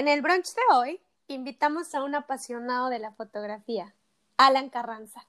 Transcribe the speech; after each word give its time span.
En 0.00 0.08
el 0.08 0.22
brunch 0.22 0.54
de 0.54 0.74
hoy 0.74 1.00
invitamos 1.28 1.94
a 1.94 2.02
un 2.02 2.14
apasionado 2.14 2.88
de 2.88 2.98
la 2.98 3.12
fotografía, 3.12 3.94
Alan 4.38 4.70
Carranza. 4.70 5.26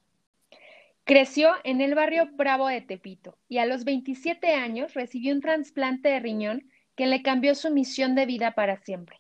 Creció 1.04 1.52
en 1.66 1.82
el 1.82 1.94
barrio 1.94 2.30
Bravo 2.38 2.70
de 2.70 2.80
Tepito 2.80 3.38
y 3.50 3.58
a 3.58 3.66
los 3.66 3.84
27 3.84 4.56
años 4.56 4.94
recibió 4.94 5.36
un 5.36 5.42
trasplante 5.42 6.08
de 6.08 6.22
riñón 6.22 6.72
que 6.96 7.06
le 7.06 7.22
cambió 7.22 7.54
su 7.54 7.70
misión 7.70 8.16
de 8.16 8.26
vida 8.26 8.56
para 8.56 8.78
siempre. 8.78 9.20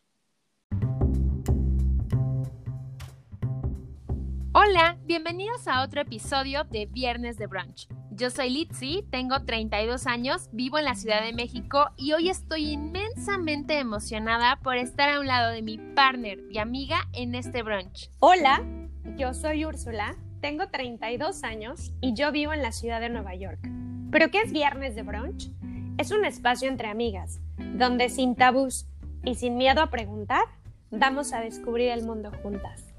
Hola, 4.54 4.97
bienvenidos 5.04 5.68
a 5.68 5.83
otro 5.83 5.99
episodio 5.99 6.63
de 6.63 6.86
Viernes 6.86 7.38
de 7.38 7.47
Brunch. 7.47 7.89
Yo 8.14 8.30
soy 8.30 8.50
Litzy, 8.50 9.05
tengo 9.09 9.46
32 9.46 10.05
años, 10.05 10.50
vivo 10.52 10.78
en 10.78 10.84
la 10.84 10.96
Ciudad 10.96 11.23
de 11.23 11.32
México 11.32 11.91
y 11.96 12.11
hoy 12.11 12.28
estoy 12.28 12.71
inmensamente 12.71 13.80
emocionada 13.80 14.57
por 14.57 14.75
estar 14.75 15.10
a 15.10 15.21
un 15.21 15.28
lado 15.28 15.52
de 15.52 15.61
mi 15.61 15.78
partner 15.78 16.39
y 16.50 16.57
amiga 16.57 17.07
en 17.14 17.36
este 17.36 17.64
brunch. 17.64 18.10
Hola, 18.20 18.65
yo 19.18 19.34
soy 19.34 19.64
Úrsula, 19.64 20.18
tengo 20.42 20.68
32 20.68 21.46
años 21.46 21.93
y 22.01 22.14
yo 22.14 22.34
vivo 22.34 22.51
en 22.51 22.61
la 22.61 22.74
ciudad 22.74 23.00
de 23.00 23.07
Nueva 23.07 23.34
York. 23.36 23.61
¿Pero 24.12 24.29
qué 24.29 24.42
es 24.42 24.51
Viernes 24.51 24.93
de 24.93 25.04
Brunch? 25.04 25.50
Es 25.98 26.12
un 26.12 26.25
espacio 26.25 26.68
entre 26.68 26.89
amigas, 26.89 27.39
donde 27.78 28.09
sin 28.09 28.36
tabús 28.36 28.87
y 29.23 29.36
sin 29.36 29.56
miedo 29.56 29.82
a 29.82 29.89
preguntar, 29.89 30.43
vamos 30.89 31.32
a 31.32 31.39
descubrir 31.39 31.92
el 31.92 32.03
mundo 32.03 32.30
juntas. 32.44 32.92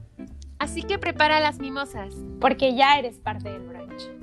Así 0.58 0.84
que 0.84 0.96
prepara 0.96 1.38
las 1.40 1.58
mimosas. 1.58 2.14
Porque 2.40 2.74
ya 2.74 2.98
eres 2.98 3.18
parte 3.18 3.50
del 3.50 3.62
brunch. 3.62 4.21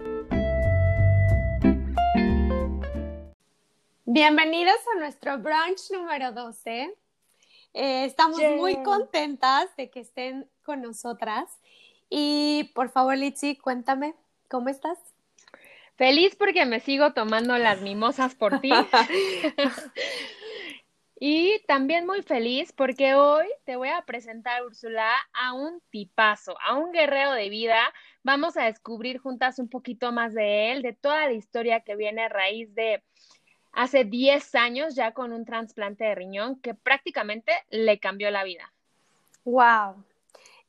Bienvenidos 4.12 4.80
a 4.96 4.98
nuestro 4.98 5.38
brunch 5.38 5.92
número 5.92 6.32
12. 6.32 6.92
Eh, 7.76 8.06
estamos 8.06 8.40
muy 8.58 8.82
contentas 8.82 9.68
de 9.78 9.92
que 9.92 10.00
estén 10.00 10.50
con 10.64 10.82
nosotras. 10.82 11.48
Y 12.10 12.72
por 12.74 12.90
favor, 12.90 13.16
Litzy, 13.16 13.56
cuéntame, 13.58 14.16
¿cómo 14.48 14.70
estás? 14.70 14.98
Feliz 15.96 16.36
porque 16.36 16.66
me 16.66 16.80
sigo 16.80 17.14
tomando 17.14 17.56
las 17.60 17.82
mimosas 17.82 18.34
por 18.34 18.60
ti. 18.62 18.72
y 21.20 21.60
también 21.68 22.08
muy 22.08 22.24
feliz 22.24 22.74
porque 22.74 23.14
hoy 23.14 23.46
te 23.64 23.76
voy 23.76 23.90
a 23.90 24.02
presentar, 24.08 24.66
Úrsula, 24.66 25.14
a 25.34 25.54
un 25.54 25.84
tipazo, 25.92 26.58
a 26.66 26.74
un 26.74 26.92
guerrero 26.92 27.34
de 27.34 27.50
vida. 27.50 27.94
Vamos 28.24 28.58
a 28.58 28.64
descubrir 28.64 29.20
juntas 29.20 29.60
un 29.60 29.70
poquito 29.70 30.12
más 30.12 30.34
de 30.34 30.72
él, 30.72 30.82
de 30.82 30.94
toda 30.94 31.28
la 31.28 31.34
historia 31.34 31.82
que 31.82 31.96
viene 31.96 32.24
a 32.24 32.30
raíz 32.30 32.74
de 32.74 33.04
hace 33.80 34.04
10 34.04 34.56
años 34.56 34.94
ya 34.94 35.14
con 35.14 35.32
un 35.32 35.46
trasplante 35.46 36.04
de 36.04 36.14
riñón 36.14 36.60
que 36.60 36.74
prácticamente 36.74 37.54
le 37.70 37.98
cambió 37.98 38.30
la 38.30 38.44
vida. 38.44 38.74
¡Wow! 39.46 40.04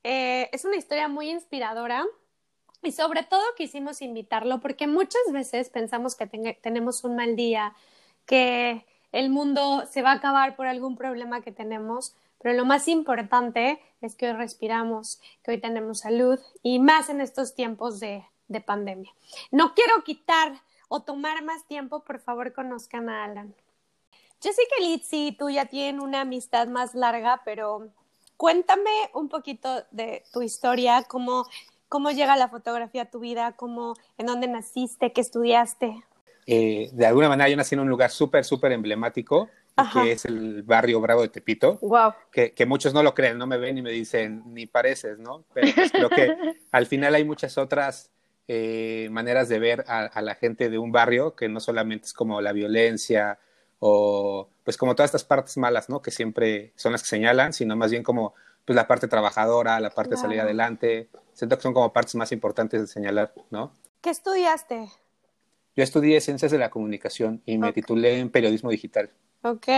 Eh, 0.04 0.48
es 0.52 0.64
una 0.64 0.76
historia 0.76 1.08
muy 1.08 1.28
inspiradora 1.28 2.06
y 2.82 2.92
sobre 2.92 3.24
todo 3.24 3.42
quisimos 3.56 4.00
invitarlo 4.00 4.60
porque 4.60 4.86
muchas 4.86 5.22
veces 5.32 5.70
pensamos 5.70 6.14
que 6.14 6.28
tenemos 6.62 7.02
un 7.02 7.16
mal 7.16 7.34
día, 7.34 7.74
que 8.26 8.86
el 9.10 9.28
mundo 9.28 9.86
se 9.90 10.02
va 10.02 10.12
a 10.12 10.14
acabar 10.14 10.54
por 10.54 10.68
algún 10.68 10.96
problema 10.96 11.40
que 11.40 11.50
tenemos, 11.50 12.14
pero 12.40 12.54
lo 12.54 12.64
más 12.64 12.86
importante 12.86 13.80
es 14.00 14.14
que 14.14 14.28
hoy 14.28 14.34
respiramos, 14.34 15.20
que 15.42 15.50
hoy 15.50 15.60
tenemos 15.60 15.98
salud 15.98 16.38
y 16.62 16.78
más 16.78 17.08
en 17.08 17.20
estos 17.20 17.56
tiempos 17.56 17.98
de, 17.98 18.24
de 18.46 18.60
pandemia. 18.60 19.12
No 19.50 19.74
quiero 19.74 20.04
quitar 20.04 20.52
o 20.90 21.00
tomar 21.00 21.42
más 21.44 21.64
tiempo, 21.66 22.02
por 22.02 22.18
favor 22.18 22.52
conozcan 22.52 23.08
a 23.08 23.24
Alan. 23.24 23.54
Yo 24.42 24.52
sé 24.52 24.62
que 24.68 24.84
Litzy 24.84 25.28
y 25.28 25.32
tú 25.32 25.48
ya 25.48 25.66
tienen 25.66 26.00
una 26.00 26.22
amistad 26.22 26.66
más 26.66 26.96
larga, 26.96 27.42
pero 27.44 27.88
cuéntame 28.36 28.90
un 29.14 29.28
poquito 29.28 29.84
de 29.92 30.24
tu 30.32 30.42
historia, 30.42 31.04
cómo, 31.04 31.46
cómo 31.88 32.10
llega 32.10 32.36
la 32.36 32.48
fotografía 32.48 33.02
a 33.02 33.04
tu 33.10 33.20
vida, 33.20 33.52
cómo, 33.52 33.94
en 34.18 34.26
dónde 34.26 34.48
naciste, 34.48 35.12
qué 35.12 35.20
estudiaste. 35.20 36.02
Eh, 36.46 36.90
de 36.92 37.06
alguna 37.06 37.28
manera 37.28 37.48
yo 37.48 37.56
nací 37.56 37.76
en 37.76 37.82
un 37.82 37.88
lugar 37.88 38.10
súper, 38.10 38.44
súper 38.44 38.72
emblemático, 38.72 39.48
que 39.92 40.12
es 40.12 40.24
el 40.24 40.64
barrio 40.64 41.00
Bravo 41.00 41.22
de 41.22 41.28
Tepito. 41.28 41.78
Wow. 41.82 42.14
Que, 42.32 42.52
que, 42.52 42.66
muchos 42.66 42.92
no 42.92 43.04
lo 43.04 43.14
creen, 43.14 43.38
no 43.38 43.46
me 43.46 43.58
ven 43.58 43.78
y 43.78 43.82
me 43.82 43.92
dicen, 43.92 44.42
ni 44.46 44.66
pareces, 44.66 45.20
¿no? 45.20 45.44
Pero 45.54 45.72
pues 45.72 45.92
creo 45.92 46.10
que 46.10 46.34
al 46.72 46.86
final 46.86 47.14
hay 47.14 47.24
muchas 47.24 47.56
otras 47.56 48.10
eh, 48.48 49.08
maneras 49.10 49.48
de 49.48 49.58
ver 49.58 49.84
a, 49.86 50.20
la 50.22 50.34
gente 50.34 50.70
de 50.70 50.78
un 50.78 50.92
barrio, 50.92 51.34
que 51.34 51.48
no 51.48 51.60
solamente 51.60 52.06
es 52.06 52.12
como 52.12 52.40
la 52.40 52.52
violencia 52.52 53.38
o 53.78 54.48
pues 54.64 54.76
como 54.76 54.94
todas 54.94 55.08
estas 55.08 55.24
partes 55.24 55.56
malas, 55.56 55.88
¿no? 55.88 56.02
Que 56.02 56.10
siempre 56.10 56.72
son 56.76 56.92
las 56.92 57.02
que 57.02 57.08
señalan, 57.08 57.52
sino 57.52 57.76
más 57.76 57.90
bien 57.90 58.02
como 58.02 58.34
pues 58.64 58.76
la 58.76 58.86
parte 58.86 59.08
trabajadora, 59.08 59.80
la 59.80 59.90
parte 59.90 60.10
de 60.10 60.16
salir 60.16 60.40
adelante. 60.40 61.08
Siento 61.32 61.56
que 61.56 61.62
son 61.62 61.74
como 61.74 61.92
partes 61.92 62.14
más 62.14 62.32
importantes 62.32 62.80
de 62.80 62.86
señalar, 62.86 63.32
¿no? 63.50 63.72
¿Qué 64.00 64.10
estudiaste? 64.10 64.88
Yo 65.76 65.84
estudié 65.84 66.20
Ciencias 66.20 66.50
de 66.50 66.58
la 66.58 66.70
Comunicación 66.70 67.42
y 67.46 67.58
me 67.58 67.72
titulé 67.72 68.18
en 68.18 68.30
Periodismo 68.30 68.70
Digital. 68.70 69.10
Ok. 69.42 69.68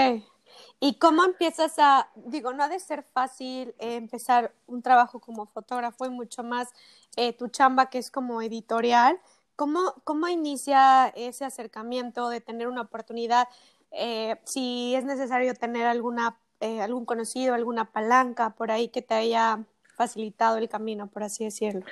¿Y 0.85 0.95
cómo 0.95 1.25
empiezas 1.25 1.79
a, 1.79 2.09
digo, 2.17 2.53
no 2.53 2.65
ha 2.65 2.69
de 2.69 2.81
ser 2.81 3.05
fácil 3.05 3.73
eh, 3.79 3.95
empezar 3.95 4.53
un 4.67 4.83
trabajo 4.83 5.21
como 5.21 5.47
fotógrafo 5.47 6.07
y 6.07 6.11
mucho 6.11 6.43
más 6.43 6.71
eh, 7.15 7.33
tu 7.35 7.47
chamba 7.47 7.89
que 7.89 7.99
es 7.99 8.11
como 8.11 8.43
editorial? 8.43 9.17
¿Cómo, 9.55 9.95
¿Cómo 10.03 10.27
inicia 10.27 11.07
ese 11.15 11.45
acercamiento 11.45 12.29
de 12.31 12.41
tener 12.41 12.67
una 12.67 12.81
oportunidad? 12.81 13.47
Eh, 13.93 14.41
si 14.43 14.97
es 14.97 15.05
necesario 15.05 15.55
tener 15.55 15.87
alguna, 15.87 16.37
algún 16.81 17.05
conocido, 17.05 17.55
alguna 17.55 17.93
palanca 17.93 18.51
por 18.51 18.73
ahí 18.73 18.89
que 18.89 19.03
te 19.03 19.15
haya 19.15 19.61
facilitado 19.95 20.57
el 20.57 20.69
camino, 20.69 21.07
por 21.07 21.23
así 21.23 21.45
decirlo. 21.45 21.87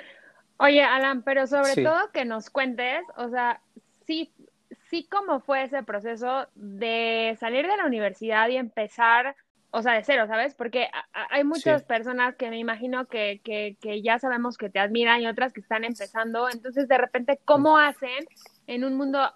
Oye, 0.57 0.83
Alan, 0.83 1.23
pero 1.23 1.47
sobre 1.47 1.81
todo 1.81 2.11
que 2.11 2.25
nos 2.25 2.49
cuentes, 2.49 3.05
o 3.15 3.29
sea, 3.29 3.61
sí, 4.05 4.33
sí 4.91 5.07
cómo 5.09 5.39
fue 5.39 5.63
ese 5.63 5.81
proceso 5.83 6.47
de 6.53 7.35
salir 7.39 7.65
de 7.65 7.77
la 7.77 7.85
universidad 7.85 8.49
y 8.49 8.57
empezar, 8.57 9.37
o 9.71 9.81
sea, 9.81 9.93
de 9.93 10.03
cero, 10.03 10.25
¿sabes? 10.27 10.53
Porque 10.53 10.89
hay 11.13 11.45
muchas 11.45 11.83
personas 11.83 12.35
que 12.35 12.49
me 12.49 12.59
imagino 12.59 13.05
que, 13.07 13.39
que, 13.41 13.77
que, 13.79 14.01
ya 14.01 14.19
sabemos 14.19 14.57
que 14.57 14.69
te 14.69 14.79
admiran 14.79 15.21
y 15.21 15.27
otras 15.27 15.53
que 15.53 15.61
están 15.61 15.85
empezando. 15.85 16.49
Entonces, 16.49 16.89
de 16.89 16.97
repente, 16.97 17.39
¿cómo 17.45 17.77
hacen 17.77 18.25
en 18.67 18.83
un 18.83 18.95
mundo 18.95 19.31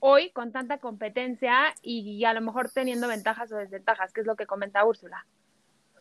hoy 0.00 0.30
con 0.30 0.52
tanta 0.52 0.78
competencia 0.78 1.74
y, 1.82 2.24
a 2.24 2.32
lo 2.32 2.40
mejor 2.40 2.70
teniendo 2.70 3.06
ventajas 3.06 3.52
o 3.52 3.56
desventajas, 3.56 4.10
que 4.10 4.22
es 4.22 4.26
lo 4.26 4.36
que 4.36 4.46
comenta 4.46 4.86
Úrsula? 4.86 5.26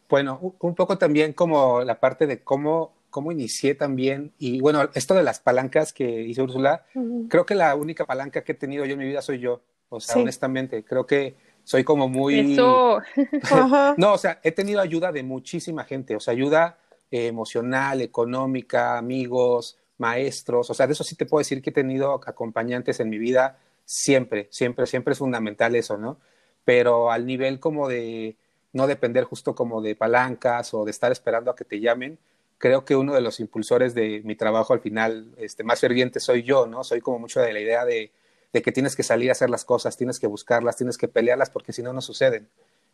Bueno, 0.08 0.40
un 0.60 0.76
poco 0.76 0.98
también 0.98 1.34
como 1.34 1.82
la 1.82 2.00
parte 2.00 2.26
de 2.26 2.42
cómo 2.42 2.94
cómo 3.14 3.32
inicié 3.32 3.76
también. 3.76 4.34
Y 4.40 4.60
bueno, 4.60 4.90
esto 4.96 5.14
de 5.14 5.24
las 5.24 5.40
palancas 5.40 5.94
que 5.94 6.24
hizo 6.24 6.44
Úrsula, 6.44 6.84
creo 7.30 7.46
que 7.46 7.54
la 7.56 7.76
única 7.76 8.06
palanca 8.06 8.44
que 8.44 8.54
he 8.54 8.56
tenido 8.56 8.84
yo 8.86 8.94
en 8.94 9.00
mi 9.00 9.06
vida 9.06 9.22
soy 9.22 9.40
yo. 9.40 9.62
O 9.88 10.02
sea, 10.02 10.20
honestamente, 10.22 10.84
creo 10.84 11.06
que 11.06 11.36
soy 11.64 11.84
como 11.84 12.10
muy... 12.10 12.54
Eso. 12.54 13.00
no, 13.98 14.14
o 14.14 14.18
sea, 14.18 14.40
he 14.44 14.52
tenido 14.52 14.82
ayuda 14.82 15.12
de 15.12 15.22
muchísima 15.22 15.84
gente, 15.84 16.16
o 16.16 16.20
sea, 16.20 16.34
ayuda 16.34 16.80
eh, 17.12 17.28
emocional, 17.28 18.02
económica, 18.02 18.98
amigos, 18.98 19.78
maestros, 20.00 20.72
o 20.72 20.74
sea, 20.74 20.88
de 20.88 20.94
eso 20.94 21.04
sí 21.04 21.16
te 21.16 21.28
puedo 21.28 21.40
decir 21.40 21.62
que 21.62 21.70
he 21.70 21.74
tenido 21.74 22.16
acompañantes 22.26 23.00
en 23.00 23.10
mi 23.10 23.20
vida 23.20 23.60
siempre, 23.86 24.48
siempre, 24.50 24.88
siempre 24.88 25.12
es 25.12 25.20
fundamental 25.20 25.76
eso, 25.76 25.98
¿no? 26.00 26.18
Pero 26.66 27.12
al 27.12 27.28
nivel 27.28 27.60
como 27.60 27.88
de 27.88 28.38
no 28.72 28.88
depender 28.88 29.24
justo 29.26 29.54
como 29.54 29.84
de 29.84 29.96
palancas 29.96 30.74
o 30.74 30.84
de 30.84 30.90
estar 30.90 31.12
esperando 31.12 31.52
a 31.52 31.56
que 31.56 31.64
te 31.64 31.80
llamen, 31.80 32.18
creo 32.58 32.86
que 32.86 32.96
uno 32.96 33.14
de 33.14 33.22
los 33.22 33.40
impulsores 33.40 33.94
de 33.94 34.22
mi 34.24 34.36
trabajo 34.36 34.74
al 34.74 34.80
final, 34.80 35.34
este, 35.38 35.64
más 35.64 35.80
ferviente 35.80 36.20
soy 36.20 36.44
yo, 36.44 36.66
¿no? 36.68 36.84
Soy 36.84 37.02
como 37.02 37.20
mucho 37.20 37.42
de 37.42 37.54
la 37.54 37.60
idea 37.60 37.86
de, 37.86 38.12
que 38.52 38.72
tienes 38.72 38.96
que 38.96 39.04
salir 39.04 39.30
a 39.30 39.34
hacer 39.34 39.50
las 39.50 39.66
cosas, 39.66 39.98
tienes 39.98 40.20
que 40.20 40.28
buscarlas, 40.28 40.78
tienes 40.78 40.98
que 40.98 41.08
pelearlas 41.08 41.50
porque 41.50 41.74
si 41.74 41.82
no, 41.82 41.92
no 41.92 42.02
suceden. 42.02 42.48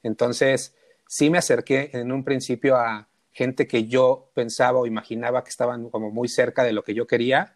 Entonces, 0.03 0.73
sí 1.07 1.29
me 1.29 1.37
acerqué 1.37 1.89
en 1.93 2.11
un 2.11 2.23
principio 2.23 2.77
a 2.77 3.07
gente 3.31 3.67
que 3.67 3.85
yo 3.85 4.29
pensaba 4.33 4.79
o 4.79 4.85
imaginaba 4.85 5.43
que 5.43 5.49
estaban 5.49 5.89
como 5.89 6.11
muy 6.11 6.27
cerca 6.27 6.63
de 6.63 6.73
lo 6.73 6.83
que 6.83 6.93
yo 6.93 7.07
quería 7.07 7.55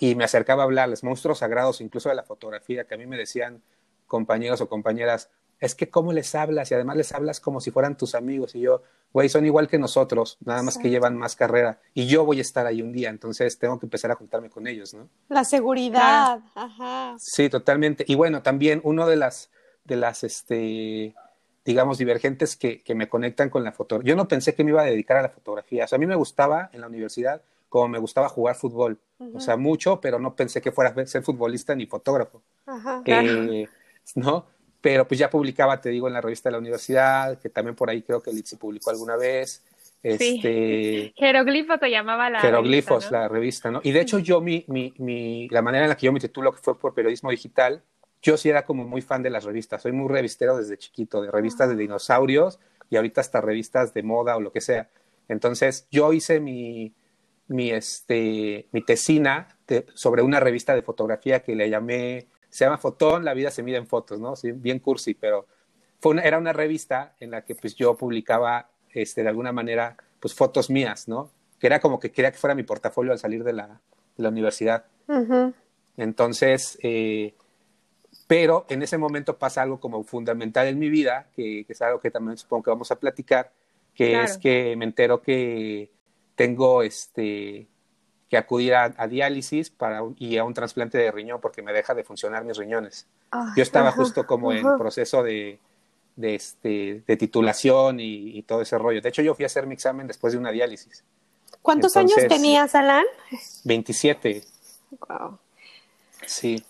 y 0.00 0.14
me 0.16 0.24
acercaba 0.24 0.62
a 0.62 0.66
hablarles, 0.66 1.04
monstruos 1.04 1.38
sagrados, 1.38 1.80
incluso 1.80 2.08
de 2.08 2.14
la 2.14 2.24
fotografía, 2.24 2.84
que 2.84 2.94
a 2.94 2.98
mí 2.98 3.06
me 3.06 3.16
decían 3.16 3.62
compañeros 4.06 4.60
o 4.60 4.68
compañeras, 4.68 5.30
es 5.60 5.74
que 5.74 5.90
cómo 5.90 6.12
les 6.12 6.34
hablas 6.34 6.70
y 6.70 6.74
además 6.74 6.96
les 6.96 7.12
hablas 7.12 7.40
como 7.40 7.60
si 7.60 7.70
fueran 7.70 7.96
tus 7.96 8.14
amigos 8.14 8.54
y 8.54 8.60
yo, 8.60 8.82
güey, 9.12 9.28
son 9.28 9.46
igual 9.46 9.68
que 9.68 9.78
nosotros, 9.78 10.38
nada 10.44 10.62
más 10.62 10.78
que 10.78 10.90
llevan 10.90 11.16
más 11.16 11.36
carrera 11.36 11.80
y 11.94 12.06
yo 12.06 12.24
voy 12.24 12.38
a 12.38 12.42
estar 12.42 12.66
ahí 12.66 12.82
un 12.82 12.92
día, 12.92 13.10
entonces 13.10 13.58
tengo 13.58 13.78
que 13.78 13.86
empezar 13.86 14.10
a 14.10 14.16
juntarme 14.16 14.50
con 14.50 14.66
ellos, 14.66 14.94
¿no? 14.94 15.08
La 15.28 15.44
seguridad, 15.44 16.40
ajá. 16.54 17.16
Sí, 17.18 17.48
totalmente. 17.48 18.04
Y 18.06 18.14
bueno, 18.14 18.42
también 18.42 18.80
uno 18.84 19.06
de 19.06 19.16
las, 19.16 19.50
de 19.84 19.96
las, 19.96 20.24
este, 20.24 21.14
digamos, 21.64 21.98
divergentes 21.98 22.56
que, 22.56 22.82
que 22.82 22.94
me 22.94 23.08
conectan 23.08 23.50
con 23.50 23.64
la 23.64 23.72
fotografía. 23.72 24.10
Yo 24.10 24.16
no 24.16 24.28
pensé 24.28 24.54
que 24.54 24.64
me 24.64 24.70
iba 24.70 24.82
a 24.82 24.86
dedicar 24.86 25.16
a 25.16 25.22
la 25.22 25.28
fotografía, 25.28 25.84
o 25.84 25.88
sea, 25.88 25.96
a 25.96 26.00
mí 26.00 26.06
me 26.06 26.16
gustaba 26.16 26.70
en 26.72 26.80
la 26.80 26.88
universidad 26.88 27.42
como 27.74 27.88
me 27.88 27.98
gustaba 27.98 28.28
jugar 28.28 28.54
fútbol, 28.54 29.00
o 29.34 29.40
sea, 29.40 29.56
mucho, 29.56 30.00
pero 30.00 30.20
no 30.20 30.36
pensé 30.36 30.62
que 30.62 30.70
fuera 30.70 30.90
a 30.90 31.06
ser 31.06 31.24
futbolista 31.24 31.74
ni 31.74 31.86
fotógrafo. 31.86 32.40
Ajá. 32.66 33.02
¿no? 34.14 34.46
Pero 34.84 35.08
pues 35.08 35.18
ya 35.18 35.30
publicaba, 35.30 35.80
te 35.80 35.88
digo, 35.88 36.08
en 36.08 36.12
la 36.12 36.20
revista 36.20 36.50
de 36.50 36.52
la 36.52 36.58
universidad, 36.58 37.38
que 37.38 37.48
también 37.48 37.74
por 37.74 37.88
ahí 37.88 38.02
creo 38.02 38.22
que 38.22 38.30
Litsi 38.30 38.56
publicó 38.56 38.90
alguna 38.90 39.16
vez. 39.16 39.64
Este, 40.02 40.42
sí. 40.42 41.14
Jeroglifo 41.16 41.78
te 41.78 41.90
llamaba 41.90 42.28
la 42.28 42.38
Jeroglifos, 42.40 43.10
la 43.10 43.26
revista, 43.26 43.70
¿no? 43.70 43.80
Y 43.82 43.92
de 43.92 44.02
hecho 44.02 44.18
yo, 44.18 44.42
mi, 44.42 44.62
mi, 44.68 44.92
mi, 44.98 45.48
la 45.48 45.62
manera 45.62 45.86
en 45.86 45.88
la 45.88 45.96
que 45.96 46.04
yo 46.04 46.12
me 46.12 46.20
titulo, 46.20 46.52
que 46.52 46.60
fue 46.60 46.78
por 46.78 46.92
periodismo 46.92 47.30
digital, 47.30 47.82
yo 48.20 48.36
sí 48.36 48.50
era 48.50 48.66
como 48.66 48.84
muy 48.84 49.00
fan 49.00 49.22
de 49.22 49.30
las 49.30 49.44
revistas, 49.44 49.80
soy 49.80 49.92
muy 49.92 50.12
revistero 50.12 50.54
desde 50.58 50.76
chiquito, 50.76 51.22
de 51.22 51.30
revistas 51.30 51.70
de 51.70 51.76
dinosaurios 51.76 52.60
y 52.90 52.96
ahorita 52.96 53.22
hasta 53.22 53.40
revistas 53.40 53.94
de 53.94 54.02
moda 54.02 54.36
o 54.36 54.40
lo 54.42 54.52
que 54.52 54.60
sea. 54.60 54.90
Entonces 55.28 55.88
yo 55.90 56.12
hice 56.12 56.40
mi, 56.40 56.92
mi, 57.48 57.70
este, 57.70 58.68
mi 58.70 58.82
tesina 58.82 59.48
sobre 59.94 60.20
una 60.20 60.40
revista 60.40 60.74
de 60.74 60.82
fotografía 60.82 61.42
que 61.42 61.56
le 61.56 61.70
llamé, 61.70 62.26
se 62.54 62.64
llama 62.64 62.78
Fotón, 62.78 63.24
la 63.24 63.34
vida 63.34 63.50
se 63.50 63.64
mide 63.64 63.78
en 63.78 63.88
fotos, 63.88 64.20
¿no? 64.20 64.36
Sí, 64.36 64.52
bien 64.52 64.78
cursi, 64.78 65.14
pero 65.14 65.44
fue 65.98 66.24
era 66.24 66.38
una 66.38 66.52
revista 66.52 67.16
en 67.18 67.32
la 67.32 67.44
que 67.44 67.56
pues 67.56 67.74
yo 67.74 67.96
publicaba 67.96 68.70
este, 68.90 69.24
de 69.24 69.28
alguna 69.28 69.50
manera 69.50 69.96
pues 70.20 70.34
fotos 70.34 70.70
mías, 70.70 71.08
¿no? 71.08 71.32
Que 71.58 71.66
era 71.66 71.80
como 71.80 71.98
que 71.98 72.12
quería 72.12 72.30
que 72.30 72.38
fuera 72.38 72.54
mi 72.54 72.62
portafolio 72.62 73.10
al 73.10 73.18
salir 73.18 73.42
de 73.42 73.54
la, 73.54 73.80
de 74.16 74.22
la 74.22 74.28
universidad. 74.28 74.84
Entonces, 75.96 76.78
eh, 76.80 77.34
pero 78.28 78.66
en 78.68 78.84
ese 78.84 78.98
momento 78.98 79.36
pasa 79.36 79.62
algo 79.62 79.80
como 79.80 80.04
fundamental 80.04 80.68
en 80.68 80.78
mi 80.78 80.88
vida, 80.88 81.26
que, 81.34 81.64
que, 81.66 81.72
es 81.72 81.82
algo 81.82 81.98
que 81.98 82.12
también 82.12 82.38
supongo 82.38 82.62
que 82.62 82.70
vamos 82.70 82.92
a 82.92 83.00
platicar, 83.00 83.50
que 83.96 84.22
es 84.22 84.38
que 84.38 84.76
me 84.76 84.84
entero 84.84 85.20
que 85.20 85.90
tengo 86.36 86.84
este, 86.84 87.66
que 88.34 88.38
acudir 88.38 88.74
a, 88.74 89.06
diálisis 89.06 89.70
para, 89.70 90.00
y 90.18 90.38
a 90.38 90.42
un 90.42 90.54
trasplante 90.54 90.98
de 90.98 91.12
riñón 91.12 91.40
porque 91.40 91.62
me 91.62 91.72
deja 91.72 91.94
de 91.94 92.02
funcionar 92.02 92.44
mis 92.44 92.56
riñones. 92.56 93.06
Ah, 93.30 93.52
Yo 93.56 93.62
estaba 93.62 93.92
justo 93.92 94.26
como 94.26 94.52
en 94.52 94.76
proceso 94.76 95.22
de, 95.22 95.60
de, 96.16 96.34
este, 96.34 97.04
de 97.06 97.16
titulación 97.16 98.00
y, 98.00 98.42
todo 98.42 98.62
ese 98.62 98.76
rollo. 98.76 99.00
De 99.00 99.08
hecho, 99.08 99.22
yo 99.22 99.36
fui 99.36 99.44
a 99.44 99.46
hacer 99.46 99.68
mi 99.68 99.74
examen 99.74 100.08
después 100.08 100.32
de 100.32 100.40
una 100.40 100.50
diálisis. 100.50 101.04
¿Cuántos 101.62 101.96
años 101.96 102.16
tenías, 102.28 102.74
Alan? 102.74 103.04
27. 103.62 104.42
Wow. 105.08 105.38
Sí. 106.26 106.64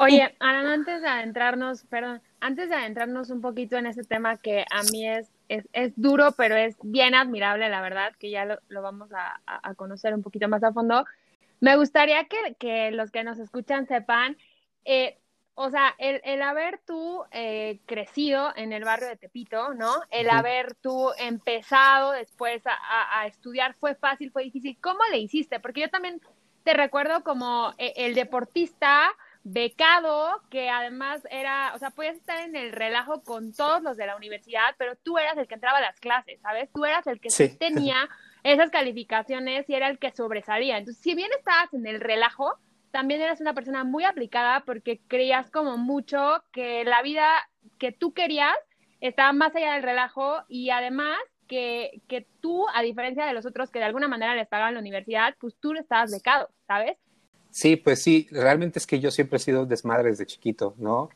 Oye, 0.00 0.34
Alan, 0.40 0.66
antes 0.66 1.02
de 1.02 1.08
adentrarnos, 1.08 1.84
perdón, 1.84 2.20
antes 2.40 2.68
de 2.68 2.74
adentrarnos 2.74 3.30
un 3.30 3.40
poquito 3.40 3.76
en 3.76 3.86
ese 3.86 4.02
tema 4.02 4.38
que 4.38 4.64
a 4.72 4.82
mí 4.90 5.08
es 5.08 5.28
es, 5.48 5.68
es, 5.72 5.92
duro, 5.96 6.32
pero 6.32 6.56
es 6.56 6.76
bien 6.82 7.14
admirable, 7.14 7.68
la 7.68 7.80
verdad, 7.80 8.12
que 8.18 8.30
ya 8.30 8.44
lo, 8.44 8.58
lo 8.68 8.82
vamos 8.82 9.10
a, 9.12 9.40
a, 9.46 9.74
conocer 9.74 10.14
un 10.14 10.22
poquito 10.22 10.48
más 10.48 10.62
a 10.62 10.72
fondo. 10.72 11.04
Me 11.60 11.76
gustaría 11.76 12.24
que, 12.24 12.54
que 12.58 12.90
los 12.90 13.10
que 13.10 13.24
nos 13.24 13.38
escuchan 13.38 13.86
sepan, 13.86 14.36
eh, 14.84 15.18
o 15.54 15.70
sea, 15.70 15.94
el, 15.98 16.20
el 16.24 16.42
haber 16.42 16.80
tú 16.86 17.24
eh, 17.30 17.80
crecido 17.86 18.52
en 18.56 18.72
el 18.72 18.84
barrio 18.84 19.08
de 19.08 19.16
Tepito, 19.16 19.72
¿no? 19.72 19.90
El 20.10 20.28
haber 20.28 20.74
tú 20.74 21.10
empezado 21.18 22.12
después 22.12 22.62
a, 22.66 23.20
a, 23.20 23.26
estudiar, 23.26 23.74
¿fue 23.74 23.94
fácil, 23.94 24.30
fue 24.30 24.44
difícil? 24.44 24.76
¿Cómo 24.82 25.00
le 25.10 25.18
hiciste? 25.18 25.58
Porque 25.58 25.80
yo 25.80 25.88
también 25.88 26.20
te 26.62 26.74
recuerdo 26.74 27.24
como 27.24 27.72
eh, 27.78 27.94
el 27.96 28.14
deportista 28.14 29.08
becado, 29.48 30.42
que 30.50 30.68
además 30.68 31.24
era, 31.30 31.72
o 31.76 31.78
sea, 31.78 31.90
podías 31.90 32.16
estar 32.16 32.40
en 32.40 32.56
el 32.56 32.72
relajo 32.72 33.22
con 33.22 33.52
todos 33.52 33.80
los 33.80 33.96
de 33.96 34.04
la 34.04 34.16
universidad, 34.16 34.74
pero 34.76 34.96
tú 34.96 35.18
eras 35.18 35.38
el 35.38 35.46
que 35.46 35.54
entraba 35.54 35.78
a 35.78 35.82
las 35.82 36.00
clases, 36.00 36.40
¿sabes? 36.40 36.68
Tú 36.74 36.84
eras 36.84 37.06
el 37.06 37.20
que 37.20 37.28
tenía 37.56 38.08
esas 38.42 38.70
calificaciones 38.70 39.70
y 39.70 39.74
era 39.74 39.88
el 39.88 40.00
que 40.00 40.10
sobresalía. 40.10 40.78
Entonces, 40.78 41.00
si 41.00 41.14
bien 41.14 41.30
estabas 41.38 41.72
en 41.74 41.86
el 41.86 42.00
relajo, 42.00 42.58
también 42.90 43.20
eras 43.20 43.40
una 43.40 43.54
persona 43.54 43.84
muy 43.84 44.02
aplicada 44.02 44.64
porque 44.66 45.00
creías 45.06 45.48
como 45.52 45.78
mucho 45.78 46.42
que 46.50 46.84
la 46.84 47.02
vida 47.02 47.48
que 47.78 47.92
tú 47.92 48.14
querías 48.14 48.56
estaba 49.00 49.32
más 49.32 49.54
allá 49.54 49.74
del 49.74 49.84
relajo 49.84 50.42
y 50.48 50.70
además 50.70 51.18
que, 51.46 52.02
que 52.08 52.26
tú, 52.40 52.66
a 52.74 52.82
diferencia 52.82 53.24
de 53.24 53.32
los 53.32 53.46
otros 53.46 53.70
que 53.70 53.78
de 53.78 53.84
alguna 53.84 54.08
manera 54.08 54.34
les 54.34 54.48
pagaban 54.48 54.74
la 54.74 54.80
universidad, 54.80 55.36
pues 55.38 55.56
tú 55.60 55.72
estabas 55.74 56.10
becado, 56.10 56.48
¿sabes? 56.66 56.98
Sí, 57.56 57.76
pues 57.76 58.02
sí, 58.02 58.28
realmente 58.30 58.78
es 58.78 58.86
que 58.86 59.00
yo 59.00 59.10
siempre 59.10 59.38
he 59.38 59.40
sido 59.40 59.64
desmadre 59.64 60.10
desde 60.10 60.26
chiquito, 60.26 60.74
¿no? 60.76 61.08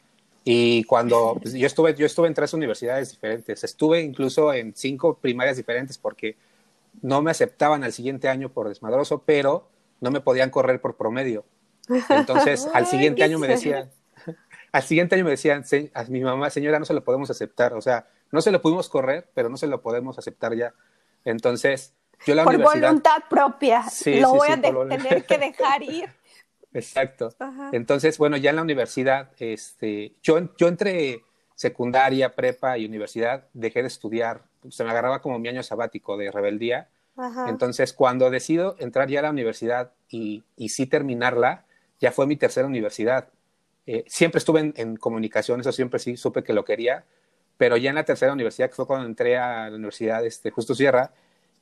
Y 0.43 0.85
cuando 0.85 1.37
pues, 1.43 1.53
yo 1.53 1.67
estuve, 1.67 1.95
yo 1.95 2.07
estuve 2.07 2.29
en 2.29 2.33
tres 2.33 2.55
universidades 2.55 3.11
diferentes, 3.11 3.63
estuve 3.63 4.01
incluso 4.01 4.51
en 4.55 4.75
cinco 4.75 5.19
primarias 5.19 5.59
diferentes 5.59 5.99
porque 5.99 6.39
no 7.03 7.21
me 7.21 7.31
aceptaban 7.31 7.85
al 7.85 7.93
siguiente 7.93 8.31
año 8.31 8.49
por 8.49 8.71
desmadroso, 8.71 9.23
pero 9.23 9.69
no 10.01 10.11
me 10.11 10.23
podían 10.23 10.49
correr 10.49 10.81
por 10.81 10.97
promedio. 10.97 11.45
Entonces, 12.09 12.67
al 12.73 12.87
siguiente 12.87 13.23
año 13.23 13.39
me 13.39 13.47
decían, 13.47 13.91
al 14.73 14.83
siguiente 14.83 15.17
año 15.17 15.25
me 15.25 15.33
decían, 15.33 15.63
a 15.93 16.05
mi 16.05 16.21
mamá, 16.23 16.49
señora, 16.49 16.79
no 16.79 16.87
se 16.87 16.95
lo 16.95 17.05
podemos 17.05 17.29
aceptar, 17.29 17.75
o 17.75 17.83
sea, 17.83 18.09
no 18.33 18.41
se 18.41 18.51
lo 18.51 18.63
pudimos 18.63 18.89
correr, 18.89 19.29
pero 19.35 19.51
no 19.51 19.59
se 19.59 19.67
lo 19.67 19.83
podemos 19.83 20.19
aceptar 20.19 20.57
ya. 20.57 20.73
Entonces, 21.23 21.93
yo 22.25 22.35
la 22.35 22.45
por 22.45 22.57
voluntad 22.57 23.25
propia, 23.29 23.85
lo 24.07 24.31
voy 24.31 24.49
a 24.49 24.59
tener 24.59 25.27
que 25.27 25.37
dejar 25.37 25.83
ir. 25.83 26.09
Exacto. 26.73 27.35
Entonces, 27.73 28.19
bueno, 28.19 28.37
ya 28.37 28.51
en 28.51 28.57
la 28.57 28.63
universidad, 28.63 29.31
este, 29.39 30.15
yo, 30.23 30.55
yo 30.57 30.69
entre 30.69 31.25
secundaria, 31.55 32.35
prepa 32.35 32.79
y 32.79 32.87
universidad 32.87 33.49
dejé 33.53 33.83
de 33.83 33.89
estudiar, 33.89 34.45
se 34.71 34.85
me 34.85 34.91
agarraba 34.91 35.21
como 35.21 35.39
mi 35.39 35.49
año 35.49 35.63
sabático 35.63 36.17
de 36.17 36.31
rebeldía. 36.31 36.89
Entonces, 37.47 37.93
cuando 37.93 38.31
decido 38.31 38.77
entrar 38.79 39.09
ya 39.09 39.19
a 39.19 39.23
la 39.25 39.31
universidad 39.31 39.93
y, 40.09 40.43
y 40.57 40.71
sí 40.71 40.87
terminarla, 40.87 41.67
ya 42.01 42.13
fue 42.13 42.27
mi 42.27 42.37
tercera 42.37 42.67
universidad. 42.67 43.29
Eh, 43.87 44.05
siempre 44.07 44.39
estuve 44.39 44.61
en, 44.61 44.75
en, 44.77 44.97
comunicación, 44.97 45.61
eso 45.61 45.73
siempre 45.73 45.99
sí 45.99 46.17
supe 46.17 46.43
que 46.43 46.55
lo 46.55 46.65
quería, 46.65 47.05
pero 47.59 47.77
ya 47.77 47.91
en 47.91 47.97
la 47.97 48.05
tercera 48.05 48.33
universidad, 48.33 48.71
que 48.71 48.77
fue 48.77 48.87
cuando 48.87 49.07
entré 49.07 49.37
a 49.37 49.69
la 49.69 49.77
universidad 49.77 50.25
este, 50.25 50.51
Justo 50.51 50.75
Sierra, 50.75 51.13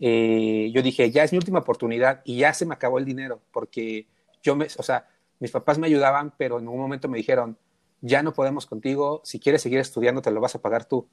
eh, 0.01 0.71
yo 0.73 0.81
dije, 0.83 1.11
ya 1.11 1.25
es 1.25 1.33
mi 1.33 1.39
última 1.39 1.59
oportunidad 1.59 2.21
y 2.25 2.39
ya 2.39 2.55
se 2.55 2.67
me 2.67 2.75
acabó 2.75 2.99
el 2.99 3.05
dinero, 3.05 3.41
porque 3.51 4.07
yo 4.49 4.56
me, 4.56 4.67
o 4.79 4.83
sea, 4.83 5.06
mis 5.41 5.50
papás 5.50 5.79
me 5.79 5.87
ayudaban, 5.87 6.33
pero 6.39 6.59
en 6.59 6.69
un 6.69 6.79
momento 6.79 7.06
me 7.06 7.19
dijeron, 7.19 7.59
ya 8.00 8.23
no 8.23 8.33
podemos 8.33 8.65
contigo, 8.65 9.21
si 9.25 9.39
quieres 9.39 9.61
seguir 9.61 9.79
estudiando 9.79 10.23
te 10.23 10.31
lo 10.31 10.41
vas 10.41 10.55
a 10.55 10.62
pagar 10.62 10.87
tú. 10.87 11.06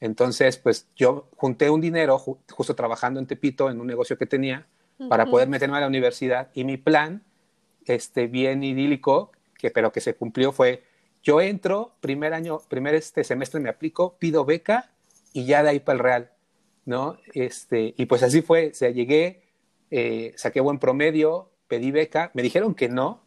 Entonces, 0.00 0.56
pues 0.56 0.88
yo 0.96 1.28
junté 1.36 1.68
un 1.68 1.82
dinero 1.82 2.18
justo 2.18 2.74
trabajando 2.74 3.20
en 3.20 3.26
Tepito 3.26 3.68
en 3.68 3.80
un 3.80 3.86
negocio 3.86 4.16
que 4.16 4.24
tenía 4.24 4.66
para 5.10 5.26
poder 5.26 5.48
meterme 5.48 5.76
a 5.76 5.80
la 5.80 5.86
universidad 5.86 6.50
y 6.54 6.64
mi 6.64 6.78
plan, 6.78 7.22
este 7.84 8.26
bien 8.26 8.62
idílico, 8.62 9.32
que 9.58 9.70
pero 9.70 9.92
que 9.92 10.00
se 10.00 10.14
cumplió 10.14 10.52
fue 10.52 10.84
yo 11.22 11.42
entro, 11.42 11.92
primer 12.00 12.32
año, 12.32 12.60
primer 12.68 12.94
este 12.94 13.24
semestre 13.24 13.60
me 13.60 13.68
aplico, 13.68 14.16
pido 14.18 14.46
beca 14.46 14.90
y 15.34 15.44
ya 15.44 15.62
de 15.62 15.70
ahí 15.70 15.80
para 15.80 15.96
el 15.96 16.02
Real, 16.02 16.30
¿no? 16.86 17.18
Este, 17.34 17.94
y 17.96 18.06
pues 18.06 18.22
así 18.22 18.40
fue, 18.40 18.70
o 18.70 18.74
sea, 18.74 18.88
llegué, 18.88 19.42
eh, 19.90 20.32
saqué 20.36 20.60
buen 20.60 20.78
promedio, 20.78 21.50
pedí 21.70 21.92
beca, 21.92 22.32
me 22.34 22.42
dijeron 22.42 22.74
que 22.74 22.88
no, 22.88 23.22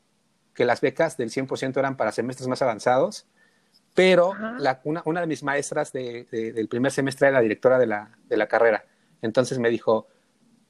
que 0.53 0.65
las 0.65 0.81
becas 0.81 1.15
del 1.15 1.31
100% 1.31 1.77
eran 1.77 1.95
para 1.95 2.12
semestres 2.12 2.47
más 2.50 2.62
avanzados, 2.62 3.25
pero 3.95 4.33
una, 4.83 5.21
de 5.21 5.27
mis 5.27 5.43
maestras 5.43 5.93
del 5.93 6.67
primer 6.69 6.91
semestre 6.91 7.29
era 7.29 7.38
la 7.38 7.41
directora 7.41 7.79
de 7.79 7.88
la, 7.88 8.12
de 8.27 8.38
la 8.38 8.47
carrera. 8.47 8.85
Entonces 9.21 9.59
me 9.59 9.69
dijo, 9.69 10.07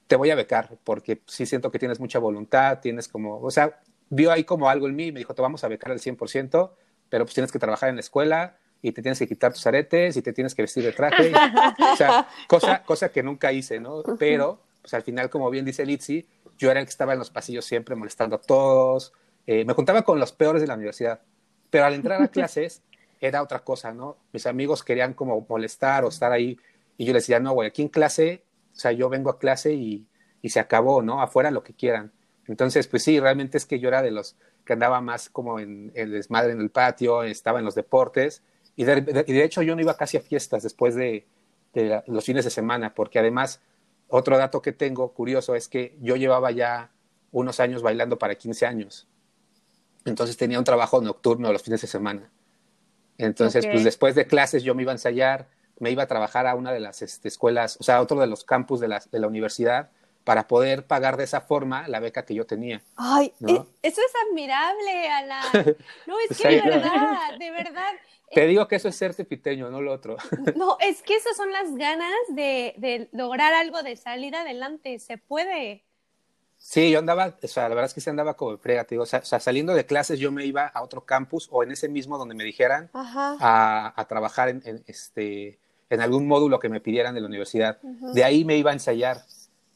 te 0.06 0.14
voy 0.14 0.30
a 0.30 0.36
becar 0.36 0.78
porque 0.84 1.22
sí 1.26 1.46
siento 1.46 1.72
que 1.72 1.80
tienes 1.80 1.98
mucha 1.98 2.20
voluntad, 2.20 2.78
tienes 2.80 3.08
como, 3.08 3.40
o 3.40 3.50
sea, 3.50 3.80
vio 4.08 4.30
ahí 4.30 4.44
como 4.44 4.68
algo 4.68 4.86
en 4.86 4.94
mí 4.94 5.06
y 5.06 5.12
me 5.12 5.18
dijo, 5.18 5.34
te 5.34 5.42
vamos 5.42 5.64
a 5.64 5.68
becar 5.68 5.90
al 5.90 5.98
100%, 5.98 6.70
pero 7.08 7.24
pues 7.24 7.34
tienes 7.34 7.50
que 7.50 7.58
trabajar 7.58 7.88
en 7.88 7.96
la 7.96 8.00
escuela 8.00 8.56
y 8.82 8.92
te 8.92 9.02
tienes 9.02 9.18
que 9.18 9.26
quitar 9.26 9.52
tus 9.52 9.66
aretes 9.66 10.16
y 10.16 10.22
te 10.22 10.32
tienes 10.32 10.54
que 10.54 10.62
vestir 10.62 10.84
de 10.84 10.92
traje. 10.92 11.32
o 11.92 11.96
sea, 11.96 12.28
cosa, 12.46 12.84
cosa 12.84 13.08
que 13.10 13.22
nunca 13.22 13.50
hice, 13.50 13.80
¿no? 13.80 14.02
Pero, 14.18 14.60
pues 14.80 14.94
al 14.94 15.02
final, 15.02 15.28
como 15.30 15.50
bien 15.50 15.64
dice 15.64 15.84
Litsi, 15.84 16.28
yo 16.58 16.70
era 16.70 16.80
el 16.80 16.86
que 16.86 16.90
estaba 16.90 17.12
en 17.12 17.18
los 17.18 17.30
pasillos 17.30 17.64
siempre 17.64 17.94
molestando 17.94 18.36
a 18.36 18.40
todos, 18.40 19.12
eh, 19.46 19.64
me 19.64 19.74
juntaba 19.74 20.02
con 20.02 20.18
los 20.18 20.32
peores 20.32 20.62
de 20.62 20.68
la 20.68 20.74
universidad, 20.74 21.20
pero 21.70 21.84
al 21.84 21.94
entrar 21.94 22.22
a 22.22 22.28
clases 22.30 22.82
era 23.20 23.42
otra 23.42 23.60
cosa, 23.60 23.92
¿no? 23.92 24.16
Mis 24.32 24.46
amigos 24.46 24.82
querían 24.82 25.14
como 25.14 25.46
molestar 25.48 26.04
o 26.04 26.08
estar 26.08 26.32
ahí 26.32 26.58
y 26.96 27.06
yo 27.06 27.12
les 27.12 27.24
decía, 27.24 27.40
no, 27.40 27.52
güey, 27.52 27.68
aquí 27.68 27.82
en 27.82 27.88
clase, 27.88 28.44
o 28.72 28.76
sea, 28.76 28.92
yo 28.92 29.08
vengo 29.08 29.30
a 29.30 29.38
clase 29.38 29.72
y, 29.72 30.06
y 30.42 30.50
se 30.50 30.60
acabó, 30.60 31.02
¿no? 31.02 31.20
Afuera 31.20 31.50
lo 31.50 31.62
que 31.62 31.74
quieran. 31.74 32.12
Entonces, 32.46 32.86
pues 32.86 33.02
sí, 33.02 33.18
realmente 33.20 33.58
es 33.58 33.66
que 33.66 33.80
yo 33.80 33.88
era 33.88 34.02
de 34.02 34.10
los 34.10 34.36
que 34.64 34.74
andaba 34.74 35.00
más 35.00 35.28
como 35.28 35.58
en 35.58 35.92
el 35.94 36.12
desmadre 36.12 36.52
en 36.52 36.60
el 36.60 36.70
patio, 36.70 37.22
estaba 37.22 37.58
en 37.58 37.64
los 37.64 37.74
deportes 37.74 38.42
y 38.76 38.84
de, 38.84 39.00
de, 39.02 39.44
hecho 39.44 39.62
yo 39.62 39.74
no 39.74 39.82
iba 39.82 39.96
casi 39.96 40.16
a 40.16 40.20
fiestas 40.20 40.62
después 40.62 40.94
de, 40.94 41.26
de 41.74 42.02
los 42.06 42.24
fines 42.24 42.44
de 42.44 42.50
semana, 42.50 42.94
porque 42.94 43.18
además 43.18 43.60
otro 44.08 44.38
dato 44.38 44.62
que 44.62 44.72
tengo 44.72 45.12
curioso 45.12 45.54
es 45.54 45.68
que 45.68 45.96
yo 46.00 46.16
llevaba 46.16 46.50
ya 46.50 46.90
unos 47.32 47.60
años 47.60 47.82
bailando 47.82 48.18
para 48.18 48.36
15 48.36 48.66
años. 48.66 49.08
Entonces 50.04 50.36
tenía 50.36 50.58
un 50.58 50.64
trabajo 50.64 51.00
nocturno 51.00 51.52
los 51.52 51.62
fines 51.62 51.80
de 51.80 51.86
semana. 51.86 52.30
Entonces, 53.18 53.66
pues 53.66 53.84
después 53.84 54.14
de 54.14 54.26
clases 54.26 54.62
yo 54.62 54.74
me 54.74 54.82
iba 54.82 54.92
a 54.92 54.94
ensayar, 54.94 55.48
me 55.78 55.90
iba 55.90 56.02
a 56.02 56.06
trabajar 56.06 56.46
a 56.46 56.54
una 56.54 56.72
de 56.72 56.80
las 56.80 57.02
este, 57.02 57.28
escuelas, 57.28 57.76
o 57.80 57.84
sea, 57.84 57.96
a 57.96 58.00
otro 58.00 58.20
de 58.20 58.26
los 58.26 58.44
campus 58.44 58.80
de 58.80 58.88
la, 58.88 59.02
de 59.10 59.18
la 59.18 59.28
universidad, 59.28 59.90
para 60.24 60.48
poder 60.48 60.86
pagar 60.86 61.16
de 61.16 61.24
esa 61.24 61.42
forma 61.42 61.86
la 61.86 62.00
beca 62.00 62.24
que 62.24 62.34
yo 62.34 62.46
tenía. 62.46 62.82
Ay, 62.96 63.32
eh, 63.46 63.62
eso 63.82 64.00
es 64.00 64.12
admirable, 64.28 65.08
Alan. 65.10 65.44
No, 66.06 66.16
es 66.28 66.38
que 66.38 66.48
de 66.48 66.60
verdad, 66.62 67.38
de 67.38 67.50
verdad. 67.50 67.92
Te 68.34 68.46
digo 68.46 68.68
que 68.68 68.76
eso 68.76 68.88
es 68.88 68.96
ser 68.96 69.14
tepiteño, 69.14 69.70
no 69.70 69.80
lo 69.80 69.92
otro. 69.92 70.16
No, 70.56 70.76
es 70.80 71.02
que 71.02 71.16
esas 71.16 71.36
son 71.36 71.52
las 71.52 71.74
ganas 71.74 72.14
de, 72.28 72.74
de 72.78 73.08
lograr 73.12 73.52
algo, 73.54 73.82
de 73.82 73.96
salir 73.96 74.34
adelante. 74.36 74.98
Se 74.98 75.18
puede. 75.18 75.84
Sí, 76.58 76.90
yo 76.90 76.98
andaba, 76.98 77.36
o 77.42 77.46
sea, 77.46 77.64
la 77.64 77.74
verdad 77.74 77.86
es 77.86 77.94
que 77.94 78.00
se 78.00 78.10
andaba 78.10 78.34
como 78.34 78.56
frega, 78.56 78.86
o 78.98 79.04
sea, 79.04 79.22
saliendo 79.22 79.74
de 79.74 79.84
clases 79.84 80.18
yo 80.18 80.32
me 80.32 80.46
iba 80.46 80.66
a 80.66 80.82
otro 80.82 81.04
campus 81.04 81.46
o 81.52 81.62
en 81.62 81.72
ese 81.72 81.88
mismo 81.90 82.16
donde 82.16 82.34
me 82.34 82.42
dijeran 82.42 82.88
a, 82.94 83.92
a, 83.94 84.04
trabajar 84.06 84.48
en, 84.48 84.62
en, 84.64 84.82
este, 84.86 85.58
en 85.90 86.00
algún 86.00 86.26
módulo 86.26 86.58
que 86.58 86.70
me 86.70 86.80
pidieran 86.80 87.14
de 87.14 87.20
la 87.20 87.26
universidad. 87.26 87.80
De 87.82 88.24
ahí 88.24 88.46
me 88.46 88.56
iba 88.56 88.70
a 88.70 88.74
ensayar 88.74 89.18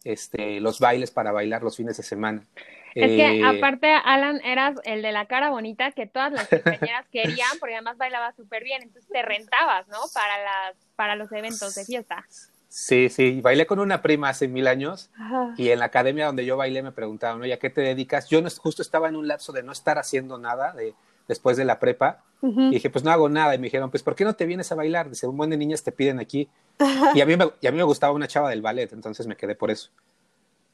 este, 0.04 0.60
los 0.60 0.80
bailes 0.80 1.10
para 1.10 1.32
bailar 1.32 1.62
los 1.62 1.76
fines 1.76 1.98
de 1.98 2.02
semana. 2.02 2.46
Es 2.94 3.10
que 3.10 3.38
eh, 3.38 3.44
aparte, 3.44 3.88
Alan, 4.04 4.40
eras 4.44 4.76
el 4.84 5.02
de 5.02 5.12
la 5.12 5.26
cara 5.26 5.50
bonita 5.50 5.92
que 5.92 6.06
todas 6.06 6.32
las 6.32 6.48
compañeras 6.48 7.06
querían, 7.12 7.48
porque 7.60 7.74
además 7.74 7.96
bailaba 7.96 8.32
súper 8.32 8.64
bien, 8.64 8.82
entonces 8.82 9.10
te 9.10 9.22
rentabas, 9.22 9.88
¿no? 9.88 9.98
Para, 10.14 10.42
las, 10.42 10.76
para 10.96 11.16
los 11.16 11.30
eventos 11.32 11.74
de 11.74 11.84
fiesta. 11.84 12.24
Sí, 12.68 13.08
sí, 13.08 13.40
bailé 13.40 13.66
con 13.66 13.78
una 13.78 14.02
prima 14.02 14.28
hace 14.28 14.46
mil 14.46 14.66
años 14.66 15.10
y 15.56 15.70
en 15.70 15.78
la 15.78 15.86
academia 15.86 16.26
donde 16.26 16.44
yo 16.44 16.56
bailé 16.58 16.82
me 16.82 16.92
preguntaban, 16.92 17.40
oye, 17.40 17.54
¿a 17.54 17.58
qué 17.58 17.70
te 17.70 17.80
dedicas? 17.80 18.28
Yo 18.28 18.42
no, 18.42 18.50
justo 18.50 18.82
estaba 18.82 19.08
en 19.08 19.16
un 19.16 19.26
lapso 19.26 19.52
de 19.52 19.62
no 19.62 19.72
estar 19.72 19.98
haciendo 19.98 20.38
nada 20.38 20.74
de, 20.74 20.94
después 21.26 21.56
de 21.56 21.64
la 21.64 21.78
prepa 21.78 22.22
y 22.42 22.70
dije, 22.70 22.90
pues 22.90 23.04
no 23.04 23.10
hago 23.10 23.28
nada. 23.28 23.54
Y 23.54 23.58
me 23.58 23.64
dijeron, 23.64 23.90
pues 23.90 24.02
¿por 24.02 24.14
qué 24.14 24.24
no 24.24 24.34
te 24.34 24.46
vienes 24.46 24.70
a 24.70 24.74
bailar? 24.74 25.08
Dice, 25.08 25.26
un 25.26 25.36
buen 25.36 25.50
de 25.50 25.56
niñas 25.56 25.82
te 25.82 25.92
piden 25.92 26.18
aquí. 26.18 26.48
Y 27.14 27.20
a, 27.20 27.26
mí 27.26 27.36
me, 27.36 27.50
y 27.60 27.66
a 27.66 27.72
mí 27.72 27.76
me 27.76 27.82
gustaba 27.82 28.12
una 28.12 28.28
chava 28.28 28.50
del 28.50 28.62
ballet, 28.62 28.92
entonces 28.92 29.26
me 29.26 29.36
quedé 29.36 29.54
por 29.56 29.70
eso. 29.70 29.90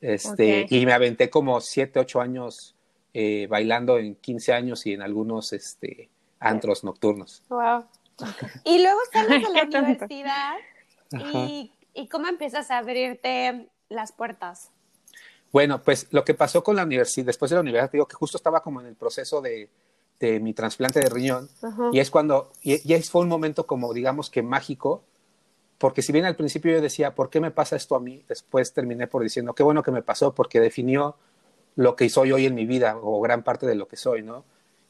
Este, 0.00 0.66
Y 0.68 0.84
me 0.84 0.92
aventé 0.92 1.30
como 1.30 1.60
siete, 1.60 1.98
ocho 1.98 2.20
años 2.20 2.74
eh, 3.12 3.46
bailando 3.48 3.98
en 3.98 4.16
15 4.16 4.52
años 4.52 4.86
y 4.86 4.92
en 4.92 5.02
algunos 5.02 5.52
este, 5.52 6.10
antros 6.40 6.84
nocturnos. 6.84 7.42
Wow. 7.48 7.84
Y 8.64 8.80
luego 8.80 8.98
sales 9.12 9.42
de 9.42 9.54
la 9.54 9.80
universidad 9.80 10.54
y, 11.10 11.72
y, 11.94 12.08
cómo 12.08 12.28
empiezas 12.28 12.70
a 12.70 12.78
abrirte 12.78 13.68
las 13.88 14.12
puertas. 14.12 14.70
Bueno, 15.52 15.82
pues 15.82 16.08
lo 16.10 16.24
que 16.24 16.34
pasó 16.34 16.62
con 16.62 16.76
la 16.76 16.84
universidad, 16.84 17.26
después 17.26 17.50
de 17.50 17.56
la 17.56 17.60
universidad, 17.60 17.90
digo 17.90 18.06
que 18.06 18.16
justo 18.16 18.36
estaba 18.36 18.62
como 18.62 18.80
en 18.80 18.86
el 18.86 18.94
proceso 18.94 19.40
de, 19.40 19.68
de 20.20 20.40
mi 20.40 20.54
trasplante 20.54 21.00
de 21.00 21.08
riñón 21.08 21.48
y 21.92 21.98
es 21.98 22.10
cuando, 22.10 22.52
y, 22.62 22.92
y 22.92 23.02
fue 23.02 23.22
un 23.22 23.28
momento 23.28 23.66
como 23.66 23.92
digamos 23.92 24.30
que 24.30 24.42
mágico, 24.42 25.04
porque 25.78 26.02
si 26.02 26.12
bien 26.12 26.24
al 26.24 26.36
principio 26.36 26.72
yo 26.72 26.80
decía, 26.80 27.14
¿por 27.14 27.30
qué 27.30 27.40
me 27.40 27.50
pasa 27.50 27.76
esto 27.76 27.96
a 27.96 28.00
mí? 28.00 28.24
Después 28.28 28.72
terminé 28.72 29.06
por 29.06 29.22
diciendo, 29.22 29.54
qué 29.54 29.62
bueno 29.62 29.82
que 29.82 29.90
me 29.90 30.02
pasó 30.02 30.34
porque 30.34 30.60
definió 30.60 31.16
lo 31.76 31.96
que 31.96 32.08
soy 32.08 32.32
hoy 32.32 32.46
en 32.46 32.54
mi 32.54 32.66
vida 32.66 32.96
o 33.00 33.20
gran 33.20 33.42
parte 33.42 33.66
de 33.66 33.74
lo 33.74 33.88
que 33.88 33.96
soy, 33.96 34.22
¿no? 34.22 34.44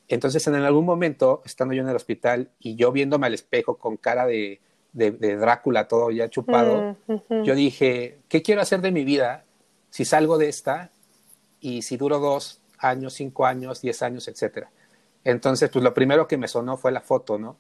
Entonces, 0.09 0.47
en 0.47 0.55
algún 0.57 0.85
momento, 0.85 1.43
estando 1.47 1.73
yo 1.73 1.83
en 1.83 1.89
el 1.89 1.97
hospital 1.97 2.51
y 2.61 2.77
yo 2.77 2.93
viéndome 2.93 3.27
al 3.27 3.35
espejo 3.35 3.77
con 3.79 3.97
cara 3.97 4.27
de, 4.27 4.61
de, 4.93 5.37
Drácula, 5.37 5.89
todo 5.89 6.11
ya 6.11 6.29
chupado, 6.29 6.97
mm, 7.07 7.43
yo 7.43 7.55
dije, 7.55 8.19
¿qué 8.29 8.43
quiero 8.43 8.61
hacer 8.61 8.81
de 8.83 8.93
mi 8.93 9.05
vida 9.05 9.45
si 9.89 10.05
salgo 10.05 10.37
de 10.37 10.49
esta 10.49 10.91
y 11.61 11.83
si 11.83 11.97
duro 11.97 12.19
dos 12.19 12.61
años, 12.79 13.15
cinco 13.15 13.47
años, 13.47 13.81
diez 13.81 14.03
años, 14.03 14.29
etcétera? 14.29 14.71
Entonces, 15.25 15.71
pues 15.71 15.83
lo 15.83 15.95
primero 15.95 16.29
que 16.29 16.37
me 16.37 16.49
sonó 16.49 16.77
fue 16.77 16.93
la 16.93 17.01
foto, 17.01 17.39
¿no? 17.39 17.57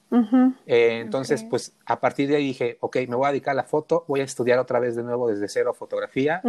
Eh, 0.66 1.00
entonces, 1.00 1.44
pues 1.44 1.73
a 1.87 1.99
partir 1.99 2.28
de 2.28 2.37
ahí 2.37 2.47
dije, 2.49 2.76
ok, 2.80 2.97
me 3.09 3.16
voy 3.16 3.26
a 3.26 3.30
dedicar 3.30 3.52
a 3.52 3.54
la 3.56 3.64
foto, 3.64 4.04
voy 4.06 4.21
a 4.21 4.25
estudiar 4.25 4.59
otra 4.59 4.78
vez 4.78 4.94
de 4.97 5.02
nuevo 5.02 5.28
desde 5.28 5.49
cero 5.49 5.73
fotografía. 5.73 6.42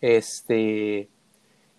Este, 0.00 1.08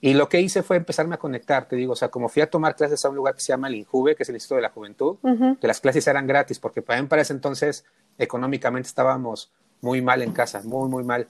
y 0.01 0.13
lo 0.13 0.27
que 0.27 0.41
hice 0.41 0.62
fue 0.62 0.75
empezarme 0.75 1.15
a 1.15 1.17
conectar, 1.17 1.67
te 1.67 1.77
digo, 1.77 1.94
o 1.94 1.96
sea, 1.96 2.10
como 2.10 2.27
fui 2.27 2.41
a 2.41 2.50
tomar 2.50 2.75
clases 2.75 3.03
a 3.05 3.10
un 3.10 3.15
lugar 3.15 3.34
que 3.36 3.39
se 3.39 3.48
llama 3.48 3.70
el 3.70 3.75
INJUVE, 3.75 4.15
que 4.15 4.24
es 4.24 4.29
el 4.29 4.36
Instituto 4.36 4.58
de 4.58 4.62
la 4.62 4.70
Juventud, 4.70 5.17
que 5.60 5.67
las 5.67 5.79
clases 5.79 6.05
eran 6.08 6.27
gratis, 6.27 6.60
porque 6.60 6.82
para 6.82 7.01
mí 7.01 7.08
para 7.08 7.22
ese 7.22 7.34
entonces 7.34 7.86
económicamente 8.17 8.88
estábamos 8.88 9.51
muy 9.82 10.01
mal 10.01 10.22
en 10.22 10.32
casa, 10.32 10.62
muy, 10.65 10.89
muy 10.89 11.03
mal. 11.03 11.27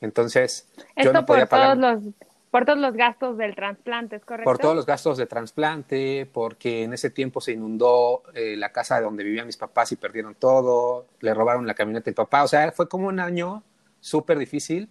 Entonces, 0.00 0.68
yo 0.96 1.12
no 1.12 1.24
podía 1.24 1.46
pagar... 1.46 1.78
todos 1.80 2.04
los 2.04 2.14
por 2.52 2.66
todos 2.66 2.78
los 2.78 2.92
gastos 2.92 3.38
del 3.38 3.54
trasplante, 3.54 4.16
¿es 4.16 4.24
correcto? 4.26 4.44
Por 4.44 4.58
todos 4.58 4.76
los 4.76 4.84
gastos 4.84 5.16
de 5.16 5.24
trasplante, 5.24 6.28
porque 6.30 6.82
en 6.82 6.92
ese 6.92 7.08
tiempo 7.08 7.40
se 7.40 7.52
inundó 7.52 8.24
eh, 8.34 8.56
la 8.58 8.72
casa 8.72 9.00
donde 9.00 9.24
vivían 9.24 9.46
mis 9.46 9.56
papás 9.56 9.90
y 9.92 9.96
perdieron 9.96 10.34
todo, 10.34 11.06
le 11.20 11.32
robaron 11.32 11.66
la 11.66 11.72
camioneta 11.72 12.04
del 12.04 12.14
papá, 12.14 12.42
o 12.42 12.48
sea, 12.48 12.70
fue 12.70 12.90
como 12.90 13.08
un 13.08 13.20
año 13.20 13.62
súper 14.00 14.38
difícil 14.38 14.90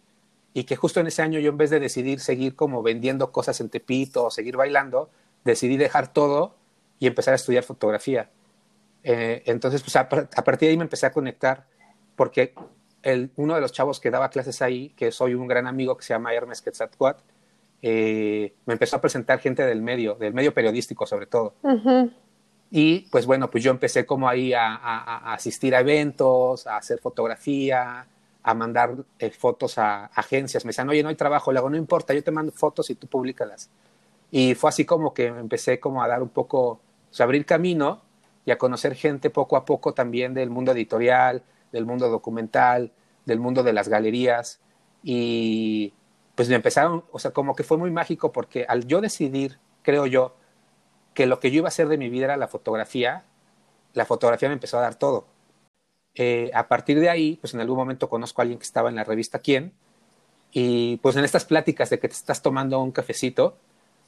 y 0.56 0.64
que 0.64 0.76
justo 0.76 1.02
en 1.02 1.08
ese 1.08 1.22
año 1.22 1.40
yo 1.40 1.52
en 1.52 1.58
vez 1.58 1.70
de 1.70 1.80
decidir 1.80 2.20
seguir 2.20 2.56
como 2.56 2.82
vendiendo 2.82 3.32
cosas 3.32 3.62
en 3.62 3.70
Tepito 3.70 4.26
o 4.26 4.32
seguir 4.32 4.58
bailando, 4.58 5.12
decidí 5.44 5.78
dejar 5.78 6.12
todo 6.12 6.56
y 6.98 7.06
empezar 7.06 7.34
a 7.34 7.36
estudiar 7.36 7.64
fotografía. 7.64 8.32
Eh, 9.04 9.44
entonces, 9.46 9.84
pues 9.84 9.96
a, 9.96 10.10
partir 10.10 10.66
de 10.66 10.70
ahí 10.70 10.78
me 10.78 10.84
empecé 10.84 11.06
a 11.06 11.12
conectar 11.12 11.68
porque 12.16 12.56
el, 13.04 13.32
uno 13.36 13.54
de 13.54 13.62
los 13.62 13.72
chavos 13.72 14.00
que 14.00 14.10
daba 14.10 14.30
clases 14.30 14.64
ahí, 14.64 14.90
que 14.98 15.12
soy 15.12 15.36
un 15.36 15.46
gran 15.46 15.68
amigo 15.68 15.96
que 15.96 16.04
se 16.04 16.16
llama 16.16 16.34
Hermes 16.34 16.64
Quetzalcoatl, 16.64 17.22
eh, 17.82 18.54
me 18.66 18.74
empezó 18.74 18.98
a 18.98 19.02
presentar 19.02 19.40
gente 19.40 19.66
del 19.66 19.82
medio, 19.82 20.16
del 20.16 20.34
medio 20.34 20.54
periodístico 20.54 21.06
sobre 21.06 21.26
todo. 21.26 21.56
Y 22.70 23.02
pues 23.12 23.26
bueno, 23.26 23.52
pues 23.52 23.64
yo 23.64 23.72
empecé 23.72 24.06
como 24.06 24.30
ahí 24.30 24.54
a, 24.54 25.34
asistir 25.34 25.76
a 25.76 25.82
eventos, 25.82 26.68
a 26.68 26.78
hacer 26.78 27.00
fotografía, 27.00 28.08
a 28.44 28.54
mandar 28.54 28.96
eh, 29.20 29.30
fotos 29.30 29.78
a, 29.78 30.06
agencias. 30.06 30.64
Me 30.64 30.70
decían, 30.70 30.90
oye, 30.90 31.04
no 31.04 31.10
hay 31.10 31.16
trabajo. 31.16 31.52
Le 31.52 31.60
hago, 31.60 31.70
no 31.70 31.76
importa, 31.76 32.14
yo 32.14 32.24
te 32.24 32.32
mando 32.32 32.52
fotos 32.54 32.90
y 32.90 32.96
tú 32.96 33.08
públicalas. 33.08 33.70
Y 34.32 34.56
fue 34.56 34.70
así 34.70 34.86
como 34.86 35.14
que 35.14 35.26
empecé 35.26 35.80
como 35.80 36.02
a 36.02 36.08
dar 36.08 36.22
un 36.22 36.30
poco, 36.30 36.80
a 37.20 37.24
abrir 37.24 37.46
camino 37.46 38.02
y 38.46 38.52
a 38.52 38.58
conocer 38.58 38.96
gente 38.96 39.30
poco 39.30 39.58
a 39.58 39.66
poco 39.66 39.94
también 39.94 40.34
del 40.34 40.50
mundo 40.50 40.72
editorial, 40.72 41.44
del 41.74 41.86
mundo 41.86 42.10
documental, 42.10 42.92
del 43.26 43.40
mundo 43.40 43.64
de 43.64 43.74
las 43.74 43.90
galerías. 43.90 44.62
Y, 45.04 45.94
pues 46.36 46.50
me 46.50 46.56
empezaron, 46.56 47.04
o 47.12 47.20
sea, 47.20 47.32
como 47.32 47.56
que 47.56 47.64
fue 47.64 47.78
muy 47.78 47.92
mágico 47.92 48.32
porque 48.32 48.66
al 48.68 48.88
yo 48.88 49.02
decidir, 49.02 49.60
creo 49.82 50.06
yo, 50.06 50.36
que 51.14 51.26
lo 51.26 51.40
que 51.40 51.52
yo 51.52 51.58
iba 51.58 51.68
a 51.68 51.70
hacer 51.70 51.88
de 51.88 51.98
mi 51.98 52.10
vida 52.10 52.26
era 52.26 52.38
la 52.38 52.48
fotografía, 52.48 53.26
la 53.94 54.06
fotografía 54.06 54.50
me 54.50 54.54
empezó 54.54 54.78
a 54.78 54.82
dar 54.82 54.96
todo. 54.96 55.28
Eh, 56.16 56.52
a 56.54 56.68
partir 56.68 57.00
de 57.00 57.10
ahí, 57.10 57.38
pues 57.42 57.54
en 57.54 57.62
algún 57.62 57.78
momento 57.78 58.10
conozco 58.10 58.42
a 58.42 58.44
alguien 58.44 58.60
que 58.60 58.66
estaba 58.66 58.90
en 58.90 58.96
la 58.96 59.04
revista 59.04 59.40
Quién, 59.40 59.74
y 60.52 60.98
pues 60.98 61.16
en 61.16 61.24
estas 61.24 61.46
pláticas 61.46 61.90
de 61.90 62.00
que 62.00 62.08
te 62.08 62.14
estás 62.14 62.42
tomando 62.42 62.80
un 62.82 62.92
cafecito, 62.92 63.58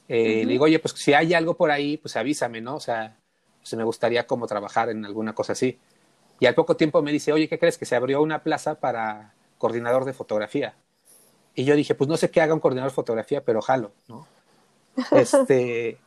eh, 0.08 0.44
le 0.44 0.52
digo, 0.52 0.64
oye, 0.64 0.78
pues 0.78 0.94
si 0.94 1.14
hay 1.14 1.32
algo 1.34 1.56
por 1.56 1.70
ahí, 1.70 1.96
pues 1.96 2.16
avísame, 2.16 2.60
¿no? 2.60 2.76
O 2.76 2.80
sea, 2.80 3.16
pues 3.60 3.74
me 3.74 3.84
gustaría 3.84 4.26
como 4.26 4.46
trabajar 4.46 4.90
en 4.90 5.04
alguna 5.04 5.34
cosa 5.34 5.52
así. 5.52 5.78
Y 6.40 6.46
al 6.46 6.54
poco 6.54 6.76
tiempo 6.76 7.00
me 7.02 7.12
dice, 7.12 7.32
oye, 7.32 7.48
¿qué 7.48 7.58
crees? 7.58 7.78
Que 7.78 7.86
se 7.86 7.96
abrió 7.96 8.20
una 8.22 8.42
plaza 8.42 8.80
para 8.80 9.34
coordinador 9.58 10.04
de 10.04 10.12
fotografía. 10.12 10.74
Y 11.54 11.64
yo 11.64 11.76
dije, 11.76 11.94
pues 11.94 12.08
no 12.08 12.16
sé 12.16 12.30
qué 12.30 12.40
haga 12.40 12.54
un 12.54 12.60
coordinador 12.60 12.90
de 12.90 12.94
fotografía, 12.94 13.44
pero 13.44 13.62
jalo, 13.62 13.92
¿no? 14.08 14.26
Este, 15.12 15.98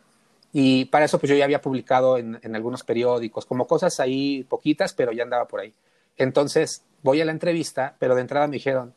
y 0.53 0.85
para 0.85 1.05
eso 1.05 1.19
pues 1.19 1.29
yo 1.29 1.35
ya 1.35 1.43
había 1.43 1.61
publicado 1.61 2.17
en, 2.17 2.39
en, 2.41 2.55
algunos 2.55 2.83
periódicos, 2.83 3.45
como 3.45 3.67
cosas 3.67 3.99
ahí 3.99 4.43
poquitas, 4.43 4.93
pero 4.93 5.11
ya 5.11 5.23
andaba 5.23 5.47
por 5.47 5.59
ahí. 5.59 5.73
Entonces 6.15 6.83
voy 7.03 7.21
a 7.21 7.25
la 7.25 7.31
entrevista, 7.31 7.95
pero 7.99 8.15
de 8.15 8.21
entrada 8.21 8.47
me 8.47 8.53
dijeron, 8.53 8.93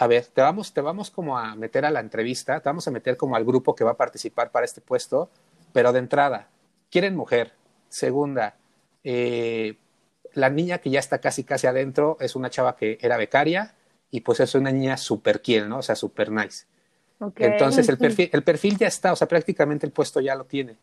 a 0.00 0.06
ver, 0.06 0.26
te 0.26 0.40
vamos, 0.40 0.72
te 0.72 0.80
vamos 0.80 1.10
como 1.10 1.36
a 1.36 1.54
meter 1.54 1.84
a 1.84 1.90
la 1.90 2.00
entrevista, 2.00 2.60
te 2.60 2.68
vamos 2.68 2.88
a 2.88 2.90
meter 2.90 3.18
como 3.18 3.36
al 3.36 3.44
grupo 3.44 3.74
que 3.74 3.84
va 3.84 3.90
a 3.92 3.96
participar 3.96 4.50
para 4.50 4.64
este 4.64 4.80
puesto, 4.80 5.28
pero 5.74 5.92
de 5.92 5.98
entrada, 5.98 6.48
quieren 6.90 7.14
mujer. 7.14 7.52
Segunda, 7.90 8.56
eh, 9.04 9.76
la 10.32 10.48
niña 10.48 10.78
que 10.78 10.88
ya 10.88 11.00
está 11.00 11.18
casi 11.18 11.44
casi 11.44 11.66
adentro 11.66 12.16
es 12.20 12.34
una 12.34 12.48
chava 12.48 12.76
que 12.76 12.98
era 13.02 13.18
becaria, 13.18 13.74
y 14.10 14.20
pues 14.20 14.40
es 14.40 14.54
una 14.54 14.72
niña 14.72 14.96
súper 14.96 15.40
quiere, 15.40 15.68
¿no? 15.68 15.78
O 15.78 15.82
sea, 15.82 15.94
súper 15.94 16.30
nice. 16.30 16.66
Entonces 17.36 17.88
el 17.88 17.98
perfil, 17.98 18.30
el 18.32 18.42
perfil 18.42 18.78
ya 18.78 18.86
está, 18.86 19.12
o 19.12 19.16
sea, 19.16 19.28
prácticamente 19.28 19.86
el 19.86 19.92
puesto 19.92 20.20
ya 20.20 20.34
lo 20.34 20.44
tiene. 20.44 20.76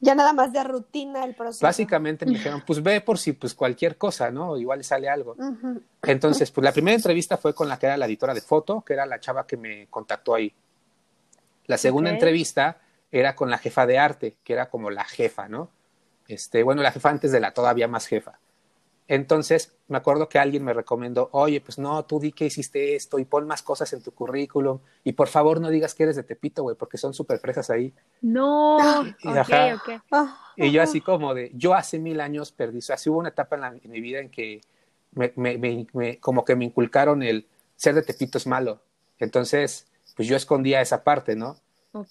Ya 0.00 0.14
nada 0.14 0.32
más 0.32 0.52
de 0.52 0.62
rutina 0.62 1.24
el 1.24 1.34
proceso. 1.34 1.64
Básicamente 1.64 2.24
me 2.24 2.32
dijeron, 2.32 2.62
pues 2.64 2.82
ve 2.82 3.00
por 3.00 3.18
si 3.18 3.32
pues 3.32 3.54
cualquier 3.54 3.96
cosa, 3.96 4.30
¿no? 4.30 4.56
Igual 4.56 4.84
sale 4.84 5.08
algo. 5.08 5.36
Entonces, 6.02 6.50
pues 6.52 6.64
la 6.64 6.72
primera 6.72 6.94
entrevista 6.94 7.36
fue 7.36 7.52
con 7.52 7.68
la 7.68 7.78
que 7.78 7.86
era 7.86 7.96
la 7.96 8.06
editora 8.06 8.32
de 8.32 8.40
foto, 8.40 8.82
que 8.82 8.92
era 8.92 9.06
la 9.06 9.18
chava 9.18 9.46
que 9.46 9.56
me 9.56 9.88
contactó 9.88 10.34
ahí. 10.34 10.52
La 11.66 11.78
segunda 11.78 12.10
entrevista 12.10 12.78
era 13.10 13.34
con 13.34 13.50
la 13.50 13.58
jefa 13.58 13.86
de 13.86 13.98
arte, 13.98 14.36
que 14.44 14.52
era 14.52 14.68
como 14.68 14.90
la 14.90 15.04
jefa, 15.04 15.48
¿no? 15.48 15.70
Este, 16.28 16.62
bueno, 16.62 16.82
la 16.82 16.92
jefa 16.92 17.10
antes 17.10 17.32
de 17.32 17.40
la 17.40 17.52
todavía 17.52 17.88
más 17.88 18.06
jefa. 18.06 18.38
Entonces, 19.08 19.74
me 19.88 19.96
acuerdo 19.96 20.28
que 20.28 20.38
alguien 20.38 20.62
me 20.62 20.74
recomendó, 20.74 21.30
oye, 21.32 21.62
pues 21.62 21.78
no, 21.78 22.04
tú 22.04 22.20
di 22.20 22.30
que 22.30 22.44
hiciste 22.44 22.94
esto 22.94 23.18
y 23.18 23.24
pon 23.24 23.46
más 23.46 23.62
cosas 23.62 23.90
en 23.94 24.02
tu 24.02 24.12
currículum 24.12 24.80
y 25.02 25.12
por 25.12 25.28
favor 25.28 25.62
no 25.62 25.70
digas 25.70 25.94
que 25.94 26.02
eres 26.02 26.16
de 26.16 26.24
Tepito, 26.24 26.62
güey, 26.62 26.76
porque 26.76 26.98
son 26.98 27.14
súper 27.14 27.38
fresas 27.38 27.70
ahí. 27.70 27.94
No, 28.20 29.06
y, 29.06 29.28
ok, 29.28 29.90
y 30.56 30.70
yo 30.70 30.82
así 30.82 31.00
como 31.00 31.32
de, 31.32 31.50
yo 31.54 31.72
hace 31.72 31.98
mil 31.98 32.20
años 32.20 32.52
perdí, 32.52 32.78
o 32.78 32.82
sea, 32.82 32.98
sí 32.98 33.08
hubo 33.08 33.18
una 33.18 33.30
etapa 33.30 33.56
en, 33.82 33.90
mi 33.90 34.02
vida 34.02 34.20
en 34.20 34.28
que 34.28 34.60
me, 35.12 35.32
me, 35.36 35.86
me, 35.92 36.18
como 36.20 36.44
que 36.44 36.54
me 36.54 36.66
inculcaron 36.66 37.22
el 37.22 37.46
ser 37.76 37.94
de 37.94 38.02
Tepito 38.02 38.36
es 38.36 38.46
malo. 38.46 38.82
Entonces, 39.18 39.86
pues 40.16 40.28
yo 40.28 40.36
escondía 40.36 40.82
esa 40.82 41.02
parte, 41.02 41.34
¿no? 41.34 41.56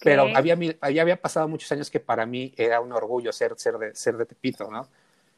Pero 0.02 0.26
había, 0.36 0.58
había 0.82 1.22
pasado 1.22 1.48
muchos 1.48 1.72
años 1.72 1.92
que 1.92 2.00
para 2.00 2.26
mí 2.26 2.54
era 2.58 2.82
un 2.82 2.92
orgullo 2.92 3.32
ser, 3.32 3.54
ser, 3.58 3.78
de, 3.78 3.94
ser 3.94 4.18
de 4.18 4.26
Tepito, 4.26 4.72
¿no? 4.72 4.88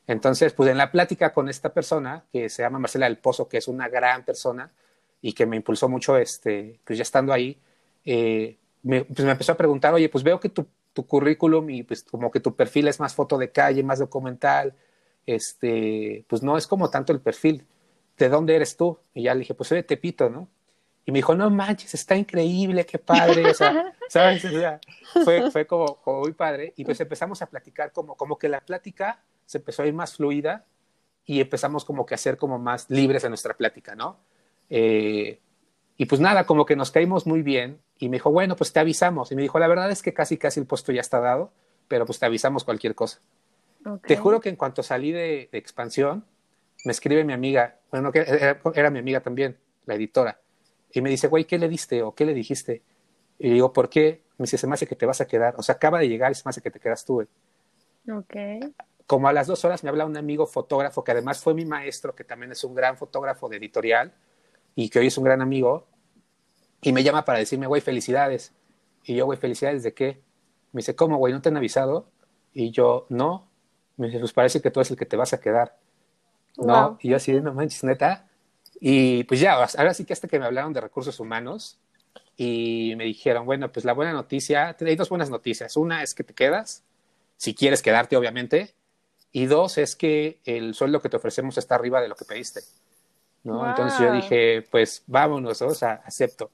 Entonces, 0.10 0.54
pues 0.54 0.68
en 0.72 0.78
la 0.80 0.92
plática 0.92 1.32
con 1.32 1.50
esta 1.50 1.72
persona, 1.72 2.26
que 2.34 2.50
se 2.50 2.64
llama 2.64 2.80
Marcela 2.80 3.06
del 3.06 3.20
Pozo, 3.20 3.48
que 3.48 3.60
es 3.60 3.68
una 3.68 3.88
gran 3.90 4.26
persona 4.26 4.72
y 5.22 5.34
que 5.34 5.46
me 5.46 5.56
impulsó 5.56 5.88
mucho, 5.88 6.18
este, 6.18 6.80
pues 6.84 6.98
ya 6.98 7.04
estando 7.04 7.32
ahí, 7.32 7.62
eh, 8.06 8.58
me, 8.82 9.06
pues 9.06 9.24
me 9.24 9.34
empezó 9.34 9.52
a 9.52 9.58
preguntar, 9.58 9.94
oye, 9.94 10.10
pues 10.10 10.24
veo 10.24 10.40
que 10.40 10.50
tu, 10.50 10.66
tu, 10.94 11.06
currículum 11.06 11.70
y 11.70 11.84
pues 11.84 12.02
como 12.02 12.32
que 12.32 12.40
tu 12.40 12.56
perfil 12.56 12.88
es 12.88 13.00
más 13.00 13.14
foto 13.14 13.38
de 13.38 13.52
calle, 13.52 13.84
más 13.84 14.00
documental, 14.00 14.74
este, 15.28 16.26
pues 16.28 16.42
no 16.42 16.58
es 16.58 16.66
como 16.66 16.90
tanto 16.90 17.14
el 17.14 17.22
perfil. 17.22 17.68
¿De 18.18 18.30
dónde 18.30 18.56
eres 18.56 18.76
tú? 18.78 18.98
Y 19.14 19.24
ya 19.24 19.36
le 19.36 19.42
dije, 19.42 19.54
pues 19.54 19.70
soy 19.70 19.76
de 19.78 19.84
Tepito, 19.84 20.28
¿no? 20.28 20.50
Y 21.06 21.12
me 21.12 21.20
dijo, 21.20 21.36
no 21.36 21.52
manches, 21.52 21.94
está 21.94 22.16
increíble, 22.16 22.84
qué 22.84 22.98
padre, 22.98 23.52
o 23.52 23.54
sea, 23.54 23.94
¿sabes? 24.10 24.44
fue, 25.24 25.52
fue 25.52 25.68
como, 25.68 25.98
como, 26.02 26.22
muy 26.22 26.34
padre. 26.34 26.74
Y 26.78 26.84
pues 26.84 27.00
empezamos 27.00 27.44
a 27.44 27.46
platicar 27.46 27.92
como, 27.92 28.16
como 28.16 28.40
que 28.40 28.50
la 28.50 28.62
plática 28.62 29.22
se 29.50 29.58
empezó 29.58 29.82
a 29.82 29.88
ir 29.88 29.96
más 29.96 30.16
fluida 30.16 30.64
y 31.26 31.42
empezamos 31.42 31.84
como 31.84 32.06
que 32.06 32.14
a 32.14 32.20
ser 32.20 32.38
como 32.38 32.60
más 32.60 32.88
libres 32.92 33.24
en 33.24 33.32
nuestra 33.32 33.56
plática, 33.56 33.96
¿no? 33.96 34.20
Eh, 34.70 35.40
y 35.98 36.06
pues 36.06 36.22
nada, 36.22 36.46
como 36.46 36.68
que 36.68 36.76
nos 36.76 36.92
caímos 36.92 37.26
muy 37.26 37.42
bien 37.42 37.80
y 37.98 38.10
me 38.10 38.18
dijo, 38.18 38.30
bueno, 38.30 38.56
pues 38.56 38.72
te 38.72 38.80
avisamos. 38.80 39.32
Y 39.32 39.36
me 39.36 39.42
dijo, 39.42 39.58
la 39.58 39.68
verdad 39.68 39.90
es 39.90 40.04
que 40.04 40.14
casi, 40.14 40.38
casi 40.38 40.60
el 40.60 40.68
puesto 40.68 40.92
ya 40.92 41.02
está 41.02 41.20
dado, 41.20 41.52
pero 41.88 42.06
pues 42.06 42.20
te 42.20 42.28
avisamos 42.28 42.64
cualquier 42.64 42.94
cosa. 42.94 43.22
Te 44.06 44.18
juro 44.18 44.40
que 44.40 44.50
en 44.50 44.56
cuanto 44.56 44.84
salí 44.84 45.12
de, 45.12 45.50
expansión, 45.52 46.26
me 46.86 46.92
escribe 46.92 47.24
mi 47.24 47.34
amiga, 47.34 47.80
bueno, 47.90 48.12
que 48.12 48.20
era, 48.76 48.92
mi 48.92 49.00
amiga 49.00 49.20
también, 49.22 49.58
la 49.88 49.96
editora, 49.96 50.40
y 50.94 51.02
me 51.02 51.10
dice, 51.10 51.28
güey, 51.28 51.46
¿qué 51.46 51.58
le 51.58 51.68
diste 51.68 52.04
o 52.04 52.14
qué 52.14 52.24
le 52.24 52.36
dijiste? 52.36 52.84
Y 53.40 53.50
digo, 53.50 53.74
¿por 53.74 53.90
qué? 53.90 54.22
Me 54.38 54.44
dice, 54.44 54.60
se 54.60 54.68
me 54.68 54.76
hace 54.76 54.86
que 54.86 54.96
te 54.96 55.08
vas 55.08 55.22
a 55.22 55.26
quedar. 55.26 55.56
O 55.58 55.64
sea, 55.64 55.74
acaba 55.74 55.98
de 55.98 56.08
llegar 56.08 56.32
y 56.32 56.36
se 56.36 56.44
me 56.46 56.52
hace 56.52 56.62
que 56.62 56.70
te 56.70 56.80
quedas 56.80 57.04
tú. 57.04 57.28
Ok 58.12 58.36
como 59.10 59.28
a 59.28 59.34
las 59.34 59.48
dos 59.48 59.66
horas 59.66 59.84
me 59.84 59.90
habla 59.90 60.06
un 60.06 60.16
amigo 60.18 60.46
fotógrafo 60.46 61.04
que 61.04 61.10
además 61.10 61.42
fue 61.42 61.56
mi 61.56 61.66
maestro, 61.66 62.14
que 62.14 62.24
también 62.24 62.52
es 62.52 62.64
un 62.64 62.76
gran 62.76 62.96
fotógrafo 62.96 63.50
de 63.50 63.58
editorial 63.58 64.14
y 64.76 64.88
que 64.88 65.00
hoy 65.00 65.08
es 65.08 65.18
un 65.18 65.24
gran 65.24 65.42
amigo, 65.42 65.88
y 66.80 66.94
me 66.94 67.02
llama 67.02 67.26
para 67.26 67.40
decirme, 67.40 67.66
güey, 67.66 67.82
felicidades. 67.82 68.54
Y 69.04 69.16
yo, 69.16 69.26
güey, 69.26 69.40
felicidades 69.40 69.82
de 69.82 69.96
qué? 69.96 70.22
Me 70.74 70.82
dice, 70.82 70.96
¿cómo, 70.96 71.18
güey? 71.18 71.34
¿No 71.34 71.42
te 71.42 71.50
han 71.50 71.58
avisado? 71.58 72.12
Y 72.54 72.70
yo, 72.70 73.08
no. 73.10 73.50
Me 73.98 74.06
dice, 74.10 74.20
pues 74.20 74.32
parece 74.32 74.62
que 74.62 74.70
tú 74.70 74.80
eres 74.80 74.92
el 74.92 74.98
que 74.98 75.08
te 75.08 75.18
vas 75.18 75.34
a 75.34 75.40
quedar. 75.40 75.76
No. 76.58 77.00
Y 77.02 77.10
yo 77.10 77.16
así, 77.16 77.34
no 77.34 77.52
manches, 77.52 77.84
neta. 77.84 78.30
Y 78.80 79.24
pues 79.24 79.40
ya, 79.40 79.56
ahora 79.56 79.96
sí 79.96 80.06
que 80.06 80.14
hasta 80.14 80.28
que 80.28 80.38
me 80.38 80.46
hablaron 80.46 80.72
de 80.72 80.82
recursos 80.82 81.20
humanos 81.20 81.80
y 82.38 82.94
me 82.96 83.06
dijeron, 83.06 83.48
bueno, 83.48 83.72
pues 83.72 83.86
la 83.86 83.94
buena 83.94 84.14
noticia, 84.14 84.78
hay 84.80 84.96
dos 84.96 85.10
buenas 85.10 85.32
noticias. 85.32 85.76
Una 85.78 86.04
es 86.04 86.14
que 86.14 86.24
te 86.24 86.36
quedas, 86.36 86.84
si 87.38 87.56
quieres 87.56 87.82
quedarte, 87.82 88.16
obviamente. 88.16 88.76
Y 89.32 89.46
dos, 89.46 89.78
es 89.78 89.96
que 89.96 90.40
el 90.46 90.74
sueldo 90.74 91.02
que 91.02 91.10
te 91.10 91.18
ofrecemos 91.18 91.58
está 91.58 91.76
arriba 91.76 92.02
de 92.02 92.08
lo 92.08 92.16
que 92.16 92.26
pediste. 92.26 92.62
¿no? 93.44 93.68
Entonces 93.68 94.00
yo 94.00 94.12
dije, 94.12 94.64
pues 94.70 95.04
vámonos, 95.08 95.62
o 95.62 95.74
sea, 95.74 96.02
acepto. 96.06 96.52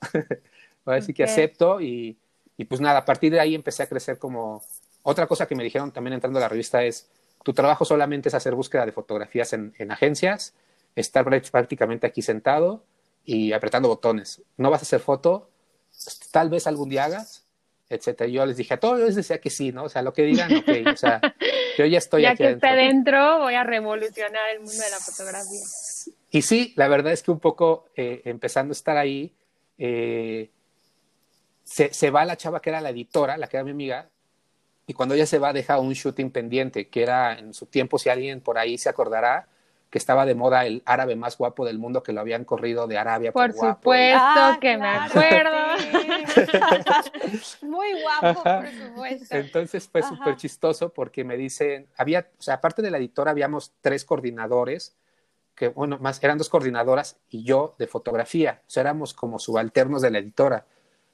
Voy 0.85 0.93
a 0.93 0.95
decir 0.95 1.15
que 1.15 1.23
acepto 1.23 1.81
y, 1.81 2.17
y 2.57 2.65
pues 2.65 2.81
nada, 2.81 2.99
a 2.99 3.05
partir 3.05 3.31
de 3.31 3.39
ahí 3.39 3.55
empecé 3.55 3.83
a 3.83 3.87
crecer 3.87 4.17
como... 4.19 4.63
Otra 5.03 5.27
cosa 5.27 5.47
que 5.47 5.55
me 5.55 5.63
dijeron 5.63 5.91
también 5.91 6.13
entrando 6.15 6.39
a 6.39 6.41
la 6.41 6.49
revista 6.49 6.83
es, 6.83 7.07
tu 7.43 7.53
trabajo 7.53 7.85
solamente 7.85 8.29
es 8.29 8.35
hacer 8.35 8.55
búsqueda 8.55 8.87
de 8.87 8.91
fotografías 8.91 9.53
en, 9.53 9.73
en 9.77 9.91
agencias, 9.91 10.55
estar 10.95 11.23
prácticamente 11.23 12.07
aquí 12.07 12.23
sentado 12.23 12.83
y 13.23 13.53
apretando 13.53 13.87
botones. 13.87 14.41
No 14.57 14.71
vas 14.71 14.81
a 14.81 14.83
hacer 14.83 14.99
foto, 14.99 15.49
tal 16.31 16.49
vez 16.49 16.65
algún 16.65 16.89
día 16.89 17.05
hagas, 17.05 17.45
etcétera. 17.87 18.29
Yo 18.29 18.45
les 18.47 18.57
dije 18.57 18.73
a 18.73 18.79
todos 18.79 18.99
les 18.99 19.15
decía 19.15 19.39
que 19.39 19.51
sí, 19.51 19.71
¿no? 19.71 19.83
O 19.83 19.89
sea, 19.89 20.01
lo 20.01 20.13
que 20.13 20.23
digan, 20.23 20.51
ok, 20.55 20.69
o 20.91 20.97
sea, 20.97 21.21
yo 21.77 21.85
ya 21.85 21.97
estoy 21.97 22.23
ya 22.23 22.31
aquí 22.31 22.43
que 22.43 22.51
esté 22.51 22.75
dentro, 22.75 23.39
voy 23.39 23.55
a 23.55 23.63
revolucionar 23.63 24.49
el 24.53 24.59
mundo 24.59 24.73
de 24.73 24.89
la 24.89 24.97
fotografía. 24.97 25.61
Y 26.31 26.41
sí, 26.41 26.73
la 26.75 26.87
verdad 26.87 27.13
es 27.13 27.23
que 27.23 27.31
un 27.31 27.39
poco 27.39 27.87
eh, 27.95 28.21
empezando 28.25 28.71
a 28.71 28.73
estar 28.73 28.97
ahí, 28.97 29.33
eh, 29.77 30.49
se, 31.63 31.93
se, 31.93 32.09
va 32.11 32.25
la 32.25 32.37
chava 32.37 32.61
que 32.61 32.69
era 32.69 32.81
la 32.81 32.89
editora, 32.89 33.37
la 33.37 33.47
que 33.47 33.57
era 33.57 33.63
mi 33.63 33.71
amiga, 33.71 34.09
y 34.87 34.93
cuando 34.93 35.15
ella 35.15 35.25
se 35.25 35.39
va 35.39 35.53
deja 35.53 35.79
un 35.79 35.93
shooting 35.93 36.31
pendiente, 36.31 36.87
que 36.87 37.03
era 37.03 37.37
en 37.37 37.53
su 37.53 37.65
tiempo, 37.65 37.97
si 37.97 38.09
alguien 38.09 38.41
por 38.41 38.57
ahí 38.57 38.77
se 38.77 38.89
acordará, 38.89 39.47
que 39.89 39.97
estaba 39.97 40.25
de 40.25 40.35
moda 40.35 40.65
el 40.65 40.83
árabe 40.85 41.15
más 41.15 41.37
guapo 41.37 41.65
del 41.65 41.79
mundo, 41.79 42.03
que 42.03 42.11
lo 42.11 42.21
habían 42.21 42.43
corrido 42.43 42.87
de 42.87 42.97
Arabia. 42.97 43.31
Por, 43.31 43.53
supuesto 43.53 44.19
ah, 44.19 44.57
que 44.59 44.77
me 44.77 44.87
acuerdo. 44.87 45.55
Muy 47.61 48.01
guapo, 48.01 48.43
por 48.43 48.67
supuesto. 48.67 49.35
Entonces 49.35 49.87
fue 49.87 50.03
súper 50.03 50.35
chistoso 50.35 50.89
porque 50.89 51.23
me 51.23 51.37
dicen, 51.37 51.87
había, 51.97 52.27
o 52.37 52.41
sea, 52.41 52.55
aparte 52.55 52.81
de 52.81 52.91
la 52.91 52.97
editora, 52.97 53.31
habíamos 53.31 53.73
tres 53.81 54.03
coordinadores, 54.05 54.95
que, 55.55 55.69
bueno, 55.69 55.97
más, 55.99 56.21
eran 56.21 56.37
dos 56.37 56.49
coordinadoras 56.49 57.17
y 57.29 57.43
yo 57.43 57.75
de 57.79 57.87
fotografía, 57.87 58.61
o 58.67 58.69
sea, 58.69 58.81
éramos 58.81 59.13
como 59.13 59.39
subalternos 59.39 60.01
de 60.01 60.11
la 60.11 60.19
editora. 60.19 60.65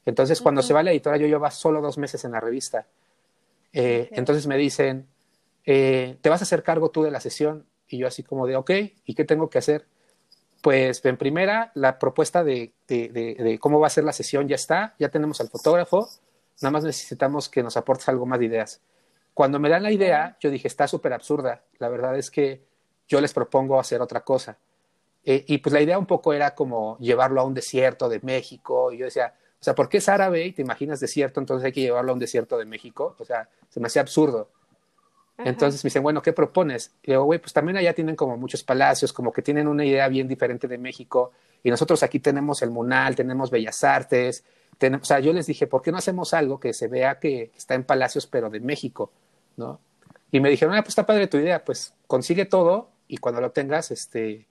Entonces, 0.05 0.41
cuando 0.41 0.63
se 0.63 0.73
va 0.73 0.81
la 0.81 0.91
editora, 0.91 1.17
yo 1.17 1.27
llevaba 1.27 1.51
solo 1.51 1.81
dos 1.81 1.97
meses 1.97 2.25
en 2.25 2.31
la 2.31 2.39
revista. 2.39 2.88
Eh, 3.73 4.10
entonces 4.13 4.47
me 4.47 4.57
dicen, 4.57 5.07
eh, 5.65 6.17
¿te 6.21 6.29
vas 6.29 6.41
a 6.41 6.43
hacer 6.43 6.63
cargo 6.63 6.89
tú 6.89 7.03
de 7.03 7.12
la 7.12 7.19
sesión? 7.19 7.65
Y 7.91 7.97
yo 7.97 8.08
así 8.08 8.23
como 8.23 8.47
de, 8.47 8.56
ok, 8.56 8.71
¿y 9.06 9.13
qué 9.13 9.25
tengo 9.25 9.49
que 9.49 9.58
hacer? 9.58 9.86
Pues 10.62 11.04
en 11.06 11.17
primera, 11.17 11.71
la 11.75 11.99
propuesta 11.99 12.43
de, 12.43 12.73
de, 12.88 13.58
cómo 13.60 13.80
va 13.80 13.88
a 13.88 13.89
ser 13.91 14.04
la 14.04 14.13
sesión 14.13 14.47
ya 14.47 14.56
está, 14.56 14.95
ya 14.97 15.10
tenemos 15.10 15.41
al 15.41 15.49
fotógrafo, 15.49 16.08
nada 16.62 16.71
más 16.71 16.84
necesitamos 16.84 17.49
que 17.49 17.63
nos 17.63 17.77
aportes 17.77 18.08
algo 18.10 18.25
más 18.25 18.39
de 18.39 18.45
ideas. 18.45 18.82
Cuando 19.34 19.60
me 19.60 19.69
dan 19.69 19.84
la 19.84 19.91
idea, 19.91 20.38
yo 20.39 20.49
dije, 20.49 20.67
está 20.67 20.88
súper 20.88 21.13
absurda, 21.13 21.63
la 21.80 21.89
verdad 21.89 22.17
es 22.17 22.32
que 22.32 22.63
yo 23.08 23.19
les 23.19 23.34
propongo 23.34 23.80
hacer 23.80 24.01
otra 24.01 24.21
cosa. 24.21 24.58
Eh, 25.23 25.43
y 25.47 25.58
pues 25.58 25.73
la 25.73 25.82
idea 25.82 25.99
un 25.99 26.06
poco 26.06 26.34
era 26.34 26.56
como 26.56 26.97
llevarlo 26.99 27.41
a 27.41 27.43
un 27.43 27.54
desierto 27.54 28.08
de 28.08 28.19
México, 28.21 28.91
y 28.91 28.97
yo 28.97 29.06
decía, 29.06 29.34
o 29.60 29.63
sea, 29.63 29.75
¿por 29.75 29.89
qué 29.89 29.97
es 29.97 30.10
árabe 30.10 30.45
y 30.45 30.54
te 30.54 30.62
imaginas 30.62 30.99
desierto, 30.99 31.39
entonces 31.39 31.65
hay 31.65 31.71
que 31.71 31.82
llevarlo 31.82 32.12
a 32.12 32.13
un 32.13 32.19
desierto 32.19 32.58
de 32.58 32.65
México? 32.65 33.15
O 33.19 33.25
sea, 33.25 33.49
se 33.69 33.80
me 33.80 33.88
hacía 33.88 34.01
absurdo. 34.01 34.49
Entonces 35.45 35.84
me 35.84 35.89
dicen, 35.89 36.04
bueno, 36.04 36.21
¿qué 36.21 36.34
propones? 36.34 36.91
Y 37.04 37.12
digo, 37.12 37.23
güey, 37.23 37.39
pues 37.39 37.54
también 37.54 37.77
allá 37.77 37.93
tienen 37.93 38.15
como 38.15 38.38
muchos 38.38 38.63
palacios, 38.63 39.13
como 39.13 39.32
que 39.32 39.41
tienen 39.41 39.67
una 39.67 39.86
idea 39.86 40.08
bien 40.08 40.27
diferente 40.27 40.67
de 40.67 40.77
México. 40.77 41.32
Y 41.63 41.69
nosotros 41.69 42.04
aquí 42.04 42.19
tenemos 42.19 42.62
el 42.62 42.71
Munal, 42.71 43.15
tenemos 43.15 43.51
Bellas 43.51 43.84
Artes. 43.84 44.43
Tenemos, 44.77 45.04
o 45.04 45.08
sea, 45.08 45.19
yo 45.19 45.34
les 45.34 45.45
dije, 45.45 45.67
¿por 45.67 45.82
qué 45.82 45.91
no 45.91 45.97
hacemos 45.97 46.34
algo 46.34 46.60
que 46.60 46.73
se 46.73 46.88
vea 46.88 47.19
que 47.19 47.51
está 47.56 47.75
en 47.75 47.84
palacios, 47.84 48.27
pero 48.27 48.49
de 48.49 48.60
México? 48.60 49.12
¿No? 49.58 49.80
Y 50.32 50.39
me 50.39 50.49
dijeron, 50.49 50.75
ah, 50.75 50.82
pues 50.82 50.89
está 50.89 51.06
padre 51.06 51.27
tu 51.27 51.38
idea, 51.38 51.63
pues 51.63 51.93
consigue 52.08 52.45
todo 52.45 52.89
y 53.08 53.17
cuando 53.17 53.41
lo 53.41 53.51
tengas, 53.51 53.91
este, 53.91 54.47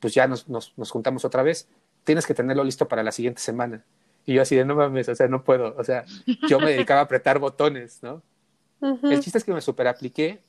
pues 0.00 0.14
ya 0.14 0.26
nos, 0.26 0.48
nos, 0.48 0.72
nos 0.76 0.90
juntamos 0.90 1.24
otra 1.24 1.42
vez. 1.42 1.68
Tienes 2.04 2.26
que 2.26 2.34
tenerlo 2.34 2.64
listo 2.64 2.88
para 2.88 3.02
la 3.02 3.12
siguiente 3.12 3.40
semana. 3.40 3.84
Y 4.24 4.34
yo 4.34 4.42
así 4.42 4.56
de, 4.56 4.64
no 4.64 4.74
mames, 4.74 5.08
o 5.08 5.14
sea, 5.14 5.28
no 5.28 5.42
puedo. 5.42 5.74
O 5.76 5.84
sea, 5.84 6.04
yo 6.48 6.58
me 6.60 6.72
dedicaba 6.72 7.00
a 7.00 7.04
apretar 7.04 7.38
botones, 7.38 8.02
¿no? 8.02 8.22
El 8.80 9.20
chiste 9.20 9.38
es 9.38 9.44
que 9.44 9.52
me 9.52 9.60
super 9.60 9.88
apliqué, 9.88 10.40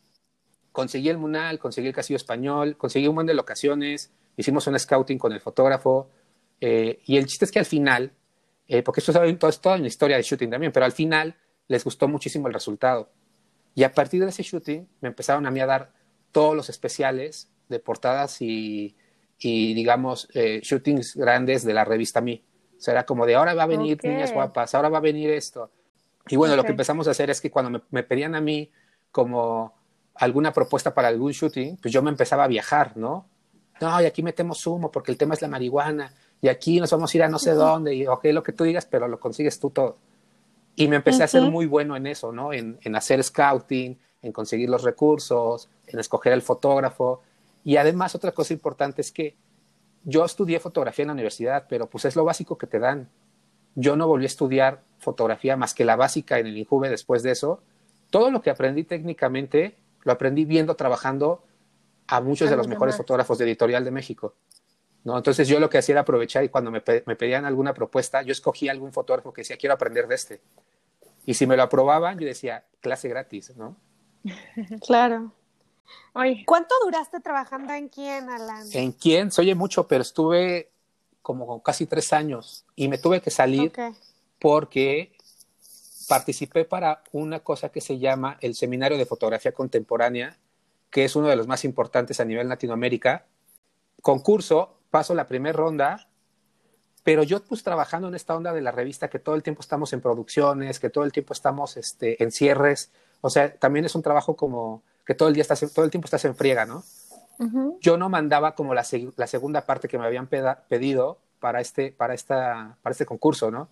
conseguí 0.71 1.09
el 1.09 1.17
Munal, 1.17 1.59
conseguí 1.59 1.87
el 1.87 1.93
Castillo 1.93 2.17
Español, 2.17 2.77
conseguí 2.77 3.07
un 3.07 3.15
montón 3.15 3.27
de 3.27 3.33
locaciones, 3.33 4.11
hicimos 4.37 4.67
un 4.67 4.77
scouting 4.77 5.17
con 5.17 5.33
el 5.33 5.41
fotógrafo, 5.41 6.09
eh, 6.61 7.01
y 7.05 7.17
el 7.17 7.25
chiste 7.25 7.45
es 7.45 7.51
que 7.51 7.59
al 7.59 7.65
final, 7.65 8.11
eh, 8.67 8.83
porque 8.83 8.99
esto 8.99 9.11
es, 9.11 9.39
todo, 9.39 9.49
es 9.49 9.59
toda 9.61 9.77
una 9.77 9.87
historia 9.87 10.17
de 10.17 10.23
shooting 10.23 10.49
también, 10.49 10.71
pero 10.71 10.85
al 10.85 10.91
final 10.91 11.35
les 11.67 11.83
gustó 11.83 12.07
muchísimo 12.07 12.47
el 12.47 12.53
resultado. 12.53 13.09
Y 13.75 13.83
a 13.83 13.93
partir 13.93 14.21
de 14.21 14.29
ese 14.29 14.43
shooting 14.43 14.87
me 15.01 15.09
empezaron 15.09 15.45
a 15.45 15.51
mí 15.51 15.59
a 15.59 15.65
dar 15.65 15.93
todos 16.31 16.55
los 16.55 16.69
especiales 16.69 17.49
de 17.67 17.79
portadas 17.79 18.41
y, 18.41 18.95
y 19.39 19.73
digamos, 19.73 20.27
eh, 20.33 20.59
shootings 20.61 21.15
grandes 21.15 21.63
de 21.63 21.73
la 21.73 21.85
revista 21.85 22.21
mí. 22.21 22.43
O 22.77 22.81
sea, 22.81 22.93
era 22.93 23.05
como 23.05 23.25
de 23.25 23.35
ahora 23.35 23.53
va 23.53 23.63
a 23.63 23.67
venir 23.67 23.99
niñas 24.03 24.33
guapas, 24.33 24.73
ahora 24.75 24.89
va 24.89 24.99
a 24.99 25.01
venir 25.01 25.29
esto. 25.31 25.71
Y 26.29 26.35
bueno, 26.35 26.55
lo 26.55 26.63
que 26.63 26.71
empezamos 26.71 27.07
a 27.07 27.11
hacer 27.11 27.29
es 27.29 27.41
que 27.41 27.49
cuando 27.49 27.81
me, 27.89 28.03
pedían 28.03 28.35
a 28.35 28.41
mí 28.41 28.71
como 29.11 29.73
alguna 30.15 30.53
propuesta 30.53 30.93
para 30.93 31.07
algún 31.07 31.31
shooting, 31.31 31.77
pues 31.77 31.93
yo 31.93 32.01
me 32.01 32.11
empezaba 32.11 32.43
a 32.43 32.47
viajar, 32.47 32.95
¿no? 32.95 33.25
No, 33.81 34.01
y 34.01 34.05
aquí 34.05 34.21
metemos 34.21 34.65
humo 34.67 34.91
porque 34.91 35.11
el 35.11 35.17
tema 35.17 35.33
es 35.33 35.41
la 35.41 35.47
marihuana, 35.47 36.13
y 36.41 36.47
aquí 36.47 36.79
nos 36.79 36.91
vamos 36.91 37.13
a 37.13 37.17
ir 37.17 37.23
a 37.23 37.29
no 37.29 37.39
sé 37.39 37.51
dónde, 37.51 37.95
y 37.95 38.05
ok, 38.05 38.25
lo 38.25 38.43
que 38.43 38.53
tú 38.53 38.63
digas, 38.63 38.85
pero 38.85 39.07
lo 39.07 39.19
consigues 39.19 39.59
tú 39.59 39.69
todo. 39.71 39.97
Y 40.75 40.87
me 40.87 40.97
empecé 40.97 41.23
a 41.23 41.27
ser 41.27 41.41
muy 41.43 41.65
bueno 41.65 41.95
en 41.95 42.07
eso, 42.07 42.31
¿no? 42.31 42.53
En, 42.53 42.77
en 42.81 42.95
hacer 42.95 43.23
scouting, 43.23 43.97
en 44.21 44.31
conseguir 44.31 44.69
los 44.69 44.83
recursos, 44.83 45.69
en 45.87 45.99
escoger 45.99 46.33
el 46.33 46.41
fotógrafo. 46.41 47.21
Y 47.63 47.77
además, 47.77 48.15
otra 48.15 48.31
cosa 48.31 48.53
importante 48.53 49.01
es 49.01 49.11
que 49.11 49.35
yo 50.03 50.23
estudié 50.23 50.59
fotografía 50.59 51.03
en 51.03 51.07
la 51.07 51.13
universidad, 51.13 51.65
pero 51.67 51.89
pues 51.89 52.05
es 52.05 52.15
lo 52.15 52.23
básico 52.23 52.57
que 52.57 52.67
te 52.67 52.79
dan. 52.79 53.09
Yo 53.79 53.95
no 53.95 54.07
volví 54.07 54.25
a 54.25 54.27
estudiar 54.27 54.81
fotografía 54.99 55.55
más 55.55 55.73
que 55.73 55.85
la 55.85 55.95
básica 55.95 56.37
en 56.37 56.47
el 56.47 56.57
INJUVE 56.57 56.89
después 56.89 57.23
de 57.23 57.31
eso. 57.31 57.61
Todo 58.09 58.29
lo 58.29 58.41
que 58.41 58.49
aprendí 58.49 58.83
técnicamente 58.83 59.77
lo 60.03 60.11
aprendí 60.11 60.43
viendo 60.43 60.75
trabajando 60.75 61.43
a 62.07 62.19
muchos 62.19 62.49
de 62.49 62.57
los 62.57 62.67
mejores 62.67 62.97
fotógrafos 62.97 63.37
de 63.37 63.45
editorial 63.45 63.85
de 63.85 63.91
México. 63.91 64.33
¿no? 65.03 65.15
Entonces 65.17 65.47
yo 65.47 65.59
lo 65.59 65.69
que 65.69 65.77
hacía 65.77 65.93
era 65.93 66.01
aprovechar 66.01 66.43
y 66.43 66.49
cuando 66.49 66.71
me, 66.71 66.83
me 67.05 67.15
pedían 67.15 67.45
alguna 67.45 67.73
propuesta, 67.73 68.21
yo 68.21 68.33
escogía 68.33 68.71
algún 68.71 68.91
fotógrafo 68.91 69.31
que 69.31 69.41
decía, 69.41 69.57
quiero 69.57 69.75
aprender 69.75 70.07
de 70.07 70.15
este. 70.15 70.41
Y 71.25 71.35
si 71.35 71.47
me 71.47 71.55
lo 71.55 71.63
aprobaban, 71.63 72.19
yo 72.19 72.25
decía, 72.25 72.65
clase 72.81 73.07
gratis, 73.07 73.55
¿no? 73.55 73.77
Claro. 74.85 75.31
Oye. 76.13 76.43
¿Cuánto 76.45 76.75
duraste 76.83 77.19
trabajando 77.19 77.73
en 77.73 77.87
quién, 77.87 78.29
Alan? 78.29 78.67
En 78.73 78.91
quién, 78.91 79.29
oye 79.37 79.55
mucho, 79.55 79.87
pero 79.87 80.01
estuve 80.01 80.71
como 81.21 81.61
casi 81.61 81.85
tres 81.85 82.13
años 82.13 82.65
y 82.75 82.87
me 82.87 82.97
tuve 82.97 83.21
que 83.21 83.31
salir 83.31 83.71
porque 84.39 85.15
participé 86.07 86.65
para 86.65 87.03
una 87.11 87.41
cosa 87.41 87.69
que 87.69 87.81
se 87.81 87.99
llama 87.99 88.37
el 88.41 88.55
Seminario 88.55 88.97
de 88.97 89.05
Fotografía 89.05 89.51
Contemporánea, 89.51 90.37
que 90.89 91.05
es 91.05 91.15
uno 91.15 91.27
de 91.27 91.35
los 91.35 91.47
más 91.47 91.65
importantes 91.65 92.19
a 92.19 92.25
nivel 92.25 92.49
Latinoamérica. 92.49 93.25
Concurso, 94.01 94.79
paso 94.89 95.13
la 95.13 95.27
primera 95.27 95.55
ronda, 95.55 96.09
pero 97.03 97.23
yo 97.23 97.43
pues 97.43 97.63
trabajando 97.63 98.07
en 98.07 98.15
esta 98.15 98.35
onda 98.35 98.53
de 98.53 98.61
la 98.61 98.71
revista, 98.71 99.09
que 99.09 99.19
todo 99.19 99.35
el 99.35 99.43
tiempo 99.43 99.61
estamos 99.61 99.93
en 99.93 100.01
producciones, 100.01 100.79
que 100.79 100.89
todo 100.89 101.03
el 101.03 101.11
tiempo 101.11 101.33
estamos 101.33 101.77
este, 101.77 102.21
en 102.23 102.31
cierres, 102.31 102.91
o 103.21 103.29
sea, 103.29 103.53
también 103.55 103.85
es 103.85 103.95
un 103.95 104.01
trabajo 104.01 104.35
como 104.35 104.83
que 105.05 105.13
todo 105.15 105.27
el 105.27 105.35
día 105.35 105.41
estás, 105.41 105.59
todo 105.73 105.85
el 105.85 105.91
tiempo 105.91 106.05
estás 106.05 106.25
en 106.25 106.35
friega, 106.35 106.65
¿no? 106.65 106.83
Yo 107.79 107.97
no 107.97 108.09
mandaba 108.09 108.53
como 108.53 108.73
la, 108.73 108.85
la, 109.15 109.27
segunda 109.27 109.65
parte 109.65 109.87
que 109.87 109.97
me 109.97 110.05
habían 110.05 110.27
pedido 110.27 111.19
para 111.39 111.61
este, 111.61 111.93
para, 111.93 112.13
esta, 112.13 112.75
para 112.81 112.91
este 112.91 113.05
concurso, 113.05 113.49
¿no? 113.49 113.69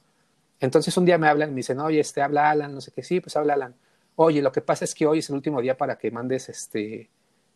Entonces 0.60 0.96
un 0.98 1.06
día 1.06 1.18
me 1.18 1.28
hablan 1.28 1.50
y 1.50 1.52
me 1.52 1.58
dicen, 1.58 1.80
oye, 1.82 2.00
este, 2.00 2.22
habla 2.22 2.50
Alan, 2.50 2.74
no 2.74 2.80
sé 2.80 2.92
qué, 2.92 3.04
sí, 3.04 3.20
pues 3.20 3.36
habla 3.36 3.56
Alan. 3.56 3.76
Oye, 4.16 4.42
lo 4.42 4.52
que 4.52 4.62
pasa 4.62 4.86
es 4.86 4.96
que 4.96 5.06
hoy 5.06 5.20
es 5.20 5.30
el 5.30 5.36
último 5.36 5.62
día 5.62 5.78
para 5.78 5.98
que 5.98 6.10
mandes 6.12 6.48
este, 6.48 7.10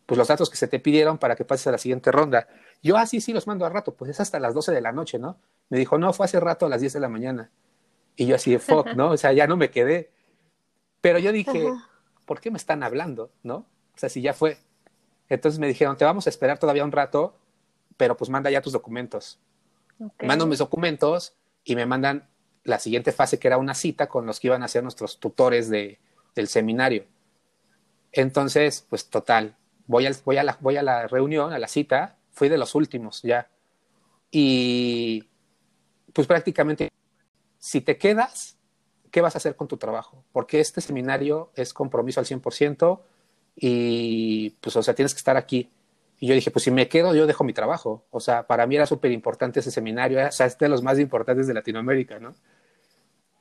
pues 0.05 0.17
los 0.17 0.27
datos 0.27 0.49
que 0.49 0.57
se 0.57 0.67
te 0.67 0.79
pidieron 0.79 1.17
para 1.17 1.35
que 1.35 1.45
pases 1.45 1.67
a 1.67 1.71
la 1.71 1.77
siguiente 1.77 2.11
ronda. 2.11 2.47
Yo, 2.83 2.97
así 2.97 3.17
ah, 3.17 3.21
sí, 3.21 3.33
los 3.33 3.47
mando 3.47 3.65
a 3.65 3.69
rato, 3.69 3.93
pues 3.93 4.11
es 4.11 4.19
hasta 4.19 4.39
las 4.39 4.53
12 4.53 4.73
de 4.73 4.81
la 4.81 4.91
noche, 4.91 5.17
¿no? 5.17 5.37
Me 5.69 5.77
dijo, 5.77 5.97
no, 5.97 6.11
fue 6.11 6.25
hace 6.25 6.39
rato 6.39 6.65
a 6.65 6.69
las 6.69 6.81
10 6.81 6.93
de 6.93 6.99
la 6.99 7.07
mañana. 7.07 7.49
Y 8.17 8.25
yo 8.25 8.35
así 8.35 8.51
de 8.51 8.59
fuck, 8.59 8.87
¿no? 8.95 9.11
O 9.11 9.17
sea, 9.17 9.31
ya 9.31 9.47
no 9.47 9.55
me 9.55 9.71
quedé. 9.71 10.11
Pero 10.99 11.17
yo 11.17 11.31
dije, 11.31 11.71
¿por 12.25 12.41
qué 12.41 12.51
me 12.51 12.57
están 12.57 12.83
hablando, 12.83 13.31
no? 13.41 13.55
O 13.95 13.97
sea, 13.97 14.09
si 14.09 14.21
ya 14.21 14.33
fue. 14.33 14.57
Entonces 15.31 15.59
me 15.59 15.67
dijeron, 15.69 15.95
te 15.95 16.03
vamos 16.03 16.27
a 16.27 16.29
esperar 16.29 16.59
todavía 16.59 16.83
un 16.83 16.91
rato, 16.91 17.33
pero 17.95 18.17
pues 18.17 18.29
manda 18.29 18.51
ya 18.51 18.61
tus 18.61 18.73
documentos. 18.73 19.39
Mando 20.21 20.45
mis 20.45 20.59
documentos 20.59 21.35
y 21.63 21.77
me 21.77 21.85
mandan 21.85 22.27
la 22.65 22.79
siguiente 22.79 23.13
fase, 23.13 23.39
que 23.39 23.47
era 23.47 23.57
una 23.57 23.73
cita 23.73 24.09
con 24.09 24.25
los 24.25 24.41
que 24.41 24.47
iban 24.47 24.61
a 24.61 24.67
ser 24.67 24.83
nuestros 24.83 25.21
tutores 25.21 25.69
de, 25.69 25.99
del 26.35 26.49
seminario. 26.49 27.05
Entonces, 28.11 28.85
pues 28.89 29.09
total, 29.09 29.55
voy, 29.87 30.05
voy, 30.25 30.35
a 30.35 30.43
la, 30.43 30.57
voy 30.59 30.75
a 30.75 30.83
la 30.83 31.07
reunión, 31.07 31.53
a 31.53 31.59
la 31.59 31.69
cita, 31.69 32.17
fui 32.31 32.49
de 32.49 32.57
los 32.57 32.75
últimos 32.75 33.21
ya. 33.21 33.47
Y 34.31 35.29
pues 36.11 36.27
prácticamente, 36.27 36.91
si 37.57 37.79
te 37.79 37.97
quedas, 37.97 38.57
¿qué 39.11 39.21
vas 39.21 39.35
a 39.35 39.37
hacer 39.37 39.55
con 39.55 39.69
tu 39.69 39.77
trabajo? 39.77 40.25
Porque 40.33 40.59
este 40.59 40.81
seminario 40.81 41.53
es 41.55 41.73
compromiso 41.73 42.19
al 42.19 42.25
100% 42.25 42.99
y 43.55 44.51
pues, 44.61 44.75
o 44.75 44.83
sea, 44.83 44.93
tienes 44.93 45.13
que 45.13 45.19
estar 45.19 45.37
aquí. 45.37 45.69
Y 46.19 46.27
yo 46.27 46.35
dije, 46.35 46.51
pues 46.51 46.63
si 46.63 46.71
me 46.71 46.87
quedo, 46.87 47.15
yo 47.15 47.25
dejo 47.25 47.43
mi 47.43 47.53
trabajo. 47.53 48.05
O 48.11 48.19
sea, 48.19 48.43
para 48.43 48.67
mí 48.67 48.75
era 48.75 48.85
súper 48.85 49.11
importante 49.11 49.59
ese 49.59 49.71
seminario, 49.71 50.25
o 50.25 50.31
sea, 50.31 50.45
es 50.45 50.57
de 50.57 50.69
los 50.69 50.83
más 50.83 50.99
importantes 50.99 51.47
de 51.47 51.53
Latinoamérica, 51.53 52.19
¿no? 52.19 52.35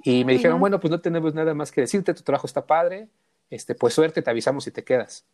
Y 0.03 0.25
me 0.25 0.33
dijeron, 0.33 0.59
bueno, 0.59 0.81
pues 0.81 0.91
no 0.91 1.01
tenemos 1.01 1.35
nada 1.35 1.53
más 1.53 1.71
que 1.71 1.83
decirte, 1.83 2.15
tu 2.15 2.23
trabajo 2.23 2.47
está 2.47 2.65
padre, 2.65 3.09
este, 3.51 3.75
pues 3.75 3.93
suerte, 3.93 4.23
te 4.23 4.31
avisamos 4.31 4.65
si 4.65 4.71
te 4.71 4.83
quedas. 4.83 5.27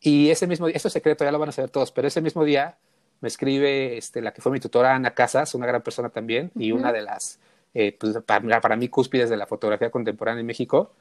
Y 0.00 0.30
ese 0.30 0.46
mismo 0.46 0.66
día, 0.66 0.76
esto 0.76 0.88
es 0.88 0.94
secreto, 0.94 1.24
ya 1.24 1.32
lo 1.32 1.38
van 1.38 1.50
a 1.50 1.52
saber 1.52 1.70
todos, 1.70 1.92
pero 1.92 2.08
ese 2.08 2.22
mismo 2.22 2.44
día 2.44 2.78
me 3.20 3.28
escribe 3.28 3.98
este, 3.98 4.22
la 4.22 4.32
que 4.32 4.40
fue 4.40 4.50
mi 4.50 4.60
tutora, 4.60 4.94
Ana 4.94 5.12
Casas, 5.12 5.54
una 5.54 5.66
gran 5.66 5.82
persona 5.82 6.08
también, 6.08 6.50
y 6.54 6.72
una 6.72 6.92
de 6.92 7.02
las, 7.02 7.38
eh, 7.74 7.94
pues, 7.98 8.16
para, 8.24 8.60
para, 8.62 8.76
mí, 8.76 8.88
cúspides 8.88 9.28
de 9.28 9.36
la 9.36 9.46
fotografía 9.46 9.90
contemporánea 9.90 10.40
en 10.40 10.46
México, 10.46 10.92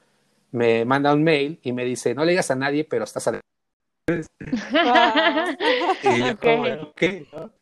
me 0.51 0.85
manda 0.85 1.13
un 1.13 1.23
mail 1.23 1.59
y 1.63 1.73
me 1.73 1.85
dice, 1.85 2.15
no 2.15 2.25
le 2.25 2.31
digas 2.31 2.51
a 2.51 2.55
nadie, 2.55 2.83
pero 2.83 3.03
estás 3.03 3.27
a 3.27 3.39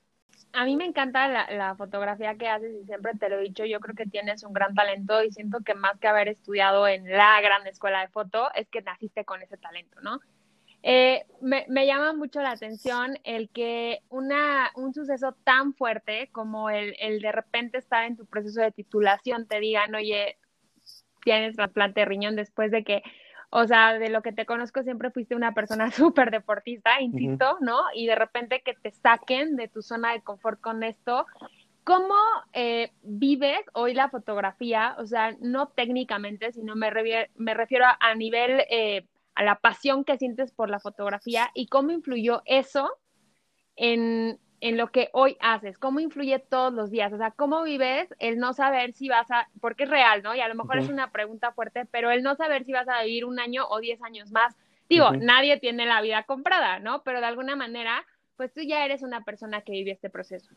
a 0.57 0.65
mí 0.65 0.75
me 0.75 0.85
encanta 0.85 1.27
la, 1.27 1.75
fotografía 1.75 2.35
que 2.35 2.47
haces 2.47 2.73
y 2.81 2.85
siempre 2.85 3.13
te 3.13 3.29
lo 3.29 3.37
he 3.37 3.43
dicho, 3.43 3.63
yo 3.65 3.79
creo 3.79 3.95
que 3.95 4.05
tienes 4.05 4.43
un 4.43 4.53
gran 4.53 4.73
talento 4.73 5.23
y 5.23 5.31
siento 5.31 5.59
que 5.63 5.75
más 5.75 5.99
que 5.99 6.07
haber 6.07 6.29
estudiado 6.29 6.87
en 6.87 7.07
la 7.09 7.39
gran 7.41 7.67
escuela 7.67 8.01
de 8.01 8.07
foto, 8.07 8.51
es 8.55 8.67
que 8.69 8.81
naciste 8.81 9.23
con 9.23 9.41
ese 9.43 9.57
talento, 9.57 10.01
¿no? 10.01 10.19
Eh, 10.81 11.25
me, 11.41 11.85
llama 11.85 12.13
mucho 12.13 12.41
la 12.41 12.51
atención 12.51 13.19
el 13.23 13.49
que 13.49 13.99
una, 14.09 14.71
un 14.75 14.93
suceso 14.93 15.35
tan 15.43 15.73
fuerte 15.73 16.29
como 16.31 16.69
el, 16.69 16.95
el 16.99 17.19
de 17.19 17.31
repente 17.31 17.77
estar 17.77 18.05
en 18.05 18.15
tu 18.15 18.25
proceso 18.25 18.61
de 18.61 18.71
titulación 18.71 19.47
te 19.47 19.59
digan, 19.59 19.93
oye, 19.93 20.37
tienes 21.27 21.57
trasplante 21.57 21.99
de 21.99 22.05
riñón 22.05 22.37
después 22.37 22.71
de 22.71 22.85
que 22.85 23.03
o 23.49 23.65
sea, 23.65 23.97
de 23.99 24.09
lo 24.09 24.21
que 24.21 24.31
te 24.31 24.45
conozco 24.45 24.83
siempre 24.83 25.11
fuiste 25.11 25.35
una 25.35 25.53
persona 25.53 25.91
súper 25.91 26.31
deportista, 26.31 27.01
insisto, 27.01 27.57
¿no? 27.59 27.81
Y 27.93 28.05
de 28.05 28.15
repente 28.15 28.61
que 28.61 28.73
te 28.73 28.91
saquen 28.91 29.57
de 29.57 29.67
tu 29.67 29.81
zona 29.81 30.13
de 30.13 30.21
confort 30.21 30.59
con 30.61 30.83
esto. 30.83 31.25
¿Cómo 31.83 32.15
eh, 32.53 32.91
vives 33.03 33.61
hoy 33.73 33.93
la 33.93 34.09
fotografía? 34.09 34.95
O 34.99 35.05
sea, 35.05 35.35
no 35.39 35.67
técnicamente, 35.67 36.51
sino 36.51 36.75
me, 36.75 36.91
me 37.35 37.53
refiero 37.53 37.85
a, 37.99 38.15
nivel, 38.15 38.63
eh, 38.69 39.05
a 39.35 39.43
la 39.43 39.55
pasión 39.55 40.03
que 40.03 40.17
sientes 40.17 40.51
por 40.51 40.69
la 40.69 40.79
fotografía 40.79 41.49
y 41.53 41.67
cómo 41.67 41.91
influyó 41.91 42.41
eso 42.45 42.91
en, 43.77 44.39
en 44.59 44.77
lo 44.77 44.87
que 44.91 45.09
hoy 45.13 45.37
haces? 45.39 45.77
¿Cómo 45.77 45.99
influye 45.99 46.39
todos 46.39 46.73
los 46.73 46.89
días? 46.89 47.13
O 47.13 47.17
sea, 47.17 47.31
¿cómo 47.31 47.63
vives 47.63 48.07
el 48.19 48.39
no 48.39 48.53
saber 48.53 48.93
si 48.93 49.07
vas 49.07 49.29
a, 49.31 49.47
porque 49.61 49.83
es 49.83 49.89
real, 49.89 50.23
¿no? 50.23 50.35
Y 50.35 50.39
a 50.39 50.47
lo 50.47 50.55
mejor 50.55 50.79
es 50.79 50.89
una 50.89 51.11
pregunta 51.11 51.51
fuerte, 51.51 51.85
pero 51.85 52.11
el 52.11 52.23
no 52.23 52.35
saber 52.35 52.65
si 52.65 52.73
vas 52.73 52.87
a 52.87 53.03
vivir 53.03 53.25
un 53.25 53.39
año 53.39 53.65
o 53.69 53.79
diez 53.79 54.01
años 54.01 54.31
más. 54.31 54.55
Digo, 54.89 55.11
nadie 55.11 55.59
tiene 55.59 55.85
la 55.85 56.01
vida 56.01 56.23
comprada, 56.23 56.79
¿no? 56.79 57.03
Pero 57.03 57.19
de 57.19 57.25
alguna 57.25 57.55
manera, 57.55 58.05
pues 58.35 58.53
tú 58.53 58.61
ya 58.61 58.85
eres 58.85 59.03
una 59.03 59.23
persona 59.23 59.61
que 59.61 59.73
vive 59.73 59.91
este 59.91 60.09
proceso. 60.09 60.49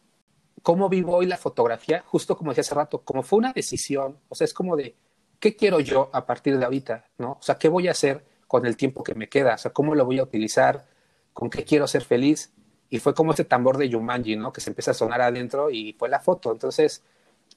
¿Cómo 0.62 0.88
vivo 0.88 1.16
hoy 1.16 1.26
la 1.26 1.36
fotografía? 1.36 2.02
Justo 2.06 2.36
como 2.36 2.50
decía 2.50 2.62
hace 2.62 2.74
rato, 2.74 3.02
como 3.02 3.22
fue 3.22 3.38
una 3.38 3.52
decisión, 3.52 4.18
o 4.28 4.34
sea, 4.34 4.44
es 4.44 4.54
como 4.54 4.76
de, 4.76 4.94
¿qué 5.38 5.56
quiero 5.56 5.80
yo 5.80 6.10
a 6.12 6.26
partir 6.26 6.58
de 6.58 6.64
ahorita? 6.64 7.06
¿No? 7.18 7.32
O 7.32 7.42
sea, 7.42 7.56
¿qué 7.56 7.68
voy 7.68 7.88
a 7.88 7.92
hacer 7.92 8.24
con 8.46 8.66
el 8.66 8.76
tiempo 8.76 9.02
que 9.02 9.14
me 9.14 9.28
queda? 9.28 9.54
O 9.54 9.58
sea, 9.58 9.72
¿cómo 9.72 9.94
lo 9.94 10.04
voy 10.04 10.18
a 10.18 10.22
utilizar? 10.22 10.86
¿Con 11.32 11.48
qué 11.50 11.64
quiero 11.64 11.86
ser 11.86 12.02
feliz? 12.02 12.52
Y 12.90 12.98
fue 12.98 13.14
como 13.14 13.32
ese 13.32 13.44
tambor 13.44 13.78
de 13.78 13.88
Yumanji, 13.88 14.36
¿no? 14.36 14.52
Que 14.52 14.60
se 14.60 14.70
empieza 14.70 14.90
a 14.90 14.94
sonar 14.94 15.20
adentro 15.22 15.70
y 15.70 15.92
fue 15.94 16.08
la 16.08 16.20
foto. 16.20 16.50
Entonces, 16.52 17.02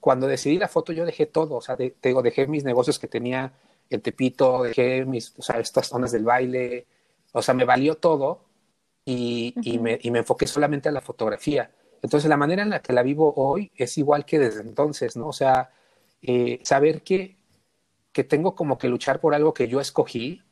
cuando 0.00 0.28
decidí 0.28 0.58
la 0.58 0.68
foto, 0.68 0.92
yo 0.92 1.04
dejé 1.04 1.26
todo, 1.26 1.56
o 1.56 1.60
sea, 1.60 1.76
te 1.76 1.94
digo, 2.02 2.22
dejé 2.22 2.46
mis 2.46 2.64
negocios 2.64 2.98
que 2.98 3.08
tenía 3.08 3.52
en 3.90 4.00
Tepito, 4.00 4.62
dejé 4.62 5.04
mis, 5.04 5.34
o 5.36 5.42
sea, 5.42 5.58
estas 5.60 5.88
zonas 5.88 6.12
del 6.12 6.24
baile, 6.24 6.86
o 7.32 7.42
sea, 7.42 7.54
me 7.54 7.64
valió 7.64 7.96
todo 7.96 8.40
y, 9.04 9.54
y, 9.62 9.78
me, 9.78 9.98
y 10.00 10.10
me 10.10 10.20
enfoqué 10.20 10.46
solamente 10.46 10.88
a 10.88 10.92
la 10.92 11.00
fotografía. 11.00 11.70
Entonces, 12.02 12.28
la 12.28 12.36
manera 12.36 12.62
en 12.62 12.70
la 12.70 12.80
que 12.80 12.92
la 12.92 13.02
vivo 13.02 13.34
hoy 13.36 13.72
es 13.76 13.98
igual 13.98 14.24
que 14.24 14.38
desde 14.38 14.60
entonces, 14.60 15.16
¿no? 15.16 15.28
O 15.28 15.32
sea, 15.32 15.70
eh, 16.22 16.60
saber 16.64 17.02
que, 17.02 17.36
que 18.12 18.24
tengo 18.24 18.54
como 18.54 18.78
que 18.78 18.88
luchar 18.88 19.20
por 19.20 19.34
algo 19.34 19.54
que 19.54 19.68
yo 19.68 19.80
escogí, 19.80 20.42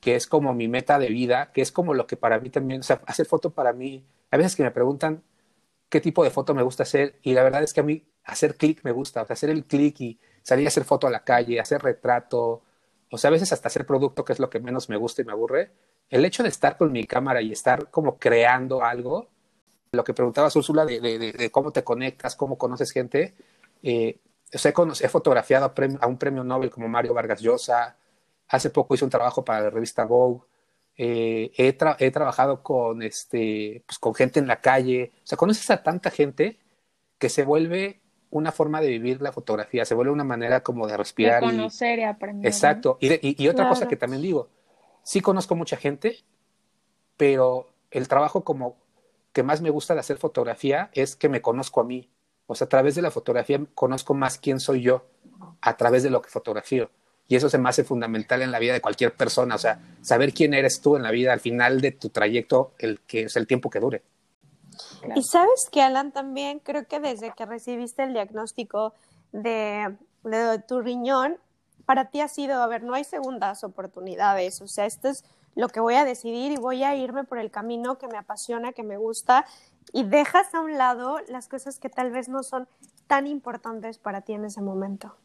que 0.00 0.14
es 0.16 0.26
como 0.26 0.54
mi 0.54 0.68
meta 0.68 0.98
de 0.98 1.08
vida, 1.08 1.50
que 1.52 1.62
es 1.62 1.72
como 1.72 1.94
lo 1.94 2.06
que 2.06 2.16
para 2.16 2.38
mí 2.40 2.50
también, 2.50 2.80
o 2.80 2.84
sea, 2.84 3.02
hacer 3.06 3.26
foto 3.26 3.50
para 3.50 3.72
mí 3.72 4.04
a 4.30 4.36
veces 4.36 4.56
que 4.56 4.62
me 4.62 4.70
preguntan 4.70 5.22
qué 5.88 6.00
tipo 6.00 6.24
de 6.24 6.30
foto 6.30 6.54
me 6.54 6.62
gusta 6.62 6.82
hacer 6.82 7.18
y 7.22 7.32
la 7.32 7.42
verdad 7.42 7.62
es 7.62 7.72
que 7.72 7.80
a 7.80 7.84
mí 7.84 8.06
hacer 8.24 8.56
clic 8.56 8.80
me 8.84 8.92
gusta, 8.92 9.22
o 9.22 9.26
sea, 9.26 9.34
hacer 9.34 9.50
el 9.50 9.64
clic 9.64 10.00
y 10.00 10.20
salir 10.42 10.66
a 10.66 10.68
hacer 10.68 10.84
foto 10.84 11.06
a 11.06 11.10
la 11.10 11.24
calle, 11.24 11.60
hacer 11.60 11.82
retrato, 11.82 12.62
o 13.10 13.18
sea, 13.18 13.28
a 13.28 13.32
veces 13.32 13.52
hasta 13.52 13.68
hacer 13.68 13.86
producto, 13.86 14.24
que 14.24 14.32
es 14.32 14.38
lo 14.38 14.50
que 14.50 14.60
menos 14.60 14.88
me 14.88 14.96
gusta 14.96 15.22
y 15.22 15.24
me 15.24 15.32
aburre. 15.32 15.70
El 16.10 16.24
hecho 16.24 16.42
de 16.42 16.48
estar 16.50 16.76
con 16.76 16.92
mi 16.92 17.04
cámara 17.04 17.40
y 17.40 17.52
estar 17.52 17.90
como 17.90 18.18
creando 18.18 18.84
algo, 18.84 19.28
lo 19.92 20.04
que 20.04 20.14
preguntaba 20.14 20.50
Úrsula 20.54 20.84
de, 20.84 21.00
de, 21.00 21.50
cómo 21.50 21.70
te 21.70 21.84
conectas, 21.84 22.36
cómo 22.36 22.58
conoces 22.58 22.92
gente, 22.92 23.34
eh, 23.82 24.18
o 24.52 24.58
sea, 24.58 24.72
he, 24.72 25.08
fotografiado 25.08 25.66
a, 25.66 25.74
a, 26.00 26.06
un 26.06 26.18
premio 26.18 26.44
Nobel 26.44 26.70
como 26.70 26.88
Mario 26.88 27.14
Vargas 27.14 27.40
Llosa, 27.40 27.96
hace 28.48 28.70
poco 28.70 28.94
hice 28.94 29.04
un 29.04 29.10
trabajo 29.10 29.44
para 29.44 29.62
la 29.62 29.70
revista 29.70 30.04
Vogue, 30.04 30.42
eh, 31.00 31.52
he, 31.56 32.10
trabajado 32.10 32.64
con, 32.64 33.02
este, 33.02 33.84
pues, 33.86 34.00
con 34.00 34.14
gente 34.16 34.40
en 34.40 34.48
la 34.48 34.60
calle, 34.60 35.12
o 35.22 35.26
sea, 35.26 35.38
conoces 35.38 35.70
a 35.70 35.84
tanta 35.84 36.10
gente 36.10 36.58
que 37.18 37.28
se 37.28 37.44
vuelve 37.44 38.00
una 38.30 38.50
forma 38.50 38.80
de 38.80 38.88
vivir 38.88 39.22
la 39.22 39.30
fotografía, 39.30 39.84
se 39.84 39.94
vuelve 39.94 40.12
una 40.12 40.24
manera 40.24 40.64
como 40.64 40.88
de 40.88 40.96
respirar. 40.96 41.40
De 41.40 41.46
conocer 41.46 42.00
y, 42.00 42.02
aprender. 42.02 42.46
Exacto. 42.46 42.98
Y, 43.00 43.46
otra 43.46 43.68
cosa 43.68 43.86
que 43.86 43.96
también 43.96 44.22
digo, 44.22 44.48
sí 45.04 45.20
conozco 45.20 45.54
mucha 45.54 45.76
gente, 45.76 46.18
pero 47.16 47.68
el 47.92 48.08
trabajo 48.08 48.42
como 48.42 48.76
que 49.32 49.44
más 49.44 49.62
me 49.62 49.70
gusta 49.70 49.94
de 49.94 50.00
hacer 50.00 50.18
fotografía 50.18 50.90
es 50.94 51.14
que 51.14 51.28
me 51.28 51.40
conozco 51.40 51.80
a 51.80 51.84
mí. 51.84 52.10
O 52.46 52.56
sea, 52.56 52.64
a 52.64 52.68
través 52.68 52.96
de 52.96 53.02
la 53.02 53.12
fotografía 53.12 53.60
conozco 53.72 54.14
más 54.14 54.36
quién 54.36 54.58
soy 54.58 54.82
yo, 54.82 55.06
a 55.60 55.76
través 55.76 56.02
de 56.02 56.10
lo 56.10 56.20
que 56.22 56.28
fotografío. 56.28 56.90
Y 57.28 57.36
eso 57.36 57.50
se 57.50 57.58
me 57.58 57.68
hace 57.68 57.84
fundamental 57.84 58.40
en 58.40 58.50
la 58.50 58.58
vida 58.58 58.72
de 58.72 58.80
cualquier 58.80 59.14
persona, 59.14 59.54
o 59.54 59.58
sea, 59.58 59.78
saber 60.00 60.32
quién 60.32 60.54
eres 60.54 60.80
tú 60.80 60.96
en 60.96 61.02
la 61.02 61.10
vida 61.10 61.32
al 61.32 61.40
final 61.40 61.82
de 61.82 61.92
tu 61.92 62.08
trayecto, 62.08 62.72
el 62.78 63.00
que 63.00 63.24
es 63.24 63.36
el 63.36 63.46
tiempo 63.46 63.68
que 63.68 63.80
dure. 63.80 64.02
Y 65.14 65.22
sabes 65.22 65.68
que, 65.70 65.82
Alan, 65.82 66.10
también 66.12 66.60
creo 66.60 66.86
que 66.86 67.00
desde 67.00 67.32
que 67.32 67.44
recibiste 67.44 68.02
el 68.02 68.14
diagnóstico 68.14 68.94
de, 69.32 69.94
de 70.24 70.58
tu 70.66 70.80
riñón, 70.80 71.36
para 71.84 72.06
ti 72.06 72.20
ha 72.20 72.28
sido, 72.28 72.62
a 72.62 72.66
ver, 72.66 72.82
no 72.82 72.94
hay 72.94 73.04
segundas 73.04 73.62
oportunidades, 73.62 74.60
o 74.62 74.68
sea, 74.68 74.86
esto 74.86 75.08
es 75.08 75.24
lo 75.54 75.68
que 75.68 75.80
voy 75.80 75.94
a 75.94 76.04
decidir 76.04 76.52
y 76.52 76.56
voy 76.56 76.82
a 76.82 76.94
irme 76.94 77.24
por 77.24 77.38
el 77.38 77.50
camino 77.50 77.98
que 77.98 78.08
me 78.08 78.16
apasiona, 78.16 78.72
que 78.72 78.82
me 78.82 78.96
gusta, 78.96 79.44
y 79.92 80.04
dejas 80.04 80.54
a 80.54 80.60
un 80.60 80.78
lado 80.78 81.18
las 81.28 81.48
cosas 81.48 81.78
que 81.78 81.88
tal 81.88 82.10
vez 82.10 82.28
no 82.28 82.42
son 82.42 82.68
tan 83.06 83.26
importantes 83.26 83.98
para 83.98 84.20
ti 84.20 84.34
en 84.34 84.44
ese 84.44 84.60
momento. 84.60 85.16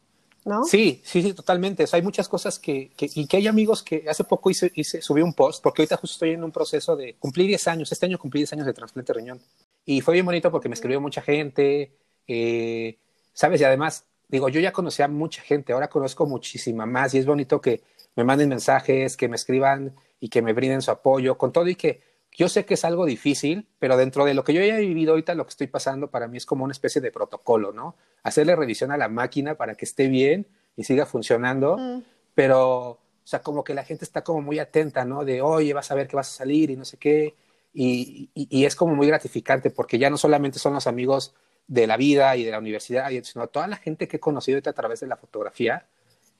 ¿No? 0.44 0.64
Sí, 0.64 1.00
sí, 1.04 1.22
sí, 1.22 1.32
totalmente. 1.32 1.84
O 1.84 1.86
sea, 1.86 1.96
hay 1.96 2.02
muchas 2.02 2.28
cosas 2.28 2.58
que, 2.58 2.92
y 2.98 3.26
que 3.26 3.36
hay 3.38 3.46
amigos 3.46 3.82
que 3.82 4.04
hace 4.08 4.24
poco 4.24 4.50
hice, 4.50 4.70
hice, 4.74 5.00
subí 5.00 5.22
un 5.22 5.32
post, 5.32 5.62
porque 5.62 5.82
ahorita 5.82 5.96
justo 5.96 6.14
estoy 6.14 6.30
en 6.30 6.44
un 6.44 6.52
proceso 6.52 6.96
de 6.96 7.14
cumplir 7.14 7.46
10 7.46 7.68
años, 7.68 7.92
este 7.92 8.06
año 8.06 8.18
cumplí 8.18 8.40
10 8.40 8.52
años 8.52 8.66
de 8.66 8.74
trasplante 8.74 9.12
de. 9.12 9.40
Y 9.86 10.02
fue 10.02 10.14
bien 10.14 10.26
bonito 10.26 10.50
porque 10.50 10.68
me 10.68 10.74
escribió 10.74 11.00
mucha 11.00 11.22
gente, 11.22 11.92
eh, 12.28 12.98
¿sabes? 13.32 13.60
Y 13.62 13.64
además, 13.64 14.04
digo, 14.28 14.50
yo 14.50 14.60
ya 14.60 14.72
conocía 14.72 15.06
a 15.06 15.08
mucha 15.08 15.40
gente, 15.40 15.72
ahora 15.72 15.88
conozco 15.88 16.26
muchísima 16.26 16.84
más 16.84 17.14
y 17.14 17.18
es 17.18 17.26
bonito 17.26 17.60
que 17.60 17.82
me 18.14 18.24
manden 18.24 18.50
mensajes, 18.50 19.16
que 19.16 19.28
me 19.28 19.36
escriban 19.36 19.94
y 20.20 20.28
que 20.28 20.42
me 20.42 20.52
brinden 20.52 20.82
su 20.82 20.90
apoyo, 20.90 21.38
con 21.38 21.52
todo 21.52 21.68
y 21.68 21.74
que 21.74 22.02
yo 22.34 22.48
sé 22.48 22.64
que 22.64 22.74
es 22.74 22.84
algo 22.84 23.06
difícil, 23.06 23.68
pero 23.78 23.96
dentro 23.96 24.24
de 24.24 24.34
lo 24.34 24.42
que 24.42 24.52
yo 24.52 24.60
ya 24.60 24.76
he 24.76 24.80
vivido 24.80 25.12
ahorita, 25.12 25.34
lo 25.34 25.44
que 25.44 25.50
estoy 25.50 25.68
pasando 25.68 26.10
para 26.10 26.26
mí 26.26 26.36
es 26.36 26.46
como 26.46 26.64
una 26.64 26.72
especie 26.72 27.00
de 27.00 27.12
protocolo, 27.12 27.72
¿no? 27.72 27.96
Hacerle 28.22 28.56
revisión 28.56 28.90
a 28.90 28.96
la 28.96 29.08
máquina 29.08 29.54
para 29.54 29.76
que 29.76 29.84
esté 29.84 30.08
bien 30.08 30.46
y 30.76 30.84
siga 30.84 31.06
funcionando, 31.06 31.76
mm. 31.78 32.02
pero, 32.34 32.88
o 32.88 32.98
sea, 33.22 33.40
como 33.40 33.62
que 33.62 33.72
la 33.72 33.84
gente 33.84 34.04
está 34.04 34.24
como 34.24 34.42
muy 34.42 34.58
atenta, 34.58 35.04
¿no? 35.04 35.24
De, 35.24 35.40
oye, 35.42 35.72
vas 35.72 35.90
a 35.92 35.94
ver 35.94 36.08
que 36.08 36.16
vas 36.16 36.28
a 36.28 36.36
salir 36.38 36.70
y 36.70 36.76
no 36.76 36.84
sé 36.84 36.96
qué, 36.96 37.34
y, 37.72 38.30
y, 38.34 38.64
es 38.64 38.76
como 38.76 38.94
muy 38.94 39.08
gratificante 39.08 39.70
porque 39.70 39.98
ya 39.98 40.08
no 40.08 40.16
solamente 40.16 40.60
son 40.60 40.74
los 40.74 40.86
amigos 40.86 41.34
de 41.66 41.88
la 41.88 41.96
vida 41.96 42.36
y 42.36 42.44
de 42.44 42.52
la 42.52 42.58
universidad, 42.58 43.10
sino 43.24 43.48
toda 43.48 43.66
la 43.66 43.76
gente 43.76 44.06
que 44.06 44.18
he 44.18 44.20
conocido 44.20 44.60
a 44.64 44.72
través 44.72 45.00
de 45.00 45.08
la 45.08 45.16
fotografía, 45.16 45.86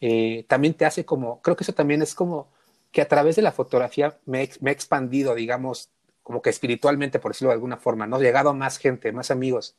eh, 0.00 0.44
también 0.48 0.74
te 0.74 0.85
hace 0.85 1.04
como, 1.04 1.40
creo 1.42 1.57
que 1.57 1.64
eso 1.64 1.72
también 1.72 2.02
es 2.02 2.14
como 2.14 2.48
que 2.94 3.02
a 3.02 3.09
través 3.09 3.35
de 3.35 3.42
la 3.42 3.50
fotografía 3.50 4.18
me, 4.24 4.48
me 4.61 4.70
he 4.70 4.72
expandido, 4.72 5.35
digamos, 5.35 5.90
como 6.22 6.40
que 6.40 6.48
espiritualmente, 6.48 7.18
por 7.18 7.33
decirlo 7.33 7.48
de 7.48 7.54
alguna 7.54 7.76
forma, 7.76 8.07
¿no? 8.07 8.18
He 8.18 8.22
llegado 8.22 8.50
a 8.50 8.54
más 8.54 8.78
gente, 8.78 9.11
más 9.11 9.33
amigos. 9.33 9.76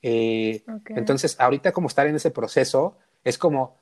Eh, 0.00 0.62
entonces, 0.90 1.38
ahorita 1.40 1.72
como 1.72 1.88
estar 1.88 2.06
en 2.06 2.14
ese 2.14 2.30
proceso 2.30 2.96
es 3.24 3.36
como 3.36 3.80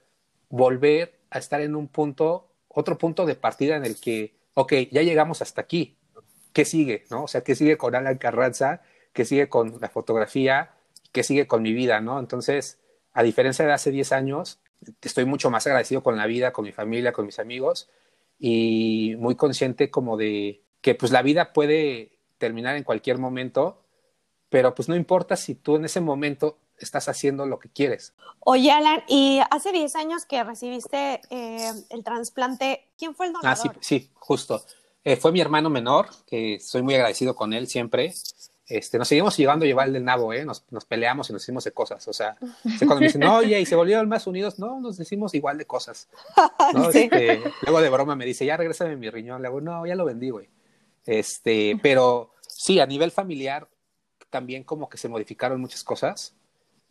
volver 0.48 1.20
a 1.28 1.38
estar 1.38 1.60
en 1.60 1.76
un 1.76 1.88
punto, 1.88 2.48
otro 2.68 2.96
punto 2.96 3.26
de 3.26 3.34
partida 3.34 3.76
en 3.76 3.84
el 3.84 4.00
que, 4.00 4.34
ok, 4.54 4.72
ya 4.90 5.02
llegamos 5.02 5.42
hasta 5.42 5.60
aquí. 5.60 5.98
¿Qué 6.54 6.64
sigue? 6.64 7.04
¿No? 7.10 7.24
O 7.24 7.28
sea, 7.28 7.42
¿qué 7.42 7.54
sigue 7.54 7.76
con 7.76 7.94
Alan 7.94 8.16
Carranza? 8.16 8.80
¿Qué 9.12 9.26
sigue 9.26 9.50
con 9.50 9.78
la 9.78 9.90
fotografía? 9.90 10.70
¿Qué 11.12 11.22
sigue 11.22 11.46
con 11.46 11.60
mi 11.60 11.74
vida? 11.74 12.00
¿No? 12.00 12.18
Entonces, 12.18 12.78
a 13.12 13.22
diferencia 13.22 13.66
de 13.66 13.74
hace 13.74 13.90
10 13.90 14.12
años, 14.12 14.58
estoy 15.02 15.26
mucho 15.26 15.50
más 15.50 15.66
agradecido 15.66 16.02
con 16.02 16.16
la 16.16 16.24
vida, 16.24 16.54
con 16.54 16.64
mi 16.64 16.72
familia, 16.72 17.12
con 17.12 17.26
mis 17.26 17.38
amigos 17.38 17.90
y 18.40 19.14
muy 19.18 19.36
consciente 19.36 19.90
como 19.90 20.16
de 20.16 20.62
que 20.80 20.94
pues 20.94 21.12
la 21.12 21.22
vida 21.22 21.52
puede 21.52 22.18
terminar 22.38 22.74
en 22.76 22.84
cualquier 22.84 23.18
momento, 23.18 23.82
pero 24.48 24.74
pues 24.74 24.88
no 24.88 24.96
importa 24.96 25.36
si 25.36 25.54
tú 25.54 25.76
en 25.76 25.84
ese 25.84 26.00
momento 26.00 26.58
estás 26.78 27.08
haciendo 27.08 27.44
lo 27.44 27.58
que 27.58 27.68
quieres. 27.68 28.14
Oye, 28.40 28.72
Alan, 28.72 29.02
y 29.06 29.40
hace 29.50 29.70
10 29.70 29.94
años 29.96 30.24
que 30.24 30.42
recibiste 30.42 31.20
eh, 31.28 31.70
el 31.90 32.02
trasplante, 32.02 32.88
¿quién 32.98 33.14
fue 33.14 33.26
el 33.26 33.34
donador? 33.34 33.58
Ah, 33.58 33.78
sí, 33.80 34.00
sí 34.00 34.10
justo. 34.14 34.64
Eh, 35.04 35.16
fue 35.16 35.32
mi 35.32 35.40
hermano 35.40 35.68
menor, 35.68 36.08
que 36.26 36.58
soy 36.60 36.82
muy 36.82 36.94
agradecido 36.94 37.36
con 37.36 37.52
él 37.52 37.68
siempre. 37.68 38.14
Este, 38.70 38.98
nos 38.98 39.08
seguimos 39.08 39.36
llevando 39.36 39.64
a 39.64 39.66
llevar 39.66 39.88
el 39.88 40.04
nabo, 40.04 40.32
¿eh? 40.32 40.44
Nos, 40.44 40.64
nos, 40.70 40.84
peleamos 40.84 41.28
y 41.28 41.32
nos 41.32 41.42
decimos 41.42 41.64
de 41.64 41.72
cosas. 41.72 42.06
O 42.06 42.12
sea, 42.12 42.36
cuando 42.78 43.00
me 43.00 43.06
dicen, 43.06 43.24
oye, 43.24 43.60
y 43.60 43.66
se 43.66 43.74
volvieron 43.74 44.08
más 44.08 44.28
unidos, 44.28 44.60
no, 44.60 44.80
nos 44.80 44.96
decimos 44.96 45.34
igual 45.34 45.58
de 45.58 45.66
cosas. 45.66 46.08
Este, 46.94 47.42
luego 47.62 47.80
de 47.80 47.88
broma 47.88 48.14
me 48.14 48.24
dice, 48.24 48.46
ya 48.46 48.56
regrésame 48.56 48.94
mi 48.96 49.10
riñón. 49.10 49.42
Le 49.42 49.48
digo, 49.48 49.60
no, 49.60 49.84
ya 49.86 49.96
lo 49.96 50.04
vendí, 50.04 50.30
güey. 50.30 50.48
Este, 51.04 51.78
pero 51.82 52.32
sí, 52.46 52.78
a 52.78 52.86
nivel 52.86 53.10
familiar 53.10 53.68
también 54.30 54.62
como 54.62 54.88
que 54.88 54.98
se 54.98 55.08
modificaron 55.08 55.60
muchas 55.60 55.82
cosas. 55.82 56.36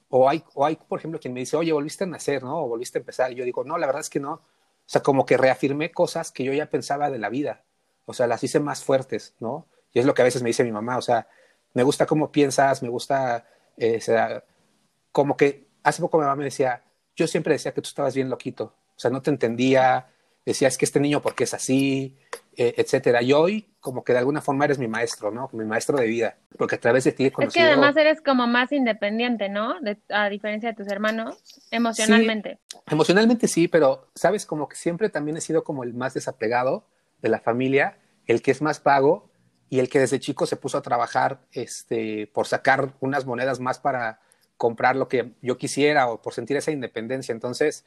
O 0.10 0.28
hay, 0.28 0.44
o 0.54 0.66
hay, 0.66 0.76
por 0.76 1.00
ejemplo, 1.00 1.20
quien 1.20 1.34
me 1.34 1.40
dice, 1.40 1.56
oye, 1.56 1.72
volviste 1.72 2.04
a 2.04 2.08
nacer, 2.08 2.44
¿no? 2.44 2.66
O 2.66 2.68
volviste 2.68 2.98
a 2.98 3.02
empezar. 3.02 3.32
Y 3.32 3.36
yo 3.36 3.46
digo, 3.46 3.64
no, 3.64 3.78
la 3.78 3.86
verdad 3.86 4.02
es 4.02 4.10
que 4.10 4.20
no. 4.20 4.34
O 4.34 4.42
sea, 4.86 5.02
como 5.02 5.26
que 5.26 5.38
reafirmé 5.38 5.92
cosas 5.92 6.32
que 6.32 6.44
yo 6.44 6.52
ya 6.52 6.70
pensaba 6.70 7.10
de 7.10 7.20
la 7.20 7.30
vida. 7.30 7.64
O 8.06 8.14
sea, 8.14 8.28
las 8.28 8.44
hice 8.44 8.60
más 8.60 8.84
fuertes, 8.84 9.36
¿no? 9.40 9.68
Y 9.94 10.00
es 10.00 10.06
lo 10.06 10.14
que 10.14 10.24
a 10.24 10.26
veces 10.26 10.42
me 10.42 10.50
dice 10.50 10.66
mi 10.66 10.72
mamá. 10.72 10.98
O 10.98 11.02
sea, 11.02 11.28
me 11.74 11.84
gusta 11.84 12.06
cómo 12.06 12.32
piensas, 12.32 12.82
me 12.84 12.90
gusta, 12.90 13.46
eh, 13.78 14.02
sea, 14.02 14.44
como 15.12 15.38
que 15.38 15.68
hace 15.84 16.02
poco 16.02 16.18
mi 16.18 16.24
mamá 16.24 16.36
me 16.36 16.46
decía, 16.46 16.84
yo 17.16 17.28
siempre 17.28 17.54
decía 17.54 17.74
que 17.74 17.82
tú 17.82 17.88
estabas 17.88 18.16
bien 18.16 18.30
loquito, 18.30 18.76
o 18.96 19.00
sea, 19.00 19.12
no 19.12 19.22
te 19.22 19.30
entendía, 19.30 20.08
decía, 20.46 20.68
es 20.68 20.78
que 20.78 20.86
este 20.86 21.00
niño, 21.00 21.22
¿por 21.22 21.36
qué 21.36 21.44
es 21.46 21.54
así? 21.54 22.18
Eh, 22.56 22.74
etcétera. 22.78 23.22
Y 23.22 23.32
hoy, 23.32 23.70
como 23.80 24.04
que 24.04 24.12
de 24.12 24.20
alguna 24.20 24.42
forma 24.42 24.66
eres 24.66 24.80
mi 24.80 24.88
maestro, 24.88 25.32
¿no? 25.32 25.50
Mi 25.54 25.64
maestro 25.64 25.98
de 25.98 26.08
vida, 26.08 26.38
porque 26.58 26.76
a 26.76 26.80
través 26.80 27.06
de 27.06 27.14
ti 27.14 27.26
he 27.26 27.32
conocido... 27.32 27.64
Es 27.64 27.70
que 27.70 27.74
además 27.74 27.96
eres 27.96 28.22
como 28.22 28.48
más 28.48 28.72
independiente, 28.72 29.48
¿no? 29.48 29.76
a 30.10 30.30
diferencia 30.30 30.70
de 30.70 30.76
tus 30.76 30.88
hermanos, 30.88 31.42
emocionalmente. 31.72 32.60
emocionalmente 32.88 33.48
sí, 33.48 33.68
pero, 33.68 34.10
¿sabes? 34.16 34.46
Como 34.46 34.68
que 34.68 34.76
siempre 34.76 35.10
también 35.10 35.38
he 35.38 35.42
sido 35.42 35.64
como 35.64 35.84
el 35.84 35.94
más 35.94 36.14
desapegado 36.14 36.86
de 37.22 37.30
la 37.30 37.40
familia, 37.40 37.98
el 38.26 38.42
que 38.42 38.52
es 38.52 38.62
más 38.62 38.80
pago 38.80 39.29
y 39.70 39.80
el 39.80 39.90
que 39.90 40.00
desde 40.00 40.20
chico 40.20 40.46
se 40.46 40.56
puso 40.56 40.78
a 40.78 40.82
trabajar 40.82 41.42
este, 41.52 42.28
por 42.28 42.48
sacar 42.48 42.94
unas 43.00 43.26
monedas 43.26 43.60
más 43.60 43.80
para 43.80 44.20
comprar 44.58 44.96
lo 44.96 45.08
que 45.08 45.34
yo 45.42 45.58
quisiera 45.58 46.08
o 46.10 46.22
por 46.22 46.34
sentir 46.34 46.58
esa 46.58 46.72
independencia. 46.72 47.32
Entonces, 47.32 47.86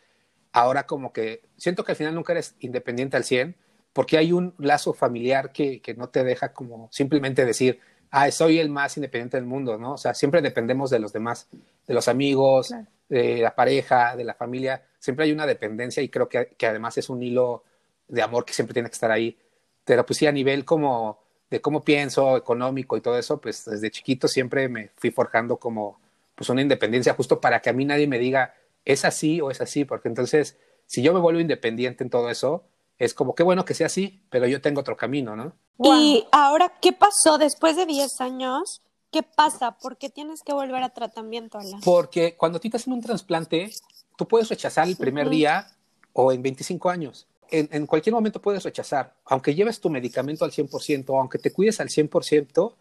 ahora 0.53 0.87
como 0.87 1.13
que 1.13 1.43
siento 1.57 1.85
que 1.85 1.93
al 1.93 1.97
final 1.97 2.15
nunca 2.15 2.33
eres 2.33 2.55
independiente 2.61 3.17
al 3.17 3.25
100 3.25 3.57
porque 3.93 4.17
hay 4.17 4.33
un 4.33 4.55
lazo 4.59 4.95
familiar 4.95 5.53
que, 5.53 5.83
que 5.83 5.95
no 5.95 6.09
te 6.09 6.25
deja 6.25 6.53
como 6.53 6.89
simplemente 6.93 7.45
decir, 7.45 7.81
ah, 8.11 8.31
soy 8.31 8.59
el 8.59 8.71
más 8.71 8.97
independiente 8.97 9.37
del 9.37 9.47
mundo, 9.47 9.77
¿no? 9.77 9.95
O 9.95 9.99
sea, 9.99 10.15
siempre 10.15 10.41
dependemos 10.41 10.89
de 10.89 10.99
los 10.99 11.13
demás, 11.13 11.49
de 11.87 11.95
los 11.95 12.09
amigos, 12.09 12.73
de 13.09 13.39
la 13.39 13.55
pareja, 13.55 14.17
de 14.17 14.25
la 14.25 14.35
familia. 14.35 14.83
Siempre 14.99 15.27
hay 15.27 15.33
una 15.33 15.47
dependencia 15.47 16.03
y 16.03 16.09
creo 16.09 16.29
que, 16.29 16.55
que 16.57 16.67
además 16.67 16.97
es 16.97 17.11
un 17.11 17.23
hilo 17.23 17.65
de 18.09 18.23
amor 18.23 18.45
que 18.45 18.55
siempre 18.55 18.73
tiene 18.73 18.89
que 18.89 18.95
estar 18.95 19.11
ahí. 19.11 19.37
Pero 19.85 20.07
pues 20.07 20.19
sí, 20.19 20.27
a 20.27 20.33
nivel 20.33 20.65
como 20.65 21.23
de 21.53 21.61
cómo 21.61 21.85
pienso, 21.85 22.39
económico 22.39 22.97
y 22.97 23.03
todo 23.03 23.19
eso, 23.19 23.39
pues 23.39 23.67
desde 23.67 23.91
chiquito 23.91 24.27
siempre 24.27 24.71
me 24.71 24.89
fui 24.97 25.11
forjando 25.11 25.59
como 25.59 26.01
pues 26.35 26.49
una 26.49 26.63
independencia 26.63 27.13
justo 27.13 27.43
para 27.43 27.61
que 27.61 27.69
a 27.69 27.75
mí 27.75 27.85
nadie 27.85 28.07
me 28.07 28.19
diga 28.19 28.55
es 28.87 29.05
así 29.05 29.39
o 29.43 29.51
es 29.51 29.61
así, 29.61 29.85
porque 29.85 30.09
entonces 30.09 30.57
si 30.87 31.03
yo 31.03 31.13
me 31.13 31.21
vuelvo 31.21 31.41
independiente 31.41 32.03
en 32.05 32.09
todo 32.09 32.31
eso, 32.31 32.65
es 32.99 33.13
como 33.13 33.35
qué 33.35 33.43
bueno 33.43 33.67
que 33.67 33.75
sea 33.75 33.89
así, 33.89 34.23
pero 34.31 34.47
yo 34.47 34.63
tengo 34.63 34.81
otro 34.81 34.97
camino, 34.97 35.37
¿no? 35.37 35.53
Y 35.79 36.27
ahora, 36.33 36.73
¿qué 36.81 36.93
pasó 36.93 37.37
después 37.37 37.77
de 37.77 37.85
10 37.85 38.21
años? 38.23 38.81
¿Qué 39.11 39.23
pasa? 39.23 39.73
¿Por 39.73 39.99
qué 39.99 40.09
tienes 40.09 40.41
que 40.43 40.55
volver 40.55 40.83
a 40.83 40.89
tratamiento, 40.89 41.59
Alan? 41.59 41.83
Porque 41.85 42.35
cuando 42.35 42.57
a 42.57 42.61
ti 42.63 42.71
te 42.71 42.79
hacen 42.79 42.95
un 42.95 43.03
trasplante, 43.03 43.71
tú 44.17 44.27
puedes 44.27 44.49
rechazar 44.49 44.89
el 44.89 44.97
primer 44.97 45.29
día 45.29 45.67
o 46.15 46.33
en 46.33 46.43
25 46.43 46.89
años 46.89 47.27
en, 47.53 47.87
cualquier 47.87 48.15
momento 48.15 48.41
puedes 48.41 48.65
rechazar. 48.65 49.15
Aunque 49.25 49.55
lleves 49.55 49.81
tu 49.81 49.91
medicamento 49.91 50.45
al 50.45 50.51
100%, 50.51 51.19
aunque 51.19 51.39
te 51.39 51.53
cuides 51.53 51.81
al 51.81 51.89
100%, 51.89 52.75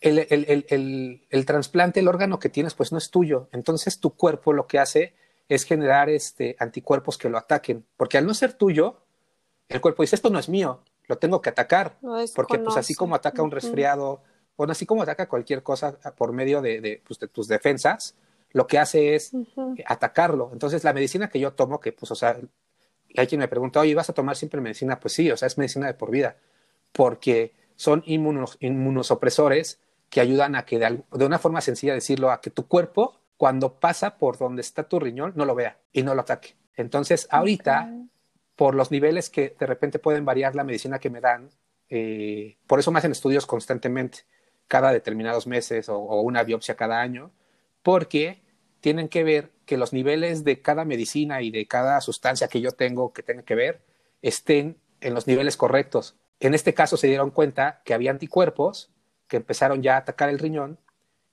el, 0.00 0.18
el, 0.18 0.66
el, 0.68 1.26
el, 1.30 1.46
trasplante, 1.46 2.00
el 2.00 2.08
órgano 2.08 2.38
que 2.38 2.48
tienes, 2.48 2.74
pues 2.74 2.92
no 2.92 2.98
es 2.98 3.10
tuyo. 3.10 3.48
Entonces 3.52 4.00
tu 4.00 4.10
cuerpo 4.10 4.52
lo 4.52 4.66
que 4.66 4.78
hace 4.78 5.14
es 5.48 5.64
generar 5.64 6.10
este, 6.10 6.56
anticuerpos 6.58 7.18
que 7.18 7.28
lo 7.28 7.38
ataquen. 7.38 7.86
Porque 7.96 8.18
al 8.18 8.26
no 8.26 8.34
ser 8.34 8.52
tuyo, 8.52 9.00
el 9.68 9.80
cuerpo 9.80 10.02
dice, 10.02 10.16
esto 10.16 10.30
no 10.30 10.38
es 10.38 10.48
mío, 10.48 10.82
lo 11.06 11.16
tengo 11.18 11.40
que 11.40 11.50
atacar. 11.50 11.98
porque 12.34 12.58
pues 12.58 12.76
así 12.76 12.94
como 12.94 13.14
ataca 13.14 13.42
un 13.42 13.50
resfriado, 13.50 14.22
o 14.56 14.64
así 14.64 14.86
como 14.86 15.02
ataca 15.02 15.28
cualquier 15.28 15.62
cosa 15.62 15.98
por 16.16 16.32
medio 16.32 16.60
de, 16.60 16.80
de, 16.80 17.02
pues, 17.06 17.18
de 17.18 17.28
tus 17.28 17.48
defensas, 17.48 18.14
lo 18.50 18.66
que 18.66 18.78
hace 18.78 19.14
es 19.14 19.32
atacarlo. 19.86 20.50
Entonces 20.52 20.84
la 20.84 20.92
medicina 20.92 21.28
que 21.28 21.40
yo 21.40 21.52
tomo, 21.52 21.80
que 21.80 21.92
pues, 21.92 22.10
o 22.10 22.14
sea, 22.14 22.38
hay 23.20 23.26
quien 23.26 23.40
me 23.40 23.48
pregunta, 23.48 23.80
oye, 23.80 23.94
¿vas 23.94 24.10
a 24.10 24.12
tomar 24.12 24.36
siempre 24.36 24.60
medicina? 24.60 24.98
Pues 24.98 25.14
sí, 25.14 25.30
o 25.30 25.36
sea, 25.36 25.46
es 25.46 25.58
medicina 25.58 25.86
de 25.86 25.94
por 25.94 26.10
vida, 26.10 26.36
porque 26.92 27.52
son 27.76 28.02
inmunos, 28.06 28.56
inmunosopresores 28.60 29.80
que 30.10 30.20
ayudan 30.20 30.54
a 30.56 30.64
que, 30.64 30.78
de, 30.78 31.24
una 31.24 31.38
forma 31.38 31.60
sencilla 31.60 31.94
decirlo, 31.94 32.30
a 32.30 32.40
que 32.40 32.50
tu 32.50 32.66
cuerpo, 32.68 33.20
cuando 33.36 33.80
pasa 33.80 34.16
por 34.16 34.38
donde 34.38 34.62
está 34.62 34.88
tu 34.88 35.00
riñón, 35.00 35.32
no 35.36 35.44
lo 35.44 35.54
vea 35.54 35.78
y 35.92 36.02
no 36.02 36.14
lo 36.14 36.20
ataque. 36.22 36.54
Entonces, 36.76 37.26
ahorita, 37.30 37.92
por 38.56 38.74
los 38.74 38.90
niveles 38.90 39.30
que 39.30 39.56
de 39.58 39.66
repente 39.66 39.98
pueden 39.98 40.24
variar 40.24 40.54
la 40.54 40.64
medicina 40.64 40.98
que 40.98 41.10
me 41.10 41.20
dan, 41.20 41.50
eh, 41.88 42.56
por 42.66 42.78
eso 42.78 42.92
me 42.92 42.98
hacen 42.98 43.12
estudios 43.12 43.46
constantemente, 43.46 44.20
cada 44.68 44.92
determinados 44.92 45.46
meses 45.46 45.88
o 45.88 45.98
una 45.98 46.42
biopsia 46.42 46.74
cada 46.74 47.00
año, 47.00 47.30
porque 47.82 48.43
tienen 48.84 49.08
que 49.08 49.24
ver 49.24 49.50
que 49.64 49.78
los 49.78 49.94
niveles 49.94 50.44
de 50.44 50.60
cada 50.60 50.84
medicina 50.84 51.40
y 51.40 51.50
de 51.50 51.66
cada 51.66 51.98
sustancia 52.02 52.48
que 52.48 52.60
yo 52.60 52.72
tengo 52.72 53.14
que 53.14 53.22
tenga 53.22 53.42
que 53.42 53.54
ver 53.54 53.80
estén 54.20 54.76
en 55.00 55.14
los 55.14 55.26
niveles 55.26 55.56
correctos. 55.56 56.16
En 56.38 56.52
este 56.52 56.74
caso 56.74 56.98
se 56.98 57.06
dieron 57.06 57.30
cuenta 57.30 57.80
que 57.86 57.94
había 57.94 58.10
anticuerpos 58.10 58.90
que 59.26 59.38
empezaron 59.38 59.82
ya 59.82 59.94
a 59.94 60.00
atacar 60.00 60.28
el 60.28 60.38
riñón 60.38 60.78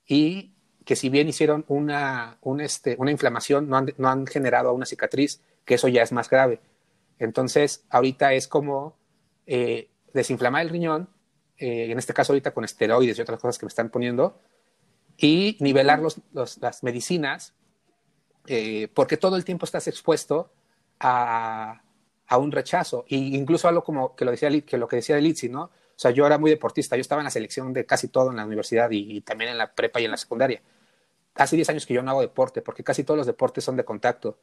y 0.06 0.54
que 0.86 0.96
si 0.96 1.10
bien 1.10 1.28
hicieron 1.28 1.66
una, 1.68 2.38
este, 2.60 2.96
una 2.98 3.10
inflamación, 3.10 3.68
no 3.68 3.76
han, 3.76 3.92
no 3.98 4.08
han 4.08 4.26
generado 4.26 4.72
una 4.72 4.86
cicatriz, 4.86 5.42
que 5.66 5.74
eso 5.74 5.88
ya 5.88 6.02
es 6.02 6.10
más 6.10 6.30
grave. 6.30 6.58
Entonces, 7.18 7.84
ahorita 7.90 8.32
es 8.32 8.48
como 8.48 8.96
eh, 9.46 9.90
desinflamar 10.14 10.62
el 10.62 10.70
riñón, 10.70 11.10
eh, 11.58 11.92
en 11.92 11.98
este 11.98 12.14
caso 12.14 12.32
ahorita 12.32 12.52
con 12.52 12.64
esteroides 12.64 13.18
y 13.18 13.20
otras 13.20 13.40
cosas 13.40 13.58
que 13.58 13.66
me 13.66 13.68
están 13.68 13.90
poniendo, 13.90 14.40
y 15.16 15.56
nivelar 15.60 16.00
los, 16.00 16.20
las 16.32 16.82
medicinas, 16.82 17.54
eh, 18.46 18.88
porque 18.94 19.16
todo 19.16 19.36
el 19.36 19.44
tiempo 19.44 19.64
estás 19.64 19.86
expuesto 19.86 20.52
a, 21.00 21.82
a, 22.26 22.38
un 22.38 22.50
rechazo, 22.50 23.04
e 23.08 23.16
incluso 23.16 23.68
algo 23.68 23.84
como 23.84 24.16
que 24.16 24.24
lo, 24.24 24.30
decía, 24.30 24.48
que 24.62 24.76
lo 24.76 24.88
que 24.88 24.96
decía 24.96 25.16
Litsi, 25.18 25.48
¿no? 25.48 25.64
O 25.64 25.98
sea, 26.02 26.10
yo 26.10 26.26
era 26.26 26.38
muy 26.38 26.50
deportista, 26.50 26.96
yo 26.96 27.00
estaba 27.00 27.20
en 27.20 27.24
la 27.24 27.30
selección 27.30 27.72
de 27.72 27.86
casi 27.86 28.08
todo 28.08 28.30
en 28.30 28.36
la 28.36 28.44
universidad 28.44 28.90
y, 28.90 29.20
también 29.20 29.50
en 29.50 29.58
la 29.58 29.72
prepa 29.72 30.00
y 30.00 30.06
en 30.06 30.10
la 30.10 30.16
secundaria. 30.16 30.60
Hace 31.34 31.56
10 31.56 31.68
años 31.70 31.86
que 31.86 31.94
yo 31.94 32.02
no 32.02 32.10
hago 32.10 32.20
deporte, 32.20 32.62
porque 32.62 32.82
casi 32.82 33.04
todos 33.04 33.18
los 33.18 33.26
deportes 33.26 33.62
son 33.62 33.76
de 33.76 33.84
contacto. 33.84 34.38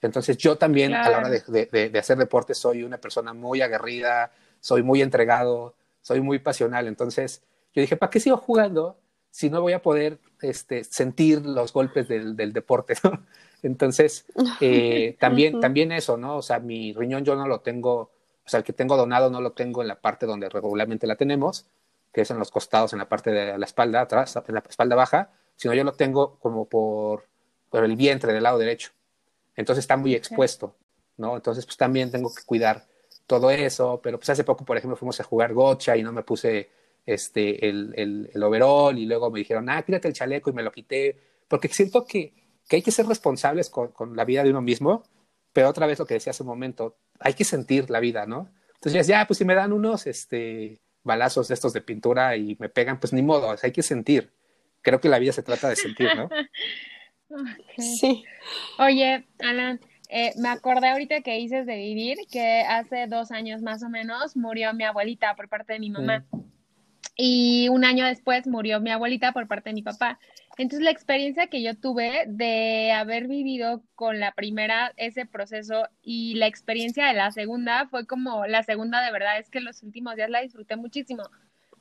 Entonces 0.00 0.38
yo 0.38 0.56
también 0.56 0.94
a 0.94 1.10
la 1.10 1.18
hora 1.18 1.28
de, 1.28 1.42
de, 1.48 1.90
de, 1.90 1.98
hacer 1.98 2.16
deporte 2.16 2.54
soy 2.54 2.84
una 2.84 2.98
persona 2.98 3.34
muy 3.34 3.60
aguerrida, 3.60 4.32
soy 4.60 4.82
muy 4.82 5.02
entregado, 5.02 5.74
soy 6.00 6.20
muy 6.20 6.38
pasional. 6.38 6.86
Entonces 6.86 7.42
yo 7.74 7.82
dije, 7.82 7.96
¿para 7.96 8.08
qué 8.08 8.20
sigo 8.20 8.36
jugando 8.36 8.96
si 9.30 9.50
no 9.50 9.60
voy 9.60 9.72
a 9.72 9.82
poder 9.82 10.18
este, 10.42 10.84
sentir 10.84 11.44
los 11.44 11.72
golpes 11.72 12.08
del, 12.08 12.36
del 12.36 12.52
deporte? 12.52 12.94
¿no? 13.04 13.24
Entonces 13.62 14.26
eh, 14.60 15.16
también, 15.20 15.60
también 15.60 15.92
eso, 15.92 16.16
¿no? 16.16 16.36
O 16.36 16.42
sea, 16.42 16.58
mi 16.58 16.92
riñón 16.92 17.24
yo 17.24 17.36
no 17.36 17.46
lo 17.46 17.60
tengo, 17.60 17.96
o 17.98 18.48
sea, 18.48 18.58
el 18.58 18.64
que 18.64 18.72
tengo 18.72 18.96
donado 18.96 19.30
no 19.30 19.40
lo 19.40 19.52
tengo 19.52 19.82
en 19.82 19.88
la 19.88 20.00
parte 20.00 20.26
donde 20.26 20.48
regularmente 20.48 21.06
la 21.06 21.16
tenemos, 21.16 21.66
que 22.12 22.22
es 22.22 22.30
en 22.30 22.38
los 22.38 22.50
costados, 22.50 22.92
en 22.92 22.98
la 22.98 23.08
parte 23.08 23.30
de 23.30 23.56
la 23.56 23.66
espalda, 23.66 24.00
atrás, 24.00 24.36
en 24.36 24.54
la 24.54 24.62
espalda 24.68 24.96
baja, 24.96 25.30
sino 25.56 25.74
yo 25.74 25.84
lo 25.84 25.92
tengo 25.92 26.38
como 26.40 26.64
por, 26.64 27.26
por 27.68 27.84
el 27.84 27.96
vientre 27.96 28.32
del 28.32 28.42
lado 28.42 28.58
derecho 28.58 28.92
entonces 29.60 29.84
está 29.84 29.96
muy 29.96 30.14
expuesto, 30.14 30.74
¿no? 31.16 31.36
Entonces, 31.36 31.64
pues 31.66 31.76
también 31.76 32.10
tengo 32.10 32.32
que 32.34 32.42
cuidar 32.44 32.86
todo 33.26 33.50
eso, 33.50 34.00
pero 34.02 34.18
pues 34.18 34.30
hace 34.30 34.44
poco, 34.44 34.64
por 34.64 34.76
ejemplo, 34.76 34.96
fuimos 34.96 35.20
a 35.20 35.24
jugar 35.24 35.52
gocha 35.52 35.96
y 35.96 36.02
no 36.02 36.12
me 36.12 36.22
puse 36.22 36.70
este, 37.06 37.68
el, 37.68 37.92
el, 37.96 38.30
el 38.32 38.42
overall 38.42 38.98
y 38.98 39.06
luego 39.06 39.30
me 39.30 39.40
dijeron, 39.40 39.68
ah, 39.68 39.82
quítate 39.82 40.08
el 40.08 40.14
chaleco 40.14 40.50
y 40.50 40.52
me 40.52 40.62
lo 40.62 40.72
quité, 40.72 41.18
porque 41.48 41.68
siento 41.68 42.04
que, 42.04 42.32
que 42.68 42.76
hay 42.76 42.82
que 42.82 42.90
ser 42.90 43.06
responsables 43.06 43.70
con, 43.70 43.88
con, 43.88 44.16
la 44.16 44.24
vida 44.24 44.44
de 44.44 44.50
uno 44.50 44.62
mismo, 44.62 45.02
pero 45.52 45.68
otra 45.68 45.86
vez 45.86 45.98
lo 45.98 46.06
que 46.06 46.14
decía 46.14 46.30
hace 46.30 46.42
un 46.42 46.48
momento, 46.48 46.96
hay 47.18 47.34
que 47.34 47.44
sentir 47.44 47.90
la 47.90 48.00
vida, 48.00 48.26
¿no? 48.26 48.50
Entonces 48.74 49.06
ya, 49.06 49.26
pues 49.26 49.38
si 49.38 49.44
me 49.44 49.54
dan 49.54 49.72
unos 49.72 50.06
este, 50.06 50.80
balazos 51.02 51.48
de 51.48 51.54
estos 51.54 51.72
de 51.72 51.80
pintura 51.80 52.36
y 52.36 52.56
me 52.58 52.68
pegan, 52.68 52.98
pues 52.98 53.12
ni 53.12 53.22
modo, 53.22 53.54
hay 53.62 53.72
que 53.72 53.82
sentir. 53.82 54.32
Creo 54.82 55.00
que 55.00 55.08
la 55.08 55.18
vida 55.18 55.32
se 55.32 55.42
trata 55.42 55.68
de 55.68 55.76
sentir, 55.76 56.08
¿no? 56.16 56.28
Sí. 57.78 58.24
Oye, 58.80 59.24
Alan, 59.38 59.78
eh, 60.08 60.32
me 60.36 60.48
acordé 60.48 60.88
ahorita 60.88 61.20
que 61.20 61.36
dices 61.36 61.64
de 61.64 61.76
vivir 61.76 62.18
que 62.28 62.62
hace 62.62 63.06
dos 63.06 63.30
años 63.30 63.62
más 63.62 63.84
o 63.84 63.88
menos 63.88 64.36
murió 64.36 64.74
mi 64.74 64.82
abuelita 64.82 65.36
por 65.36 65.48
parte 65.48 65.74
de 65.74 65.78
mi 65.78 65.90
mamá. 65.90 66.24
Mm. 66.32 66.39
Y 67.22 67.68
un 67.68 67.84
año 67.84 68.06
después 68.06 68.46
murió 68.46 68.80
mi 68.80 68.90
abuelita 68.90 69.32
por 69.32 69.46
parte 69.46 69.68
de 69.68 69.74
mi 69.74 69.82
papá. 69.82 70.18
Entonces 70.56 70.82
la 70.82 70.90
experiencia 70.90 71.48
que 71.48 71.62
yo 71.62 71.76
tuve 71.76 72.24
de 72.26 72.92
haber 72.92 73.28
vivido 73.28 73.82
con 73.94 74.20
la 74.20 74.32
primera 74.32 74.94
ese 74.96 75.26
proceso 75.26 75.86
y 76.02 76.34
la 76.36 76.46
experiencia 76.46 77.06
de 77.06 77.12
la 77.12 77.30
segunda 77.30 77.88
fue 77.88 78.06
como 78.06 78.46
la 78.46 78.62
segunda 78.62 79.02
de 79.04 79.12
verdad 79.12 79.38
es 79.38 79.50
que 79.50 79.60
los 79.60 79.82
últimos 79.82 80.16
días 80.16 80.30
la 80.30 80.40
disfruté 80.40 80.76
muchísimo 80.76 81.24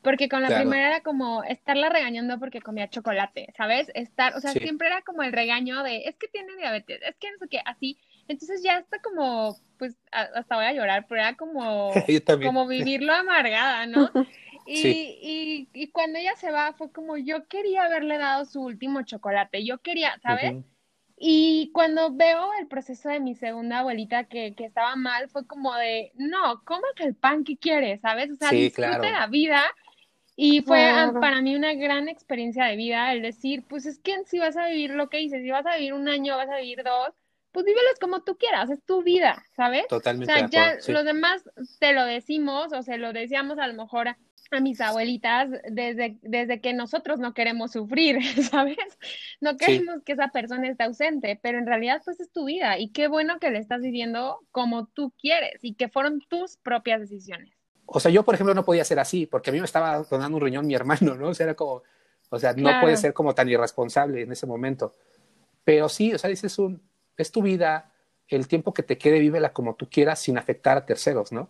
porque 0.01 0.29
con 0.29 0.41
la 0.41 0.47
primera 0.57 0.87
era 0.87 1.01
como 1.01 1.43
estarla 1.43 1.89
regañando 1.89 2.39
porque 2.39 2.61
comía 2.61 2.89
chocolate, 2.89 3.53
¿sabes? 3.57 3.91
Estar, 3.93 4.35
o 4.35 4.39
sea, 4.39 4.51
siempre 4.51 4.87
era 4.87 5.01
como 5.01 5.23
el 5.23 5.33
regaño 5.33 5.83
de, 5.83 6.03
es 6.05 6.15
que 6.15 6.27
tiene 6.29 6.55
diabetes, 6.55 7.01
es 7.05 7.15
que 7.17 7.31
no 7.31 7.37
sé 7.37 7.47
qué, 7.49 7.61
así. 7.65 7.97
Entonces 8.29 8.61
ya 8.63 8.77
está 8.77 8.99
como, 8.99 9.57
pues, 9.77 9.97
hasta 10.11 10.55
voy 10.55 10.65
a 10.65 10.73
llorar, 10.73 11.05
pero 11.09 11.21
era 11.21 11.35
como, 11.35 11.91
como 12.45 12.67
vivirlo 12.67 13.13
amargada, 13.13 13.87
¿no? 13.87 14.09
Y, 14.69 14.87
y, 15.21 15.69
y, 15.73 15.91
cuando 15.91 16.19
ella 16.19 16.35
se 16.35 16.51
va, 16.51 16.73
fue 16.73 16.91
como, 16.91 17.17
yo 17.17 17.47
quería 17.47 17.85
haberle 17.85 18.17
dado 18.17 18.45
su 18.45 18.61
último 18.61 19.01
chocolate, 19.01 19.65
yo 19.65 19.79
quería, 19.79 20.19
¿sabes? 20.21 20.63
Y 21.17 21.71
cuando 21.73 22.13
veo 22.13 22.51
el 22.59 22.67
proceso 22.67 23.09
de 23.09 23.19
mi 23.19 23.35
segunda 23.35 23.79
abuelita 23.79 24.25
que, 24.25 24.53
que 24.55 24.65
estaba 24.65 24.95
mal, 24.95 25.27
fue 25.29 25.45
como 25.45 25.75
de, 25.75 26.13
no, 26.15 26.61
cómate 26.63 27.03
el 27.03 27.15
pan 27.15 27.43
que 27.43 27.57
quieres, 27.57 27.99
¿sabes? 28.01 28.31
O 28.31 28.35
sea, 28.35 28.51
disfrute 28.51 29.11
la 29.11 29.27
vida 29.27 29.65
y 30.37 30.61
fue 30.61 30.79
para 31.19 31.41
mí 31.41 31.53
una 31.53 31.73
gran 31.73 32.07
experiencia 32.07 32.63
de 32.63 32.77
vida 32.77 33.11
el 33.11 33.21
decir, 33.21 33.65
pues 33.67 33.85
es 33.85 33.99
que 33.99 34.23
si 34.25 34.39
vas 34.39 34.55
a 34.55 34.67
vivir 34.67 34.91
lo 34.91 35.09
que 35.09 35.17
dices, 35.17 35.41
si 35.41 35.51
vas 35.51 35.65
a 35.65 35.75
vivir 35.75 35.93
un 35.93 36.07
año, 36.07 36.37
vas 36.37 36.49
a 36.49 36.57
vivir 36.57 36.81
dos, 36.83 37.13
pues 37.51 37.65
vívelos 37.65 37.99
como 37.99 38.21
tú 38.21 38.37
quieras, 38.37 38.69
es 38.69 38.81
tu 38.85 39.03
vida, 39.03 39.43
¿sabes? 39.57 39.87
Totalmente. 39.87 40.31
O 40.31 40.37
sea, 40.37 40.47
ya 40.49 40.77
los 40.87 41.03
demás 41.03 41.43
te 41.79 41.91
lo 41.91 42.05
decimos 42.05 42.71
o 42.71 42.81
se 42.81 42.97
lo 42.97 43.11
decíamos 43.11 43.59
a 43.59 43.67
lo 43.67 43.73
mejor 43.73 44.15
a, 44.51 44.59
mis 44.59 44.81
abuelitas 44.81 45.49
desde, 45.69 46.17
desde 46.21 46.61
que 46.61 46.73
nosotros 46.73 47.19
no 47.19 47.33
queremos 47.33 47.71
sufrir, 47.71 48.19
¿sabes? 48.51 48.77
No 49.41 49.57
queremos 49.57 50.03
que 50.03 50.13
esa 50.13 50.29
persona 50.29 50.67
esté 50.67 50.83
ausente, 50.83 51.39
pero 51.41 51.59
en 51.59 51.65
realidad 51.65 52.01
pues 52.03 52.19
es 52.19 52.31
tu 52.31 52.45
vida 52.45 52.77
y 52.79 52.89
qué 52.91 53.07
bueno 53.07 53.39
que 53.39 53.51
le 53.51 53.59
estás 53.59 53.81
viviendo 53.81 54.39
como 54.51 54.87
tú 54.87 55.13
quieres 55.19 55.59
y 55.61 55.75
que 55.75 55.89
fueron 55.89 56.21
tus 56.21 56.57
propias 56.57 57.01
decisiones. 57.01 57.53
O 57.85 57.99
sea, 57.99 58.11
yo, 58.11 58.23
por 58.23 58.35
ejemplo, 58.35 58.53
no 58.53 58.63
podía 58.63 58.85
ser 58.85 58.99
así, 58.99 59.25
porque 59.25 59.49
a 59.49 59.53
mí 59.53 59.59
me 59.59 59.65
estaba 59.65 60.03
donando 60.03 60.37
un 60.37 60.43
riñón 60.43 60.67
mi 60.67 60.75
hermano, 60.75 61.15
¿no? 61.15 61.29
O 61.29 61.33
sea, 61.33 61.45
era 61.45 61.55
como, 61.55 61.81
o 62.29 62.39
sea, 62.39 62.53
no 62.53 62.69
puede 62.81 62.97
ser 62.97 63.13
como 63.13 63.33
tan 63.33 63.49
irresponsable 63.49 64.21
en 64.21 64.31
ese 64.31 64.45
momento. 64.45 64.95
Pero 65.63 65.89
sí, 65.89 66.13
o 66.13 66.17
sea, 66.17 66.29
dices 66.29 66.59
un, 66.59 66.81
es 67.17 67.31
tu 67.31 67.41
vida, 67.41 67.91
el 68.27 68.47
tiempo 68.47 68.73
que 68.73 68.83
te 68.83 68.97
quede, 68.97 69.19
vívela 69.19 69.53
como 69.53 69.75
tú 69.75 69.89
quieras 69.89 70.19
sin 70.19 70.37
afectar 70.37 70.77
a 70.77 70.85
terceros, 70.85 71.31
¿no? 71.31 71.49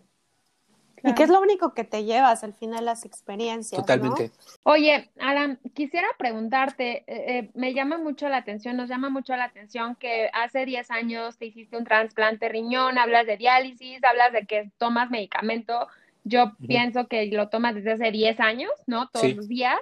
Y 1.02 1.14
que 1.14 1.22
es 1.22 1.30
lo 1.30 1.40
único 1.40 1.74
que 1.74 1.84
te 1.84 2.04
llevas 2.04 2.44
al 2.44 2.54
final 2.54 2.84
las 2.84 3.04
experiencias. 3.04 3.80
Totalmente. 3.80 4.30
Oye, 4.62 5.10
Alan, 5.18 5.58
quisiera 5.74 6.08
preguntarte, 6.18 7.04
eh, 7.06 7.38
eh, 7.38 7.50
me 7.54 7.74
llama 7.74 7.98
mucho 7.98 8.28
la 8.28 8.38
atención, 8.38 8.76
nos 8.76 8.88
llama 8.88 9.10
mucho 9.10 9.34
la 9.36 9.44
atención 9.44 9.96
que 9.96 10.30
hace 10.32 10.64
10 10.66 10.90
años 10.90 11.38
te 11.38 11.46
hiciste 11.46 11.76
un 11.76 11.84
trasplante 11.84 12.48
riñón, 12.48 12.98
hablas 12.98 13.26
de 13.26 13.36
diálisis, 13.36 14.02
hablas 14.04 14.32
de 14.32 14.46
que 14.46 14.70
tomas 14.78 15.10
medicamento 15.10 15.88
yo 16.24 16.52
pienso 16.66 17.08
que 17.08 17.26
lo 17.26 17.48
tomas 17.48 17.74
desde 17.74 17.92
hace 17.92 18.10
10 18.10 18.40
años, 18.40 18.70
¿no? 18.86 19.08
Todos 19.08 19.34
los 19.34 19.48
días. 19.48 19.78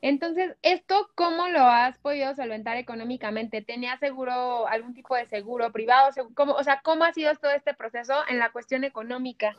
Entonces, 0.00 0.56
¿esto 0.62 1.10
cómo 1.14 1.48
lo 1.48 1.60
has 1.60 1.98
podido 1.98 2.34
solventar 2.34 2.76
económicamente? 2.76 3.62
¿Tenías 3.62 4.00
seguro, 4.00 4.66
algún 4.66 4.94
tipo 4.94 5.14
de 5.14 5.26
seguro 5.26 5.70
privado? 5.70 6.10
¿Cómo, 6.34 6.54
o 6.54 6.64
sea, 6.64 6.80
¿cómo 6.82 7.04
ha 7.04 7.12
sido 7.12 7.32
todo 7.36 7.52
este 7.52 7.74
proceso 7.74 8.14
en 8.28 8.38
la 8.38 8.50
cuestión 8.50 8.84
económica? 8.84 9.56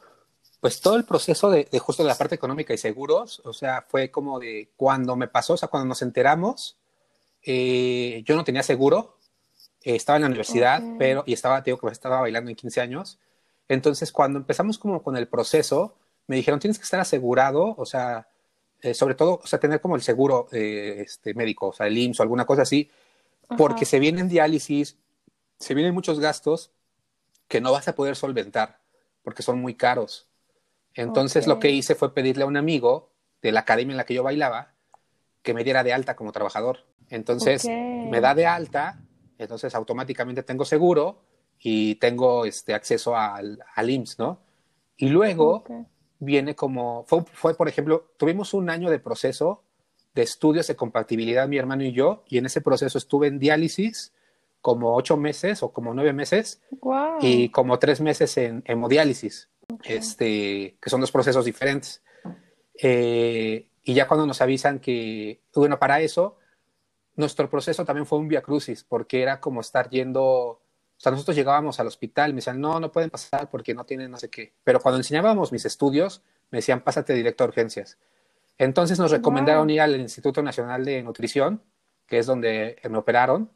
Pues 0.63 0.80
todo 0.80 0.95
el 0.95 1.04
proceso 1.04 1.49
de, 1.49 1.67
justo 1.78 2.04
de 2.04 2.08
la 2.08 2.15
parte 2.15 2.36
económica 2.36 2.73
y 2.73 2.78
seguros, 2.78 3.41
o 3.43 3.52
sea, 3.52 3.82
fue 3.86 4.10
como 4.10 4.39
de 4.39 4.69
cuando 4.78 5.17
me 5.17 5.28
pasó, 5.28 5.56
o 5.56 5.58
sea, 5.58 5.67
cuando 5.67 5.89
nos 5.89 6.02
enteramos, 6.02 6.78
eh, 7.41 8.23
yo 8.26 8.38
no 8.38 8.45
tenía 8.45 8.63
seguro, 8.63 9.17
eh, 9.82 9.97
estaba 9.97 10.15
en 10.15 10.21
la 10.21 10.28
universidad, 10.28 10.82
pero, 10.97 11.26
y 11.26 11.34
estaba, 11.34 11.60
digo 11.60 11.78
que 11.78 11.88
estaba 11.88 12.21
bailando 12.21 12.49
en 12.49 12.56
15 12.56 12.80
años. 12.80 13.19
Entonces, 13.67 14.13
cuando 14.13 14.39
empezamos 14.39 14.80
como 14.80 15.04
con 15.04 15.17
el 15.17 15.28
proceso, 15.28 15.97
me 16.28 16.38
dijeron, 16.38 16.62
tienes 16.62 16.78
que 16.78 16.86
estar 16.86 17.02
asegurado, 17.02 17.76
o 17.78 17.86
sea, 17.86 18.30
eh, 18.82 18.93
sobre 18.93 19.15
todo, 19.15 19.41
o 19.43 19.47
sea, 19.47 19.60
tener 19.60 19.82
como 19.82 19.97
el 19.97 20.02
seguro 20.02 20.47
eh, 20.54 21.04
este, 21.06 21.34
médico, 21.34 21.67
o 21.67 21.73
sea, 21.73 21.88
el 21.88 21.97
IMSS 21.97 22.21
o 22.21 22.23
alguna 22.23 22.45
cosa 22.45 22.62
así, 22.62 22.89
porque 23.58 23.84
se 23.84 23.99
vienen 23.99 24.30
diálisis, 24.30 24.95
se 25.60 25.73
vienen 25.73 25.93
muchos 25.93 26.21
gastos 26.21 26.71
que 27.49 27.60
no 27.60 27.73
vas 27.73 27.89
a 27.89 27.95
poder 27.95 28.15
solventar, 28.15 28.80
porque 29.23 29.43
son 29.43 29.60
muy 29.60 29.76
caros. 29.76 30.30
Entonces 30.95 31.47
lo 31.47 31.60
que 31.60 31.71
hice 31.71 31.95
fue 31.95 32.13
pedirle 32.13 32.43
a 32.43 32.47
un 32.47 32.58
amigo 32.58 33.12
de 33.41 33.51
la 33.51 33.62
academia 33.62 33.93
en 33.93 33.97
la 33.97 34.06
que 34.06 34.13
yo 34.13 34.23
bailaba 34.23 34.73
que 35.41 35.53
me 35.53 35.63
diera 35.63 35.84
de 35.84 35.93
alta 35.93 36.15
como 36.15 36.32
trabajador. 36.32 36.86
Entonces 37.10 37.65
me 37.65 38.21
da 38.21 38.34
de 38.34 38.45
alta, 38.45 39.01
entonces 39.38 39.75
automáticamente 39.75 40.43
tengo 40.43 40.65
seguro 40.65 41.23
y 41.60 41.95
tengo 41.95 42.45
este 42.45 42.73
acceso 42.73 43.15
al, 43.15 43.60
al 43.75 43.89
IMSS, 43.89 44.19
¿no? 44.19 44.39
Y 44.97 45.10
luego 45.10 45.63
viene 46.19 46.56
como, 46.56 47.03
fue, 47.08 47.23
fue, 47.34 47.56
por 47.56 47.67
ejemplo, 47.67 48.12
tuvimos 48.17 48.54
un 48.54 48.69
año 48.69 48.89
de 48.89 49.00
proceso 49.00 49.63
de 50.13 50.21
estudios 50.21 50.67
de 50.67 50.75
compatibilidad 50.75 51.48
mi 51.48 51.58
hermano 51.58 51.83
y 51.83 51.91
yo, 51.91 52.23
y 52.27 52.37
en 52.37 52.46
ese 52.46 52.62
proceso 52.62 52.98
estuve 52.98 53.27
en 53.27 53.39
diálisis 53.39 54.13
como 54.62 54.96
ocho 54.96 55.17
meses 55.17 55.63
o 55.63 55.73
como 55.73 55.94
nueve 55.94 56.13
meses 56.13 56.62
y 57.19 57.50
como 57.50 57.79
tres 57.79 58.00
meses 58.00 58.37
en 58.37 58.63
hemodiálisis, 58.65 59.50
este, 59.84 60.77
que 60.81 60.90
son 60.90 61.02
dos 61.02 61.12
procesos 61.12 61.46
diferentes. 61.46 62.02
Eh, 62.81 63.67
y 63.84 63.94
ya 63.94 64.08
cuando 64.08 64.25
nos 64.25 64.42
avisan 64.42 64.79
que, 64.79 65.42
bueno, 65.54 65.77
para 65.79 66.02
eso, 66.02 66.38
nuestro 67.15 67.50
proceso 67.50 67.86
también 67.86 68.06
fue 68.06 68.19
un 68.19 68.27
via 68.27 68.42
crucis, 68.42 68.84
porque 68.84 69.21
era 69.21 69.40
como 69.40 69.62
estar 69.62 69.90
yendo 69.90 70.63
sea, 71.04 71.12
nosotros 71.12 71.36
llegábamos 71.36 71.79
al 71.79 71.88
hospital, 71.88 72.31
me 72.31 72.38
decían, 72.38 72.62
no, 72.62 72.79
no 72.79 72.92
pueden 72.92 73.10
pasar 73.10 73.50
porque 73.50 73.73
no 73.73 73.86
tienen 73.86 74.10
no 74.10 74.17
sé 74.17 74.29
qué. 74.29 74.54
Pero 74.63 74.79
cuando 74.79 75.00
enseñábamos 75.00 75.52
mis 75.52 75.65
estudios, 75.65 76.23
me 76.50 76.60
decían, 76.60 76.81
pásate 76.81 77.13
directo 77.13 77.44
a 77.44 77.48
urgencias. 77.48 77.98
Entonces 78.58 78.98
nos 79.00 79.12
recomendaron 79.12 79.69
ir 79.69 79.81
al 79.81 80.00
Instituto 80.00 80.42
Nacional 80.42 80.86
de 80.86 81.04
Nutrición, 81.04 81.62
que 82.08 82.19
es 82.19 82.25
donde 82.25 82.79
me 82.90 82.98
operaron, 82.98 83.52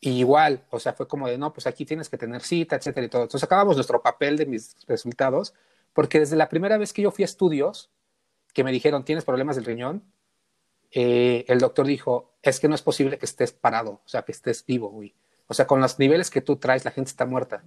y 0.00 0.10
igual, 0.18 0.62
o 0.70 0.78
sea, 0.78 0.92
fue 0.92 1.08
como 1.08 1.26
de, 1.28 1.38
no, 1.38 1.52
pues 1.52 1.66
aquí 1.66 1.84
tienes 1.84 2.08
que 2.08 2.18
tener 2.18 2.42
cita, 2.42 2.76
etcétera 2.76 3.06
y 3.06 3.08
todo. 3.08 3.22
Entonces 3.22 3.44
acabamos 3.44 3.76
nuestro 3.76 4.02
papel 4.02 4.36
de 4.36 4.46
mis 4.46 4.76
resultados, 4.86 5.54
porque 5.92 6.20
desde 6.20 6.36
la 6.36 6.48
primera 6.48 6.76
vez 6.76 6.92
que 6.92 7.02
yo 7.02 7.10
fui 7.10 7.24
a 7.24 7.26
estudios, 7.26 7.90
que 8.52 8.64
me 8.64 8.72
dijeron, 8.72 9.04
tienes 9.04 9.24
problemas 9.24 9.56
del 9.56 9.64
riñón, 9.64 10.02
eh, 10.92 11.44
el 11.48 11.58
doctor 11.58 11.86
dijo, 11.86 12.32
es 12.42 12.60
que 12.60 12.68
no 12.68 12.74
es 12.74 12.82
posible 12.82 13.18
que 13.18 13.26
estés 13.26 13.52
parado, 13.52 14.00
o 14.04 14.08
sea, 14.08 14.22
que 14.22 14.32
estés 14.32 14.64
vivo, 14.64 14.90
güey. 14.90 15.14
O 15.48 15.54
sea, 15.54 15.66
con 15.66 15.80
los 15.80 15.98
niveles 15.98 16.30
que 16.30 16.40
tú 16.40 16.56
traes, 16.56 16.84
la 16.84 16.90
gente 16.90 17.10
está 17.10 17.24
muerta. 17.26 17.62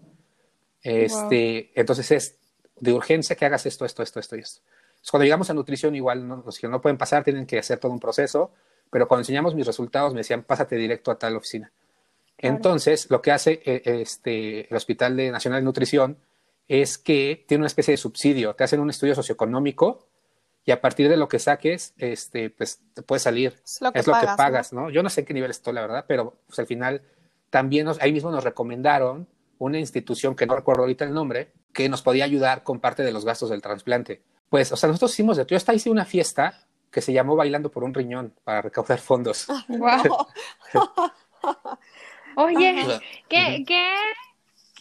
Este, 0.82 1.72
Entonces 1.80 2.12
es 2.12 2.38
de 2.80 2.94
urgencia 2.94 3.36
que 3.36 3.46
hagas 3.46 3.66
esto, 3.66 3.86
esto, 3.86 4.04
esto, 4.04 4.20
esto 4.20 4.36
y 4.38 4.40
esto. 4.40 4.62
cuando 5.12 5.26
llegamos 5.26 5.50
a 5.50 5.54
nutrición, 5.54 5.96
igual 5.96 6.28
no, 6.28 6.38
nos 6.38 6.64
no 6.64 6.82
pueden 6.82 6.98
pasar, 6.98 7.24
tienen 7.24 7.46
que 7.46 7.60
hacer 7.60 7.80
todo 7.80 7.92
un 7.92 8.00
proceso, 8.00 8.52
pero 8.90 9.08
cuando 9.08 9.22
enseñamos 9.22 9.56
mis 9.56 9.68
resultados 9.68 10.14
me 10.14 10.22
decían, 10.22 10.44
pásate 10.44 10.76
directo 10.76 11.12
a 11.12 11.20
tal 11.20 11.36
oficina. 11.36 11.72
Entonces, 12.42 13.10
lo 13.10 13.22
que 13.22 13.32
hace 13.32 13.62
eh, 13.66 13.82
este, 13.86 14.70
el 14.70 14.76
Hospital 14.76 15.18
de 15.18 15.32
Nacional 15.32 15.62
de 15.62 15.66
Nutrición 15.66 16.18
es 16.68 16.98
que 16.98 17.44
tiene 17.48 17.62
una 17.62 17.68
especie 17.68 17.94
de 17.94 17.98
subsidio, 17.98 18.54
te 18.56 18.64
hacen 18.64 18.80
un 18.80 18.90
estudio 18.90 19.16
socioeconómico 19.16 20.08
y 20.64 20.72
a 20.72 20.82
partir 20.82 21.10
de 21.10 21.18
lo 21.18 21.28
que 21.28 21.40
saques, 21.40 21.94
este, 21.98 22.50
pues 22.52 22.82
te 22.94 23.02
puede 23.02 23.20
salir. 23.20 23.60
Es 23.64 23.82
lo 23.82 23.92
que, 23.92 24.04
pagas, 24.38 24.72
¿no? 24.72 24.90
Yo 24.90 25.02
no 25.02 25.10
sé 25.10 25.22
en 25.22 25.26
qué 25.26 25.34
nivel 25.34 25.52
estoy, 25.52 25.74
la 25.74 25.82
verdad, 25.82 26.06
pero 26.08 26.38
pues, 26.46 26.60
al 26.60 26.68
final 26.68 27.02
también 27.50 27.86
nos, 27.86 28.00
ahí 28.02 28.14
mismo 28.14 28.32
nos 28.32 28.44
recomendaron 28.44 29.28
una 29.58 29.80
institución 29.80 30.36
que 30.36 30.46
no 30.46 30.56
recuerdo 30.56 30.84
ahorita 30.84 31.06
el 31.06 31.14
nombre, 31.14 31.52
que 31.74 31.90
nos 31.90 32.02
podía 32.02 32.24
ayudar 32.24 32.64
con 32.64 32.80
parte 32.80 33.04
de 33.04 33.12
los 33.12 33.26
gastos 33.26 33.50
del 33.50 33.62
trasplante. 33.62 34.22
Pues, 34.50 34.72
o 34.72 34.78
sea, 34.78 34.88
nosotros 34.88 35.12
hicimos 35.12 35.38
de 35.38 35.46
yo 35.46 35.58
hasta 35.58 35.74
hice 35.74 35.90
una 35.90 36.06
fiesta 36.06 36.68
que 36.92 37.02
se 37.02 37.14
llamó 37.14 37.36
Bailando 37.36 37.72
por 37.72 37.84
un 37.84 37.94
riñón 37.94 38.34
para 38.44 38.62
recaudar 38.62 39.00
fondos. 39.00 39.48
¡Wow! 39.68 40.28
Oye, 42.42 43.02
¿qué, 43.28 43.66
qué, 43.68 43.94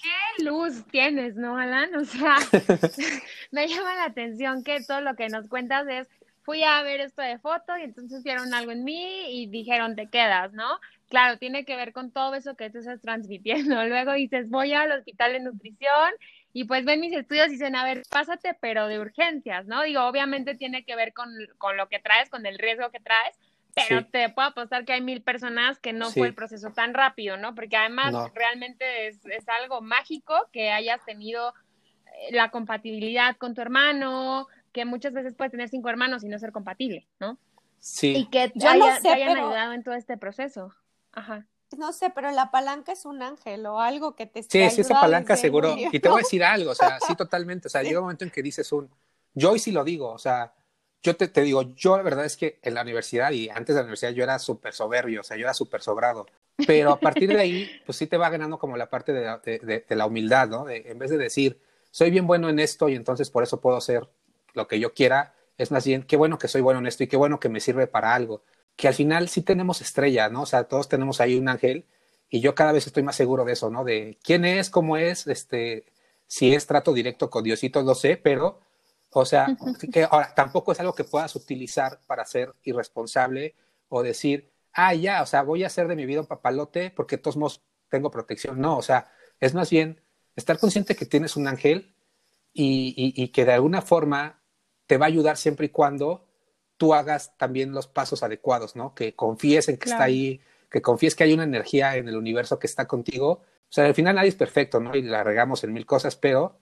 qué 0.00 0.44
luz 0.44 0.84
tienes, 0.92 1.34
¿no, 1.34 1.58
Alan? 1.58 1.92
O 1.96 2.04
sea, 2.04 2.36
me 3.50 3.66
llama 3.66 3.96
la 3.96 4.04
atención 4.04 4.62
que 4.62 4.80
todo 4.86 5.00
lo 5.00 5.16
que 5.16 5.28
nos 5.28 5.48
cuentas 5.48 5.84
es, 5.88 6.08
fui 6.44 6.62
a 6.62 6.80
ver 6.82 7.00
esto 7.00 7.20
de 7.20 7.38
foto 7.40 7.76
y 7.76 7.82
entonces 7.82 8.22
vieron 8.22 8.54
algo 8.54 8.70
en 8.70 8.84
mí 8.84 9.42
y 9.42 9.48
dijeron, 9.48 9.96
te 9.96 10.08
quedas, 10.08 10.52
¿no? 10.52 10.78
Claro, 11.08 11.36
tiene 11.38 11.64
que 11.64 11.74
ver 11.74 11.92
con 11.92 12.12
todo 12.12 12.36
eso 12.36 12.54
que 12.54 12.70
tú 12.70 12.78
estás 12.78 13.00
transmitiendo. 13.00 13.84
Luego 13.86 14.12
dices, 14.12 14.48
voy 14.48 14.72
al 14.72 14.92
hospital 14.92 15.32
de 15.32 15.40
nutrición 15.40 16.12
y 16.52 16.62
pues 16.62 16.84
ven 16.84 17.00
mis 17.00 17.12
estudios 17.12 17.48
y 17.48 17.52
dicen, 17.52 17.74
a 17.74 17.82
ver, 17.82 18.02
pásate, 18.08 18.56
pero 18.60 18.86
de 18.86 19.00
urgencias, 19.00 19.66
¿no? 19.66 19.82
Digo, 19.82 20.04
obviamente 20.04 20.54
tiene 20.54 20.84
que 20.84 20.94
ver 20.94 21.12
con, 21.12 21.28
con 21.58 21.76
lo 21.76 21.88
que 21.88 21.98
traes, 21.98 22.30
con 22.30 22.46
el 22.46 22.56
riesgo 22.56 22.90
que 22.92 23.00
traes, 23.00 23.36
pero 23.74 24.06
te 24.06 24.28
puedo 24.30 24.48
apostar 24.48 24.84
que 24.84 24.92
hay 24.92 25.00
mil 25.00 25.22
personas 25.22 25.78
que 25.78 25.92
no 25.92 26.10
fue 26.10 26.28
el 26.28 26.34
proceso 26.34 26.70
tan 26.70 26.94
rápido, 26.94 27.36
¿no? 27.36 27.54
Porque 27.54 27.76
además 27.76 28.14
realmente 28.34 29.08
es, 29.08 29.24
es, 29.26 29.48
algo 29.48 29.80
mágico 29.80 30.34
que 30.52 30.70
hayas 30.70 31.04
tenido 31.04 31.54
eh, 32.06 32.32
la 32.32 32.50
compatibilidad 32.50 33.36
con 33.36 33.54
tu 33.54 33.60
hermano, 33.60 34.48
que 34.72 34.84
muchas 34.84 35.12
veces 35.12 35.34
puedes 35.34 35.52
tener 35.52 35.68
cinco 35.68 35.88
hermanos 35.88 36.24
y 36.24 36.28
no 36.28 36.38
ser 36.38 36.52
compatible, 36.52 37.06
¿no? 37.20 37.38
Sí. 37.78 38.14
Y 38.16 38.26
que 38.26 38.48
te, 38.48 38.66
hayan 38.66 39.36
ayudado 39.36 39.72
en 39.72 39.82
todo 39.82 39.94
este 39.94 40.16
proceso. 40.16 40.74
Ajá. 41.12 41.46
No 41.76 41.92
sé, 41.92 42.10
pero 42.10 42.30
la 42.30 42.50
palanca 42.50 42.92
es 42.92 43.04
un 43.04 43.22
ángel 43.22 43.66
o 43.66 43.80
algo 43.80 44.14
que 44.14 44.26
te 44.26 44.42
Sí, 44.42 44.70
sí, 44.70 44.80
esa 44.80 45.00
palanca 45.00 45.36
seguro. 45.36 45.76
Y 45.76 46.00
te 46.00 46.08
voy 46.08 46.20
a 46.20 46.22
decir 46.22 46.42
algo, 46.42 46.70
o 46.70 46.74
sea, 46.74 46.98
sí, 47.06 47.14
totalmente. 47.14 47.68
O 47.68 47.70
sea, 47.70 47.82
llega 47.82 48.00
un 48.00 48.04
momento 48.04 48.24
en 48.24 48.30
que 48.30 48.42
dices 48.42 48.72
un. 48.72 48.90
Yo 49.34 49.52
hoy 49.52 49.58
sí 49.58 49.70
lo 49.70 49.84
digo, 49.84 50.10
o 50.10 50.18
sea, 50.18 50.52
yo 51.02 51.16
te, 51.16 51.28
te, 51.28 51.42
digo, 51.42 51.74
yo 51.74 51.96
la 51.96 52.02
verdad 52.02 52.24
es 52.24 52.36
que 52.36 52.58
en 52.62 52.74
la 52.74 52.82
universidad 52.82 53.30
y 53.32 53.48
antes 53.48 53.74
de 53.74 53.80
la 53.80 53.82
universidad 53.82 54.10
yo 54.12 54.24
era 54.24 54.38
súper 54.38 54.74
soberbio, 54.74 55.20
o 55.20 55.24
sea, 55.24 55.36
yo 55.36 55.44
era 55.44 55.54
súper 55.54 55.80
sobrado. 55.80 56.26
Pero 56.66 56.90
a 56.90 57.00
partir 57.00 57.28
de 57.28 57.38
ahí, 57.38 57.70
pues 57.86 57.96
sí 57.98 58.06
te 58.06 58.16
va 58.16 58.30
ganando 58.30 58.58
como 58.58 58.76
la 58.76 58.90
parte 58.90 59.12
de 59.12 59.24
la, 59.24 59.38
de, 59.38 59.84
la 59.90 60.06
humildad, 60.06 60.48
¿no? 60.48 60.64
De, 60.64 60.84
en 60.86 60.98
vez 60.98 61.10
de 61.10 61.18
decir, 61.18 61.60
soy 61.90 62.10
bien 62.10 62.26
bueno 62.26 62.48
en 62.48 62.58
esto 62.58 62.88
y 62.88 62.94
entonces 62.94 63.30
por 63.30 63.42
eso 63.42 63.60
puedo 63.60 63.76
hacer 63.76 64.08
lo 64.54 64.66
que 64.66 64.80
yo 64.80 64.92
quiera, 64.92 65.34
es 65.56 65.70
más 65.70 65.84
bien, 65.84 66.02
qué 66.02 66.16
bueno 66.16 66.38
que 66.38 66.48
soy 66.48 66.60
bueno 66.60 66.80
en 66.80 66.86
esto 66.86 67.04
y 67.04 67.06
qué 67.06 67.16
bueno 67.16 67.40
que 67.40 67.48
me 67.48 67.60
sirve 67.60 67.86
para 67.86 68.14
algo. 68.14 68.42
Que 68.76 68.88
al 68.88 68.94
final 68.94 69.28
sí 69.28 69.42
tenemos 69.42 69.80
estrella, 69.80 70.28
¿no? 70.28 70.42
O 70.42 70.46
sea, 70.46 70.64
todos 70.64 70.88
tenemos 70.88 71.20
ahí 71.20 71.36
un 71.36 71.48
ángel 71.48 71.84
y 72.28 72.40
yo 72.40 72.54
cada 72.54 72.72
vez 72.72 72.86
estoy 72.86 73.02
más 73.02 73.16
seguro 73.16 73.44
de 73.44 73.52
eso, 73.52 73.70
¿no? 73.70 73.84
De 73.84 74.18
quién 74.22 74.44
es, 74.44 74.70
cómo 74.70 74.96
es, 74.96 75.26
este, 75.26 75.84
si 76.26 76.54
es 76.54 76.66
trato 76.66 76.92
directo 76.92 77.30
con 77.30 77.44
Diosito, 77.44 77.82
lo 77.82 77.94
sé, 77.94 78.16
pero 78.16 78.60
o 79.10 79.24
sea, 79.24 79.56
que 79.92 80.04
ahora 80.04 80.34
tampoco 80.34 80.72
es 80.72 80.80
algo 80.80 80.94
que 80.94 81.04
puedas 81.04 81.34
utilizar 81.34 82.00
para 82.06 82.24
ser 82.24 82.54
irresponsable 82.62 83.54
o 83.88 84.02
decir, 84.02 84.50
ah, 84.72 84.94
ya, 84.94 85.22
o 85.22 85.26
sea, 85.26 85.42
voy 85.42 85.64
a 85.64 85.68
hacer 85.68 85.88
de 85.88 85.96
mi 85.96 86.06
vida 86.06 86.20
un 86.20 86.26
papalote 86.26 86.90
porque 86.90 87.16
de 87.16 87.22
todos 87.22 87.36
modos 87.36 87.62
tengo 87.88 88.10
protección. 88.10 88.60
No, 88.60 88.76
o 88.76 88.82
sea, 88.82 89.10
es 89.40 89.54
más 89.54 89.70
bien 89.70 90.00
estar 90.36 90.58
consciente 90.58 90.94
que 90.94 91.06
tienes 91.06 91.36
un 91.36 91.48
ángel 91.48 91.94
y, 92.52 93.28
que 93.28 93.44
de 93.44 93.52
alguna 93.52 93.82
forma 93.82 94.42
te 94.86 94.98
va 94.98 95.06
a 95.06 95.08
ayudar 95.08 95.36
siempre 95.36 95.66
y 95.66 95.70
cuando 95.70 96.26
tú 96.76 96.94
hagas 96.94 97.36
también 97.36 97.72
los 97.72 97.86
pasos 97.86 98.22
adecuados, 98.22 98.76
¿no? 98.76 98.94
Que 98.94 99.14
confíes 99.14 99.68
en 99.68 99.78
que 99.78 99.88
está 99.88 100.04
ahí, 100.04 100.40
que 100.70 100.82
confíes 100.82 101.14
que 101.14 101.24
hay 101.24 101.32
una 101.32 101.44
energía 101.44 101.96
en 101.96 102.08
el 102.08 102.16
universo 102.16 102.58
que 102.58 102.66
está 102.66 102.86
contigo. 102.86 103.30
O 103.30 103.70
sea, 103.72 103.86
al 103.86 103.94
final 103.94 104.16
nadie 104.16 104.28
es 104.28 104.34
perfecto, 104.34 104.80
¿no? 104.80 104.94
Y 104.94 105.02
la 105.02 105.24
regamos 105.24 105.64
en 105.64 105.72
mil 105.72 105.86
cosas, 105.86 106.16
pero 106.16 106.56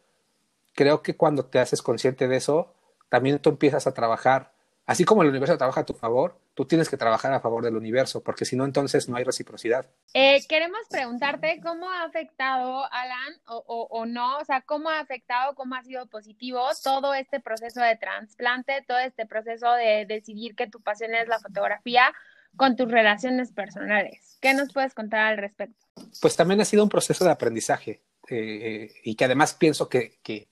creo 0.76 1.02
que 1.02 1.16
cuando 1.16 1.46
te 1.46 1.58
haces 1.58 1.82
consciente 1.82 2.28
de 2.28 2.36
eso, 2.36 2.72
también 3.08 3.40
tú 3.40 3.50
empiezas 3.50 3.86
a 3.88 3.94
trabajar, 3.94 4.52
así 4.84 5.04
como 5.04 5.22
el 5.22 5.30
universo 5.30 5.56
trabaja 5.58 5.80
a 5.80 5.86
tu 5.86 5.94
favor, 5.94 6.38
tú 6.54 6.66
tienes 6.66 6.88
que 6.88 6.96
trabajar 6.96 7.32
a 7.32 7.40
favor 7.40 7.64
del 7.64 7.76
universo, 7.76 8.22
porque 8.22 8.44
si 8.44 8.56
no, 8.56 8.64
entonces 8.64 9.08
no 9.08 9.16
hay 9.16 9.24
reciprocidad. 9.24 9.86
Eh, 10.12 10.46
queremos 10.48 10.80
preguntarte 10.88 11.60
cómo 11.62 11.90
ha 11.90 12.04
afectado, 12.04 12.84
Alan, 12.92 13.40
o, 13.46 13.88
o, 13.90 14.06
no, 14.06 14.38
o 14.38 14.44
sea, 14.44 14.60
cómo 14.60 14.90
ha 14.90 15.00
afectado, 15.00 15.54
cómo 15.54 15.74
ha 15.74 15.82
sido 15.82 16.06
positivo 16.06 16.62
todo 16.84 17.14
este 17.14 17.40
proceso 17.40 17.80
de 17.80 17.96
trasplante, 17.96 18.84
todo 18.86 18.98
este 18.98 19.26
proceso 19.26 19.72
de 19.72 20.04
decidir 20.06 20.54
que 20.54 20.68
tu 20.68 20.80
pasión 20.82 21.14
es 21.14 21.26
la 21.26 21.40
fotografía 21.40 22.12
con 22.56 22.76
tus 22.76 22.90
relaciones 22.90 23.52
personales. 23.52 24.38
¿Qué 24.40 24.54
nos 24.54 24.72
puedes 24.72 24.94
contar 24.94 25.20
al 25.20 25.38
respecto? 25.38 25.86
Pues 26.20 26.36
también 26.36 26.60
ha 26.60 26.64
sido 26.64 26.82
un 26.82 26.88
proceso 26.88 27.24
de 27.24 27.30
aprendizaje 27.30 28.02
eh, 28.28 28.92
y 29.04 29.14
que 29.14 29.24
además 29.24 29.54
pienso 29.54 29.88
que, 29.88 30.18
que 30.22 30.48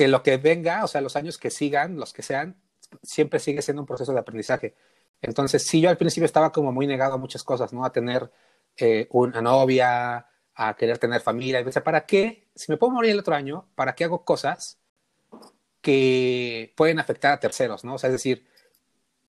que 0.00 0.08
lo 0.08 0.22
que 0.22 0.38
venga, 0.38 0.82
o 0.82 0.88
sea, 0.88 1.02
los 1.02 1.14
años 1.14 1.36
que 1.36 1.50
sigan, 1.50 1.96
los 1.96 2.14
que 2.14 2.22
sean, 2.22 2.56
siempre 3.02 3.38
sigue 3.38 3.60
siendo 3.60 3.82
un 3.82 3.86
proceso 3.86 4.14
de 4.14 4.18
aprendizaje. 4.18 4.74
Entonces, 5.20 5.66
sí, 5.66 5.82
yo 5.82 5.90
al 5.90 5.98
principio 5.98 6.24
estaba 6.24 6.52
como 6.52 6.72
muy 6.72 6.86
negado 6.86 7.12
a 7.12 7.18
muchas 7.18 7.44
cosas, 7.44 7.74
¿no? 7.74 7.84
A 7.84 7.92
tener 7.92 8.30
eh, 8.78 9.08
una 9.10 9.42
novia, 9.42 10.26
a 10.54 10.76
querer 10.78 10.96
tener 10.96 11.20
familia. 11.20 11.60
Y 11.60 11.64
pensé, 11.64 11.82
¿para 11.82 12.06
qué? 12.06 12.48
Si 12.54 12.72
me 12.72 12.78
puedo 12.78 12.94
morir 12.94 13.10
el 13.10 13.18
otro 13.18 13.34
año, 13.34 13.68
¿para 13.74 13.94
qué 13.94 14.04
hago 14.04 14.24
cosas 14.24 14.78
que 15.82 16.72
pueden 16.78 16.98
afectar 16.98 17.34
a 17.34 17.40
terceros, 17.40 17.84
¿no? 17.84 17.96
O 17.96 17.98
sea, 17.98 18.08
es 18.08 18.14
decir, 18.14 18.46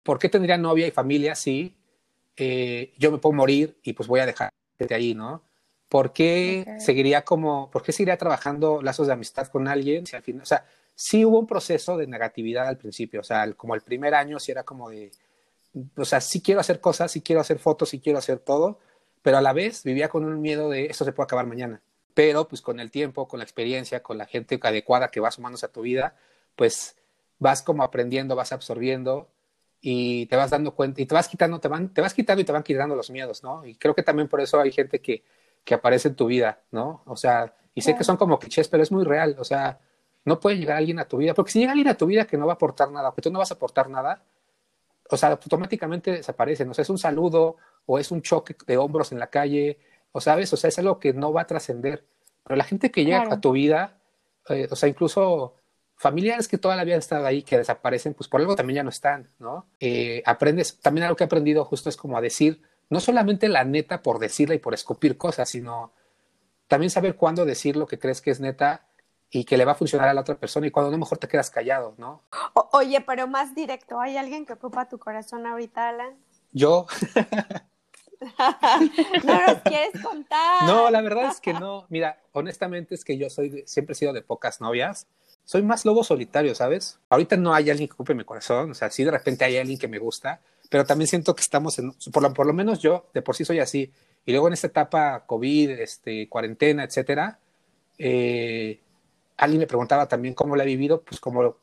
¿por 0.03 0.19
qué 0.19 0.29
tendría 0.29 0.57
novia 0.57 0.87
y 0.87 0.91
familia 0.91 1.35
si 1.35 1.77
eh, 2.37 2.93
yo 2.97 3.11
me 3.11 3.17
puedo 3.17 3.33
morir 3.33 3.77
y 3.83 3.91
pues 3.91 4.07
voy 4.07 4.21
a 4.21 4.25
dejar 4.25 4.51
de 4.79 4.95
ahí, 4.95 5.15
¿no? 5.15 5.43
¿Por 5.91 6.13
qué 6.13 6.77
seguiría 6.79 7.25
como, 7.25 7.69
por 7.69 7.83
qué 7.83 7.91
seguiría 7.91 8.15
trabajando 8.15 8.81
lazos 8.81 9.07
de 9.07 9.13
amistad 9.13 9.47
con 9.47 9.67
alguien 9.67 10.05
si 10.05 10.15
al 10.15 10.23
final, 10.23 10.43
o 10.43 10.45
sea, 10.45 10.65
sí 10.95 11.25
hubo 11.25 11.37
un 11.37 11.45
proceso 11.45 11.97
de 11.97 12.07
negatividad 12.07 12.65
al 12.65 12.77
principio, 12.77 13.19
o 13.19 13.23
sea, 13.25 13.51
como 13.55 13.75
el 13.75 13.81
primer 13.81 14.15
año 14.15 14.39
sí 14.39 14.53
era 14.53 14.63
como 14.63 14.89
de, 14.89 15.11
o 15.97 16.05
sea, 16.05 16.21
sí 16.21 16.41
quiero 16.41 16.61
hacer 16.61 16.79
cosas, 16.79 17.11
sí 17.11 17.19
quiero 17.19 17.41
hacer 17.41 17.59
fotos, 17.59 17.89
sí 17.89 17.99
quiero 17.99 18.19
hacer 18.19 18.39
todo, 18.39 18.79
pero 19.21 19.37
a 19.37 19.41
la 19.41 19.51
vez 19.51 19.83
vivía 19.83 20.07
con 20.07 20.23
un 20.23 20.39
miedo 20.39 20.69
de 20.69 20.85
eso 20.85 21.03
se 21.03 21.11
puede 21.11 21.25
acabar 21.25 21.45
mañana. 21.45 21.81
Pero 22.13 22.47
pues 22.47 22.61
con 22.61 22.79
el 22.79 22.89
tiempo, 22.89 23.27
con 23.27 23.39
la 23.39 23.43
experiencia, 23.43 24.01
con 24.01 24.17
la 24.17 24.27
gente 24.27 24.57
adecuada 24.63 25.09
que 25.09 25.19
va 25.19 25.29
sumándose 25.29 25.65
a 25.65 25.73
tu 25.73 25.81
vida, 25.81 26.15
pues 26.55 26.95
vas 27.37 27.63
como 27.63 27.83
aprendiendo, 27.83 28.37
vas 28.37 28.53
absorbiendo 28.53 29.27
y 29.81 30.25
te 30.27 30.37
vas 30.37 30.51
dando 30.51 30.73
cuenta 30.73 31.01
y 31.01 31.05
te 31.05 31.15
vas 31.15 31.27
quitando, 31.27 31.59
te 31.59 31.67
van, 31.67 31.93
te 31.93 31.99
vas 31.99 32.13
quitando 32.13 32.41
y 32.41 32.45
te 32.45 32.53
van 32.53 32.63
quitando 32.63 32.95
los 32.95 33.09
miedos, 33.09 33.43
¿no? 33.43 33.65
Y 33.65 33.75
creo 33.75 33.93
que 33.93 34.03
también 34.03 34.29
por 34.29 34.39
eso 34.39 34.57
hay 34.57 34.71
gente 34.71 35.01
que 35.01 35.25
que 35.63 35.73
aparece 35.73 36.09
en 36.09 36.15
tu 36.15 36.27
vida, 36.27 36.61
¿no? 36.71 37.03
O 37.05 37.15
sea, 37.15 37.55
y 37.73 37.81
sé 37.81 37.95
que 37.95 38.03
son 38.03 38.17
como 38.17 38.39
clichés, 38.39 38.67
pero 38.67 38.83
es 38.83 38.91
muy 38.91 39.03
real, 39.03 39.35
o 39.39 39.43
sea, 39.43 39.79
no 40.25 40.39
puede 40.39 40.57
llegar 40.57 40.77
alguien 40.77 40.99
a 40.99 41.05
tu 41.05 41.17
vida, 41.17 41.33
porque 41.33 41.51
si 41.51 41.59
llega 41.59 41.71
alguien 41.71 41.87
a 41.87 41.95
tu 41.95 42.05
vida 42.05 42.25
que 42.25 42.37
no 42.37 42.45
va 42.45 42.53
a 42.53 42.55
aportar 42.55 42.91
nada, 42.91 43.13
que 43.15 43.21
tú 43.21 43.31
no 43.31 43.39
vas 43.39 43.51
a 43.51 43.55
aportar 43.55 43.89
nada, 43.89 44.23
o 45.09 45.17
sea, 45.17 45.29
automáticamente 45.29 46.11
desaparecen, 46.11 46.69
o 46.69 46.73
sea, 46.73 46.83
es 46.83 46.89
un 46.89 46.97
saludo 46.97 47.57
o 47.85 47.99
es 47.99 48.11
un 48.11 48.21
choque 48.21 48.55
de 48.65 48.77
hombros 48.77 49.11
en 49.11 49.19
la 49.19 49.27
calle, 49.27 49.79
o 50.11 50.21
sabes, 50.21 50.51
o 50.53 50.57
sea, 50.57 50.69
es 50.69 50.79
algo 50.79 50.99
que 50.99 51.13
no 51.13 51.33
va 51.33 51.41
a 51.41 51.47
trascender. 51.47 52.05
Pero 52.43 52.55
la 52.55 52.63
gente 52.63 52.91
que 52.91 53.05
llega 53.05 53.27
a 53.29 53.41
tu 53.41 53.51
vida, 53.51 53.99
eh, 54.49 54.67
o 54.69 54.75
sea, 54.75 54.89
incluso 54.89 55.55
familiares 55.95 56.47
que 56.47 56.57
toda 56.57 56.75
la 56.75 56.83
vida 56.83 56.95
han 56.95 56.99
estado 56.99 57.25
ahí, 57.25 57.43
que 57.43 57.57
desaparecen, 57.57 58.13
pues 58.13 58.27
por 58.27 58.41
algo 58.41 58.55
también 58.55 58.77
ya 58.77 58.83
no 58.83 58.89
están, 58.89 59.29
¿no? 59.39 59.67
Eh, 59.79 60.23
aprendes, 60.25 60.79
también 60.79 61.03
algo 61.03 61.15
que 61.15 61.23
he 61.23 61.25
aprendido 61.25 61.63
justo 61.65 61.89
es 61.89 61.97
como 61.97 62.17
a 62.17 62.21
decir, 62.21 62.61
no 62.91 62.99
solamente 62.99 63.47
la 63.47 63.63
neta 63.63 64.03
por 64.03 64.19
decirla 64.19 64.53
y 64.53 64.59
por 64.59 64.73
escupir 64.73 65.17
cosas, 65.17 65.49
sino 65.49 65.93
también 66.67 66.91
saber 66.91 67.15
cuándo 67.15 67.45
decir 67.45 67.77
lo 67.77 67.87
que 67.87 67.97
crees 67.97 68.21
que 68.21 68.31
es 68.31 68.39
neta 68.39 68.85
y 69.29 69.45
que 69.45 69.55
le 69.57 69.63
va 69.63 69.71
a 69.71 69.75
funcionar 69.75 70.09
a 70.09 70.13
la 70.13 70.21
otra 70.21 70.35
persona 70.35 70.67
y 70.67 70.71
cuando 70.71 70.91
no 70.91 70.97
mejor 70.97 71.17
te 71.17 71.29
quedas 71.29 71.49
callado, 71.49 71.95
¿no? 71.97 72.21
oye, 72.73 72.99
pero 73.01 73.27
más 73.27 73.55
directo, 73.55 73.99
¿hay 74.01 74.17
alguien 74.17 74.45
que 74.45 74.53
ocupa 74.53 74.89
tu 74.89 74.99
corazón 74.99 75.47
ahorita, 75.47 75.89
Alan? 75.89 76.15
Yo. 76.51 76.85
no 79.23 79.47
nos 79.47 79.61
quieres 79.63 80.03
contar. 80.03 80.63
No, 80.67 80.91
la 80.91 81.01
verdad 81.01 81.31
es 81.31 81.39
que 81.39 81.53
no. 81.53 81.85
Mira, 81.89 82.21
honestamente 82.33 82.93
es 82.93 83.05
que 83.05 83.17
yo 83.17 83.29
soy 83.29 83.63
siempre 83.65 83.93
he 83.93 83.95
sido 83.95 84.11
de 84.11 84.21
pocas 84.21 84.59
novias. 84.59 85.07
Soy 85.45 85.63
más 85.63 85.85
lobo 85.85 86.03
solitario, 86.03 86.53
¿sabes? 86.53 86.99
Ahorita 87.09 87.37
no 87.37 87.53
hay 87.53 87.69
alguien 87.69 87.87
que 87.87 87.93
ocupe 87.93 88.13
mi 88.13 88.25
corazón, 88.25 88.71
o 88.71 88.73
sea, 88.73 88.91
sí 88.91 89.03
de 89.03 89.11
repente 89.11 89.43
hay 89.45 89.57
alguien 89.57 89.79
que 89.79 89.87
me 89.87 89.97
gusta, 89.97 90.41
pero 90.71 90.85
también 90.85 91.09
siento 91.09 91.35
que 91.35 91.41
estamos 91.41 91.77
en, 91.79 91.91
por 92.13 92.23
lo, 92.23 92.33
por 92.33 92.47
lo 92.47 92.53
menos 92.53 92.79
yo 92.79 93.05
de 93.13 93.21
por 93.21 93.35
sí 93.35 93.43
soy 93.43 93.59
así. 93.59 93.91
Y 94.25 94.31
luego 94.31 94.47
en 94.47 94.53
esta 94.53 94.67
etapa 94.67 95.25
COVID, 95.25 95.69
este, 95.71 96.29
cuarentena, 96.29 96.85
etcétera, 96.85 97.39
eh, 97.97 98.79
alguien 99.35 99.59
me 99.59 99.67
preguntaba 99.67 100.07
también 100.07 100.33
cómo 100.33 100.55
la 100.55 100.63
he 100.63 100.67
vivido, 100.67 101.01
pues 101.01 101.19
como 101.19 101.57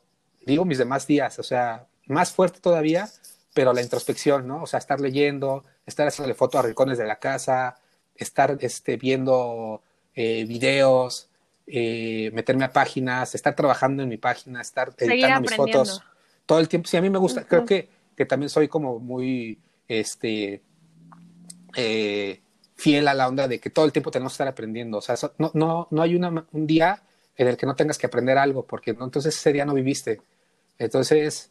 digo 0.45 0.63
mis 0.63 0.77
demás 0.77 1.07
días, 1.07 1.39
o 1.39 1.43
sea, 1.43 1.87
más 2.05 2.31
fuerte 2.31 2.59
todavía, 2.59 3.09
pero 3.55 3.73
la 3.73 3.81
introspección, 3.81 4.47
¿no? 4.47 4.61
O 4.61 4.67
sea, 4.67 4.77
estar 4.77 4.99
leyendo, 4.99 5.63
estar 5.87 6.07
haciendo 6.07 6.31
fotos 6.35 6.59
a 6.59 6.67
rincones 6.67 6.99
de 6.99 7.07
la 7.07 7.17
casa, 7.17 7.79
estar 8.15 8.59
este, 8.61 8.97
viendo 8.97 9.81
eh, 10.13 10.45
videos, 10.45 11.29
eh, 11.65 12.29
meterme 12.31 12.65
a 12.65 12.71
páginas, 12.71 13.33
estar 13.33 13.55
trabajando 13.55 14.03
en 14.03 14.09
mi 14.09 14.17
página, 14.17 14.61
estar 14.61 14.93
editando 14.99 15.41
mis 15.41 15.55
fotos 15.55 16.03
todo 16.45 16.59
el 16.59 16.69
tiempo. 16.69 16.87
Sí, 16.87 16.95
a 16.95 17.01
mí 17.01 17.09
me 17.09 17.17
gusta, 17.17 17.45
creo 17.45 17.65
que, 17.65 17.89
que 18.19 18.25
también 18.25 18.49
soy 18.49 18.67
como 18.67 18.99
muy, 18.99 19.61
este, 19.87 20.61
eh, 21.73 22.41
fiel 22.75 23.07
a 23.07 23.13
la 23.13 23.29
onda 23.29 23.47
de 23.47 23.61
que 23.61 23.69
todo 23.69 23.85
el 23.85 23.93
tiempo 23.93 24.11
tenemos 24.11 24.33
que 24.33 24.35
estar 24.35 24.47
aprendiendo. 24.49 24.97
O 24.97 25.01
sea, 25.01 25.15
no, 25.37 25.51
no, 25.53 25.87
no 25.89 26.01
hay 26.01 26.17
un 26.17 26.67
día 26.67 27.01
en 27.37 27.47
el 27.47 27.55
que 27.55 27.65
no 27.65 27.77
tengas 27.77 27.97
que 27.97 28.07
aprender 28.07 28.37
algo, 28.37 28.67
porque 28.67 28.93
¿no? 28.93 29.05
entonces 29.05 29.37
ese 29.37 29.53
día 29.53 29.63
no 29.63 29.73
viviste. 29.73 30.21
Entonces, 30.77 31.49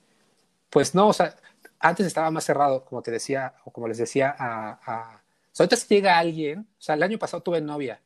pues 0.69 0.95
no, 0.95 1.09
o 1.09 1.13
sea, 1.15 1.35
antes 1.81 2.07
estaba 2.07 2.31
más 2.31 2.45
cerrado, 2.45 2.85
como 2.85 3.01
te 3.01 3.13
decía, 3.13 3.55
o 3.65 3.71
como 3.71 3.89
les 3.89 3.97
decía 3.97 4.37
a... 4.39 4.79
a... 4.85 5.23
ahorita 5.59 5.77
si 5.77 5.95
llega 5.95 6.19
alguien, 6.19 6.69
o 6.79 6.83
sea, 6.83 6.97
el 6.97 7.03
año 7.03 7.19
pasado 7.19 7.43
tuve 7.43 7.63
novia 7.63 7.99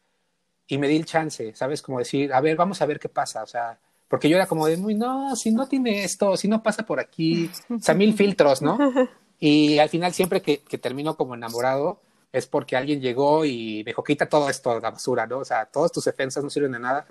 y 0.68 0.78
me 0.78 0.86
di 0.86 0.98
el 0.98 1.04
chance, 1.04 1.52
¿sabes? 1.56 1.82
Como 1.82 1.98
decir, 1.98 2.32
a 2.32 2.40
ver, 2.40 2.56
vamos 2.56 2.80
a 2.80 2.86
ver 2.86 3.00
qué 3.00 3.08
pasa, 3.08 3.42
o 3.42 3.46
sea, 3.48 3.80
porque 4.12 4.28
yo 4.28 4.36
era 4.36 4.46
como 4.46 4.66
de, 4.66 4.76
muy, 4.76 4.94
no, 4.94 5.34
si 5.36 5.52
no 5.52 5.66
tiene 5.66 6.04
esto, 6.04 6.36
si 6.36 6.46
no 6.46 6.62
pasa 6.62 6.84
por 6.84 7.00
aquí, 7.00 7.50
o 7.70 7.80
sea, 7.80 7.94
mil 7.94 8.12
filtros, 8.12 8.60
¿no? 8.60 8.76
Y 9.40 9.78
al 9.78 9.88
final 9.88 10.12
siempre 10.12 10.42
que, 10.42 10.58
que 10.58 10.76
termino 10.76 11.16
como 11.16 11.34
enamorado 11.34 12.02
es 12.30 12.46
porque 12.46 12.76
alguien 12.76 13.00
llegó 13.00 13.46
y 13.46 13.78
me 13.78 13.92
dijo, 13.92 14.04
quita 14.04 14.28
todo 14.28 14.50
esto 14.50 14.78
la 14.78 14.90
basura, 14.90 15.26
¿no? 15.26 15.38
O 15.38 15.44
sea, 15.46 15.64
todas 15.64 15.90
tus 15.92 16.04
defensas 16.04 16.44
no 16.44 16.50
sirven 16.50 16.72
de 16.72 16.78
nada 16.78 17.06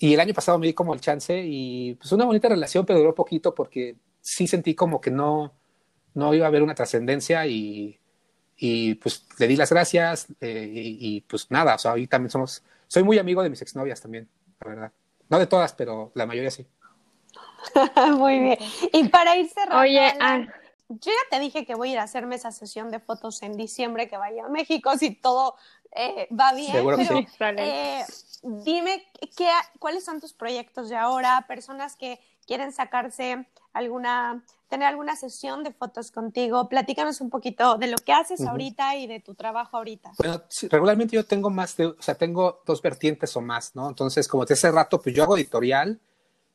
y 0.00 0.12
el 0.12 0.18
año 0.18 0.34
pasado 0.34 0.58
me 0.58 0.66
di 0.66 0.72
como 0.72 0.92
el 0.92 1.00
chance 1.00 1.40
y 1.40 1.94
pues 1.94 2.10
una 2.10 2.24
bonita 2.24 2.48
relación, 2.48 2.84
pero 2.84 2.98
duró 2.98 3.14
poquito 3.14 3.54
porque 3.54 3.94
sí 4.20 4.48
sentí 4.48 4.74
como 4.74 5.00
que 5.00 5.12
no, 5.12 5.52
no 6.14 6.34
iba 6.34 6.46
a 6.46 6.48
haber 6.48 6.64
una 6.64 6.74
trascendencia 6.74 7.46
y, 7.46 7.96
y, 8.56 8.96
pues 8.96 9.24
le 9.38 9.46
di 9.46 9.54
las 9.54 9.70
gracias 9.70 10.26
eh, 10.40 10.68
y, 10.68 11.20
pues 11.20 11.48
nada, 11.48 11.76
o 11.76 11.78
sea, 11.78 11.92
ahí 11.92 12.08
también 12.08 12.30
somos, 12.30 12.64
soy 12.88 13.04
muy 13.04 13.18
amigo 13.18 13.40
de 13.44 13.50
mis 13.50 13.62
exnovias 13.62 14.00
también, 14.00 14.28
la 14.60 14.68
verdad. 14.68 14.92
No 15.28 15.38
de 15.38 15.46
todas, 15.46 15.72
pero 15.74 16.10
la 16.14 16.26
mayoría 16.26 16.50
sí. 16.50 16.66
muy 18.16 18.38
bien. 18.38 18.58
Y 18.92 19.08
para 19.08 19.36
ir 19.36 19.48
cerrando, 19.48 19.82
Oye, 19.82 20.14
yo 20.88 21.12
ya 21.12 21.36
te 21.36 21.38
dije 21.38 21.66
que 21.66 21.74
voy 21.74 21.90
a 21.90 21.92
ir 21.92 21.98
a 21.98 22.04
hacerme 22.04 22.36
esa 22.36 22.50
sesión 22.50 22.90
de 22.90 22.98
fotos 22.98 23.42
en 23.42 23.56
diciembre 23.56 24.08
que 24.08 24.16
vaya 24.16 24.46
a 24.46 24.48
México 24.48 24.96
si 24.96 25.14
todo 25.14 25.56
eh, 25.94 26.28
va 26.32 26.54
bien. 26.54 26.72
Seguro 26.72 26.96
que 26.96 27.04
sí. 27.04 27.26
Eh, 27.58 28.04
dime 28.42 29.06
qué, 29.36 29.50
cuáles 29.78 30.04
son 30.04 30.20
tus 30.20 30.32
proyectos 30.32 30.88
de 30.88 30.96
ahora, 30.96 31.44
personas 31.46 31.96
que 31.96 32.20
quieren 32.46 32.72
sacarse 32.72 33.46
alguna, 33.72 34.42
tener 34.68 34.88
alguna 34.88 35.16
sesión 35.16 35.64
de 35.64 35.72
fotos 35.72 36.10
contigo. 36.10 36.68
Platícanos 36.68 37.20
un 37.20 37.30
poquito 37.30 37.78
de 37.78 37.88
lo 37.88 37.96
que 37.98 38.12
haces 38.12 38.40
ahorita 38.42 38.96
y 38.96 39.06
de 39.06 39.20
tu 39.20 39.34
trabajo 39.34 39.76
ahorita. 39.76 40.12
Bueno, 40.18 40.42
regularmente 40.70 41.16
yo 41.16 41.24
tengo 41.24 41.50
más 41.50 41.76
de, 41.76 41.86
o 41.86 41.96
sea, 42.00 42.14
tengo 42.14 42.62
dos 42.66 42.82
vertientes 42.82 43.36
o 43.36 43.40
más, 43.40 43.74
¿no? 43.74 43.88
Entonces, 43.88 44.28
como 44.28 44.46
te 44.46 44.54
hace 44.54 44.70
rato, 44.70 45.00
pues 45.00 45.14
yo 45.14 45.22
hago 45.22 45.36
editorial, 45.36 45.98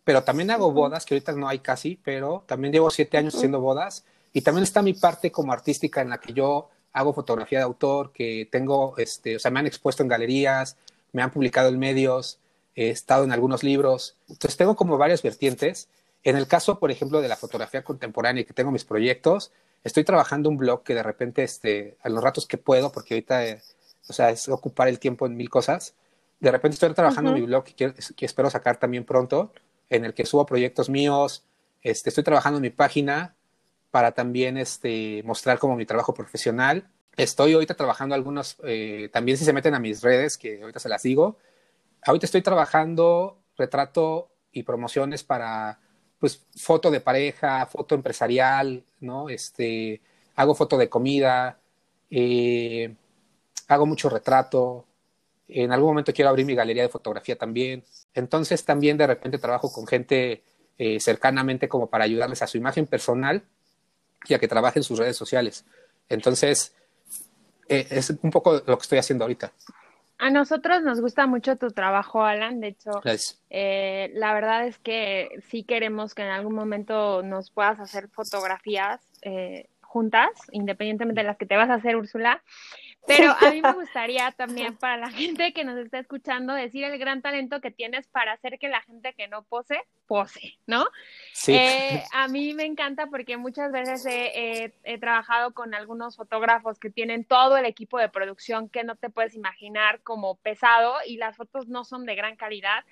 pero 0.03 0.23
también 0.23 0.51
hago 0.51 0.71
bodas, 0.71 1.05
que 1.05 1.15
ahorita 1.15 1.31
no 1.33 1.47
hay 1.47 1.59
casi, 1.59 1.99
pero 2.03 2.43
también 2.45 2.73
llevo 2.73 2.89
siete 2.89 3.17
años 3.17 3.35
haciendo 3.35 3.61
bodas. 3.61 4.05
Y 4.33 4.41
también 4.41 4.63
está 4.63 4.81
mi 4.81 4.93
parte 4.93 5.31
como 5.31 5.53
artística 5.53 6.01
en 6.01 6.09
la 6.09 6.19
que 6.19 6.33
yo 6.33 6.69
hago 6.91 7.13
fotografía 7.13 7.59
de 7.59 7.65
autor, 7.65 8.11
que 8.11 8.47
tengo, 8.51 8.97
este, 8.97 9.35
o 9.35 9.39
sea, 9.39 9.51
me 9.51 9.59
han 9.59 9.67
expuesto 9.67 10.03
en 10.03 10.09
galerías, 10.09 10.77
me 11.11 11.21
han 11.21 11.31
publicado 11.31 11.69
en 11.69 11.79
medios, 11.79 12.39
he 12.75 12.89
estado 12.89 13.23
en 13.23 13.31
algunos 13.31 13.63
libros. 13.63 14.15
Entonces 14.27 14.57
tengo 14.57 14.75
como 14.75 14.97
varias 14.97 15.21
vertientes. 15.21 15.87
En 16.23 16.37
el 16.37 16.47
caso, 16.47 16.79
por 16.79 16.91
ejemplo, 16.91 17.21
de 17.21 17.27
la 17.27 17.35
fotografía 17.35 17.83
contemporánea, 17.83 18.45
que 18.45 18.53
tengo 18.53 18.71
mis 18.71 18.85
proyectos, 18.85 19.51
estoy 19.83 20.03
trabajando 20.03 20.49
un 20.49 20.57
blog 20.57 20.83
que 20.83 20.95
de 20.95 21.03
repente, 21.03 21.43
este, 21.43 21.97
a 22.01 22.09
los 22.09 22.23
ratos 22.23 22.47
que 22.47 22.57
puedo, 22.57 22.91
porque 22.91 23.15
ahorita, 23.15 23.45
eh, 23.45 23.61
o 24.07 24.13
sea, 24.13 24.29
es 24.29 24.47
ocupar 24.47 24.87
el 24.87 24.99
tiempo 24.99 25.25
en 25.25 25.35
mil 25.35 25.49
cosas. 25.49 25.95
De 26.39 26.51
repente 26.51 26.75
estoy 26.75 26.93
trabajando 26.93 27.31
en 27.31 27.41
mi 27.41 27.45
blog 27.45 27.65
que, 27.65 27.93
que, 27.93 28.25
espero 28.25 28.49
sacar 28.49 28.77
también 28.77 29.05
pronto, 29.05 29.51
en 29.89 30.05
el 30.05 30.13
que 30.13 30.25
subo 30.25 30.45
proyectos 30.45 30.89
míos. 30.89 31.45
Este, 31.81 32.09
estoy 32.09 32.23
trabajando 32.23 32.57
en 32.57 32.63
mi 32.63 32.69
página 32.69 33.35
para 33.91 34.13
también 34.13 34.57
este, 34.57 35.21
mostrar 35.23 35.59
como 35.59 35.75
mi 35.75 35.85
trabajo 35.85 36.13
profesional. 36.13 36.87
Estoy 37.17 37.53
ahorita 37.53 37.75
trabajando 37.75 38.15
algunos, 38.15 38.57
eh, 38.63 39.09
también 39.11 39.37
si 39.37 39.45
se 39.45 39.53
meten 39.53 39.75
a 39.75 39.79
mis 39.79 40.01
redes, 40.01 40.37
que 40.37 40.61
ahorita 40.61 40.79
se 40.79 40.89
las 40.89 41.03
digo, 41.03 41.37
ahorita 42.01 42.25
estoy 42.25 42.41
trabajando 42.41 43.37
retrato 43.55 44.31
y 44.51 44.63
promociones 44.63 45.23
para, 45.23 45.79
pues, 46.23 46.39
foto 46.55 46.89
de 46.89 47.01
pareja, 47.01 47.65
foto 47.65 47.95
empresarial, 47.95 48.81
¿no? 49.01 49.27
Este, 49.27 49.99
hago 50.35 50.55
foto 50.55 50.77
de 50.77 50.87
comida, 50.87 51.59
eh, 52.09 52.95
hago 53.67 53.85
mucho 53.85 54.09
retrato, 54.09 54.85
en 55.49 55.73
algún 55.73 55.89
momento 55.89 56.13
quiero 56.13 56.29
abrir 56.29 56.45
mi 56.45 56.55
galería 56.55 56.83
de 56.83 56.87
fotografía 56.87 57.37
también. 57.37 57.83
Entonces 58.13 58.63
también 58.63 58.95
de 58.97 59.05
repente 59.05 59.37
trabajo 59.37 59.69
con 59.73 59.85
gente 59.85 60.43
eh, 60.77 61.01
cercanamente 61.01 61.67
como 61.67 61.87
para 61.87 62.05
ayudarles 62.05 62.41
a 62.41 62.47
su 62.47 62.55
imagen 62.55 62.87
personal 62.87 63.43
y 64.25 64.33
a 64.33 64.39
que 64.39 64.47
trabajen 64.47 64.81
sus 64.81 64.99
redes 64.99 65.17
sociales. 65.17 65.65
Entonces, 66.07 66.73
eh, 67.67 67.85
es 67.89 68.11
un 68.21 68.31
poco 68.31 68.63
lo 68.65 68.77
que 68.77 68.83
estoy 68.83 68.99
haciendo 68.99 69.25
ahorita. 69.25 69.51
A 70.23 70.29
nosotros 70.29 70.81
nos 70.83 71.01
gusta 71.01 71.27
mucho 71.27 71.57
tu 71.57 71.71
trabajo, 71.71 72.23
Alan. 72.23 72.61
De 72.61 72.69
hecho, 72.69 72.91
eh, 73.49 74.09
la 74.13 74.33
verdad 74.33 74.65
es 74.65 74.79
que 74.79 75.27
sí 75.49 75.65
queremos 75.65 76.15
que 76.15 76.21
en 76.21 76.29
algún 76.29 76.55
momento 76.55 77.21
nos 77.23 77.51
puedas 77.51 77.77
hacer 77.81 78.07
fotografías 78.07 79.01
eh, 79.23 79.67
juntas, 79.81 80.29
independientemente 80.53 81.19
de 81.19 81.27
las 81.27 81.35
que 81.35 81.45
te 81.45 81.57
vas 81.57 81.69
a 81.69 81.73
hacer, 81.73 81.97
Úrsula. 81.97 82.41
Pero 83.17 83.35
a 83.39 83.51
mí 83.51 83.61
me 83.61 83.71
gustaría 83.73 84.31
también 84.31 84.75
para 84.77 84.97
la 84.97 85.09
gente 85.09 85.53
que 85.53 85.63
nos 85.63 85.77
está 85.77 85.99
escuchando 85.99 86.53
decir 86.53 86.83
el 86.83 86.97
gran 86.97 87.21
talento 87.21 87.61
que 87.61 87.71
tienes 87.71 88.07
para 88.07 88.33
hacer 88.33 88.59
que 88.59 88.69
la 88.69 88.81
gente 88.81 89.13
que 89.13 89.27
no 89.27 89.43
pose, 89.43 89.81
pose, 90.07 90.57
¿no? 90.67 90.85
Sí. 91.33 91.53
Eh, 91.53 92.03
a 92.13 92.27
mí 92.27 92.53
me 92.53 92.65
encanta 92.65 93.07
porque 93.07 93.37
muchas 93.37 93.71
veces 93.71 94.05
he, 94.05 94.73
he, 94.83 94.97
trabajado 94.97 95.53
con 95.53 95.73
algunos 95.73 96.15
fotógrafos 96.15 96.79
que 96.79 96.89
tienen 96.89 97.25
todo 97.25 97.57
el 97.57 97.65
equipo 97.65 97.97
de 97.99 98.09
producción 98.09 98.69
que 98.69 98.83
no 98.83 98.95
te 98.95 99.09
puedes 99.09 99.35
imaginar 99.35 100.01
como 100.01 100.35
pesado 100.35 100.95
y 101.05 101.17
las 101.17 101.35
fotos 101.35 101.67
no 101.67 101.83
son 101.83 102.05
de 102.05 102.15
gran 102.15 102.35
calidad. 102.35 102.83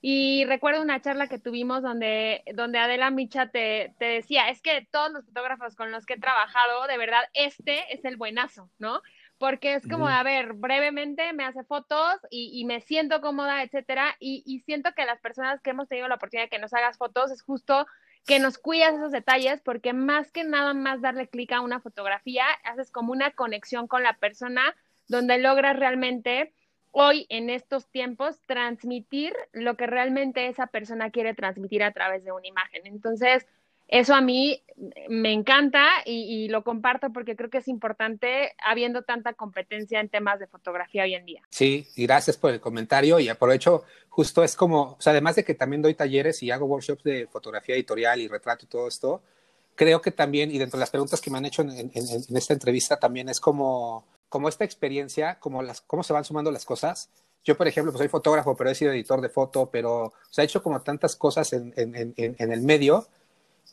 Y 0.00 0.44
recuerdo 0.44 0.80
una 0.80 1.02
charla 1.02 1.26
que 1.26 1.40
tuvimos 1.40 1.82
donde, 1.82 2.44
donde 2.54 2.78
Adela 2.78 3.10
Micha 3.10 3.48
te, 3.48 3.94
te 3.98 4.04
decía, 4.04 4.48
es 4.48 4.62
que 4.62 4.86
todos 4.92 5.10
los 5.10 5.24
fotógrafos 5.24 5.74
con 5.74 5.90
los 5.90 6.06
que 6.06 6.14
he 6.14 6.20
trabajado, 6.20 6.86
de 6.86 6.98
verdad, 6.98 7.24
este 7.34 7.92
es 7.92 8.04
el 8.04 8.16
buenazo, 8.16 8.70
¿no? 8.78 9.02
Porque 9.38 9.74
es 9.74 9.86
como, 9.86 10.08
a 10.08 10.22
ver, 10.22 10.52
brevemente 10.52 11.32
me 11.32 11.44
hace 11.44 11.62
fotos 11.64 12.16
y, 12.30 12.50
y 12.60 12.64
me 12.64 12.80
siento 12.80 13.20
cómoda, 13.20 13.62
etcétera, 13.62 14.16
y, 14.18 14.42
y, 14.44 14.60
siento 14.60 14.92
que 14.94 15.04
las 15.04 15.20
personas 15.20 15.60
que 15.60 15.70
hemos 15.70 15.88
tenido 15.88 16.08
la 16.08 16.16
oportunidad 16.16 16.46
de 16.46 16.50
que 16.50 16.58
nos 16.58 16.74
hagas 16.74 16.98
fotos 16.98 17.30
es 17.30 17.42
justo 17.42 17.86
que 18.26 18.40
nos 18.40 18.58
cuidas 18.58 18.94
esos 18.94 19.12
detalles, 19.12 19.60
porque 19.62 19.92
más 19.92 20.32
que 20.32 20.44
nada 20.44 20.74
más 20.74 21.00
darle 21.00 21.28
clic 21.28 21.52
a 21.52 21.60
una 21.60 21.80
fotografía, 21.80 22.44
haces 22.64 22.90
como 22.90 23.12
una 23.12 23.30
conexión 23.30 23.86
con 23.86 24.02
la 24.02 24.14
persona 24.14 24.74
donde 25.06 25.38
logras 25.38 25.78
realmente 25.78 26.52
hoy 26.90 27.26
en 27.28 27.48
estos 27.48 27.86
tiempos 27.88 28.40
transmitir 28.46 29.34
lo 29.52 29.76
que 29.76 29.86
realmente 29.86 30.48
esa 30.48 30.66
persona 30.66 31.10
quiere 31.10 31.34
transmitir 31.34 31.82
a 31.82 31.92
través 31.92 32.24
de 32.24 32.32
una 32.32 32.46
imagen. 32.46 32.86
Entonces, 32.86 33.46
eso 33.88 34.14
a 34.14 34.20
mí 34.20 34.62
me 35.08 35.32
encanta 35.32 35.84
y, 36.04 36.44
y, 36.44 36.48
lo 36.48 36.62
comparto 36.62 37.12
porque 37.12 37.34
creo 37.34 37.50
que 37.50 37.58
es 37.58 37.68
importante 37.68 38.54
habiendo 38.64 39.02
tanta 39.02 39.32
competencia 39.32 39.98
en 39.98 40.08
temas 40.08 40.38
de 40.38 40.46
fotografía 40.46 41.02
hoy 41.02 41.14
en 41.14 41.26
día. 41.26 41.42
Sí, 41.50 41.88
y 41.96 42.06
gracias 42.06 42.36
por 42.36 42.52
el 42.52 42.60
comentario 42.60 43.18
y 43.18 43.28
aprovecho, 43.28 43.82
justo 44.08 44.44
es 44.44 44.54
como, 44.54 44.92
o 44.92 45.00
sea, 45.00 45.10
además 45.12 45.34
de 45.36 45.44
que 45.44 45.54
también 45.54 45.82
doy 45.82 45.94
talleres 45.94 46.42
y 46.42 46.50
hago 46.50 46.66
workshops 46.66 47.02
de 47.02 47.26
fotografía 47.26 47.74
editorial 47.74 48.20
y 48.20 48.28
retrato 48.28 48.66
y 48.66 48.68
todo 48.68 48.86
esto, 48.86 49.22
creo 49.74 50.00
que 50.00 50.12
también, 50.12 50.50
y 50.50 50.58
dentro 50.58 50.76
de 50.76 50.82
las 50.82 50.90
preguntas 50.90 51.20
que 51.20 51.30
me 51.30 51.38
han 51.38 51.46
hecho 51.46 51.62
en, 51.62 51.70
en, 51.70 51.90
en 51.94 52.36
esta 52.36 52.52
entrevista, 52.52 52.98
también 52.98 53.28
es 53.28 53.40
como, 53.40 54.04
como 54.28 54.48
esta 54.48 54.64
experiencia, 54.64 55.38
como 55.38 55.62
las, 55.62 55.80
cómo 55.80 56.02
se 56.02 56.12
van 56.12 56.24
sumando 56.24 56.50
las 56.50 56.64
cosas. 56.64 57.10
yo, 57.44 57.56
por 57.56 57.68
ejemplo, 57.68 57.92
pues 57.92 58.00
soy 58.00 58.08
fotógrafo, 58.08 58.56
pero 58.56 58.70
he 58.70 58.74
sido 58.74 58.92
editor 58.92 59.20
de 59.20 59.28
foto, 59.28 59.70
pero 59.70 60.06
o 60.06 60.12
sea, 60.30 60.42
he 60.42 60.46
hecho 60.46 60.62
como 60.62 60.80
tantas 60.82 61.16
cosas 61.16 61.52
en, 61.52 61.72
en, 61.76 62.52
el 62.52 62.60
medio 62.62 63.06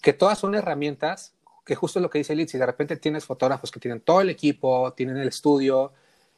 que 0.01 0.13
todas 0.13 0.39
son 0.39 0.55
herramientas 0.55 1.35
que 1.65 1.75
justo 1.75 1.99
lo 1.99 2.09
que 2.09 2.19
dice 2.19 2.35
Liz, 2.35 2.51
si 2.51 2.57
de 2.57 2.65
repente 2.65 2.95
tienes 2.95 3.25
fotógrafos 3.25 3.71
que 3.71 3.79
tienen 3.79 3.99
todo 3.99 4.21
el 4.21 4.29
equipo, 4.29 4.93
tienen 4.93 5.17
el 5.17 5.27
estudio 5.27 5.93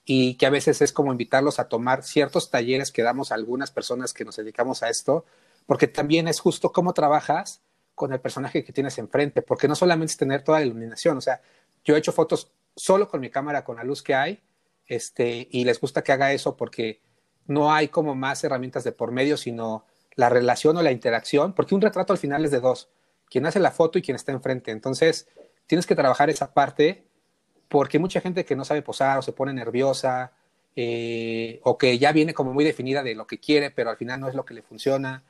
y 0.06 0.36
que 0.36 0.46
a 0.46 0.50
veces 0.50 0.82
es 0.82 0.94
como 0.94 1.12
invitarlos 1.12 1.60
a 1.60 1.68
tomar 1.68 2.02
ciertos 2.02 2.50
talleres 2.50 2.94
que 2.94 3.04
damos 3.04 3.32
a 3.32 3.36
algunas 3.36 3.70
personas 3.70 4.14
que 4.14 4.24
nos 4.24 4.38
dedicamos 4.38 4.84
a 4.84 4.90
esto, 4.90 5.26
porque 5.66 5.88
también 5.88 6.30
es 6.30 6.40
justo 6.40 6.72
cómo 6.72 6.94
trabajas 6.94 7.62
con 7.94 8.14
el 8.14 8.22
personaje 8.22 8.64
que 8.64 8.72
tienes 8.72 8.98
enfrente, 9.00 9.42
porque 9.42 9.68
no 9.68 9.76
solamente 9.76 10.12
es 10.12 10.18
tener 10.18 10.44
toda 10.44 10.60
la 10.60 10.66
iluminación, 10.66 11.18
o 11.18 11.22
sea, 11.22 11.42
yo 11.84 11.96
he 11.96 12.00
hecho 12.00 12.14
fotos 12.14 12.52
solo 12.76 13.10
con 13.10 13.20
mi 13.20 13.30
cámara, 13.30 13.66
con 13.66 13.76
la 13.76 13.84
luz 13.84 14.02
que 14.02 14.16
hay, 14.16 14.42
este, 14.86 15.50
y 15.52 15.66
les 15.66 15.82
gusta 15.82 16.04
que 16.04 16.14
haga 16.14 16.32
eso 16.32 16.56
porque 16.56 17.02
no 17.48 17.74
hay 17.74 17.90
como 17.90 18.16
más 18.16 18.42
herramientas 18.46 18.86
de 18.86 18.94
por 18.94 19.12
medio, 19.12 19.36
sino 19.36 19.86
la 20.16 20.30
relación 20.30 20.78
o 20.78 20.82
la 20.82 20.92
interacción, 20.92 21.54
porque 21.54 21.76
un 21.76 21.82
retrato 21.82 22.14
al 22.14 22.20
final 22.20 22.46
es 22.46 22.52
de 22.52 22.62
dos, 22.62 22.90
quien 23.30 23.46
hace 23.46 23.60
la 23.60 23.72
foto 23.72 23.98
y 23.98 24.02
quien 24.02 24.16
está 24.16 24.32
enfrente. 24.32 24.72
Entonces, 24.72 25.28
tienes 25.66 25.86
que 25.86 25.96
trabajar 25.96 26.30
esa 26.30 26.54
parte 26.54 27.04
porque 27.68 28.00
mucha 28.00 28.22
gente 28.22 28.46
que 28.46 28.56
no 28.56 28.66
sabe 28.66 28.82
posar 28.82 29.18
o 29.18 29.22
se 29.22 29.34
pone 29.34 29.54
nerviosa 29.54 30.32
eh, 30.76 31.60
o 31.64 31.78
que 31.78 31.98
ya 31.98 32.12
viene 32.12 32.34
como 32.34 32.54
muy 32.54 32.64
definida 32.64 33.04
de 33.04 33.16
lo 33.16 33.28
que 33.28 33.40
quiere, 33.40 33.72
pero 33.72 33.90
al 33.90 33.98
final 33.98 34.20
no 34.20 34.30
es 34.30 34.36
lo 34.36 34.46
que 34.46 34.54
le 34.54 34.62
funciona. 34.62 35.24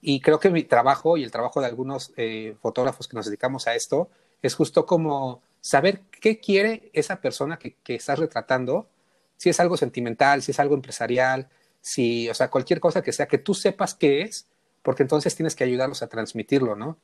Y 0.00 0.20
creo 0.20 0.40
que 0.40 0.50
mi 0.50 0.64
trabajo 0.64 1.16
y 1.16 1.24
el 1.24 1.30
trabajo 1.30 1.60
de 1.60 1.66
algunos 1.66 2.12
eh, 2.16 2.56
fotógrafos 2.60 3.08
que 3.08 3.16
nos 3.16 3.26
dedicamos 3.26 3.66
a 3.66 3.74
esto 3.74 4.10
es 4.42 4.54
justo 4.54 4.86
como 4.86 5.42
saber 5.60 6.00
qué 6.20 6.38
quiere 6.38 6.90
esa 6.92 7.20
persona 7.20 7.58
que, 7.58 7.76
que 7.82 7.94
estás 7.94 8.18
retratando, 8.18 8.88
si 9.36 9.50
es 9.50 9.60
algo 9.60 9.76
sentimental, 9.76 10.42
si 10.42 10.52
es 10.52 10.60
algo 10.60 10.74
empresarial, 10.74 11.48
si, 11.80 12.28
o 12.28 12.34
sea, 12.34 12.50
cualquier 12.50 12.80
cosa 12.80 13.02
que 13.02 13.12
sea, 13.12 13.26
que 13.26 13.38
tú 13.38 13.54
sepas 13.54 13.94
qué 13.94 14.22
es, 14.22 14.48
porque 14.82 15.02
entonces 15.02 15.34
tienes 15.34 15.54
que 15.54 15.64
ayudarlos 15.64 16.02
a 16.02 16.08
transmitirlo, 16.08 16.74
¿no? 16.76 16.96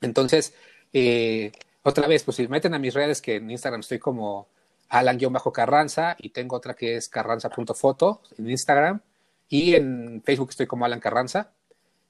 Entonces, 0.00 0.54
eh, 0.92 1.52
otra 1.82 2.06
vez, 2.06 2.24
pues 2.24 2.36
si 2.36 2.48
meten 2.48 2.74
a 2.74 2.78
mis 2.78 2.94
redes, 2.94 3.22
que 3.22 3.36
en 3.36 3.50
Instagram 3.50 3.80
estoy 3.80 3.98
como 3.98 4.48
Alan-Carranza 4.88 6.16
y 6.18 6.30
tengo 6.30 6.56
otra 6.56 6.74
que 6.74 6.96
es 6.96 7.08
carranza.foto 7.08 8.22
en 8.38 8.50
Instagram 8.50 9.00
y 9.48 9.74
en 9.74 10.22
Facebook 10.24 10.50
estoy 10.50 10.66
como 10.66 10.84
Alan 10.84 11.00
Carranza. 11.00 11.52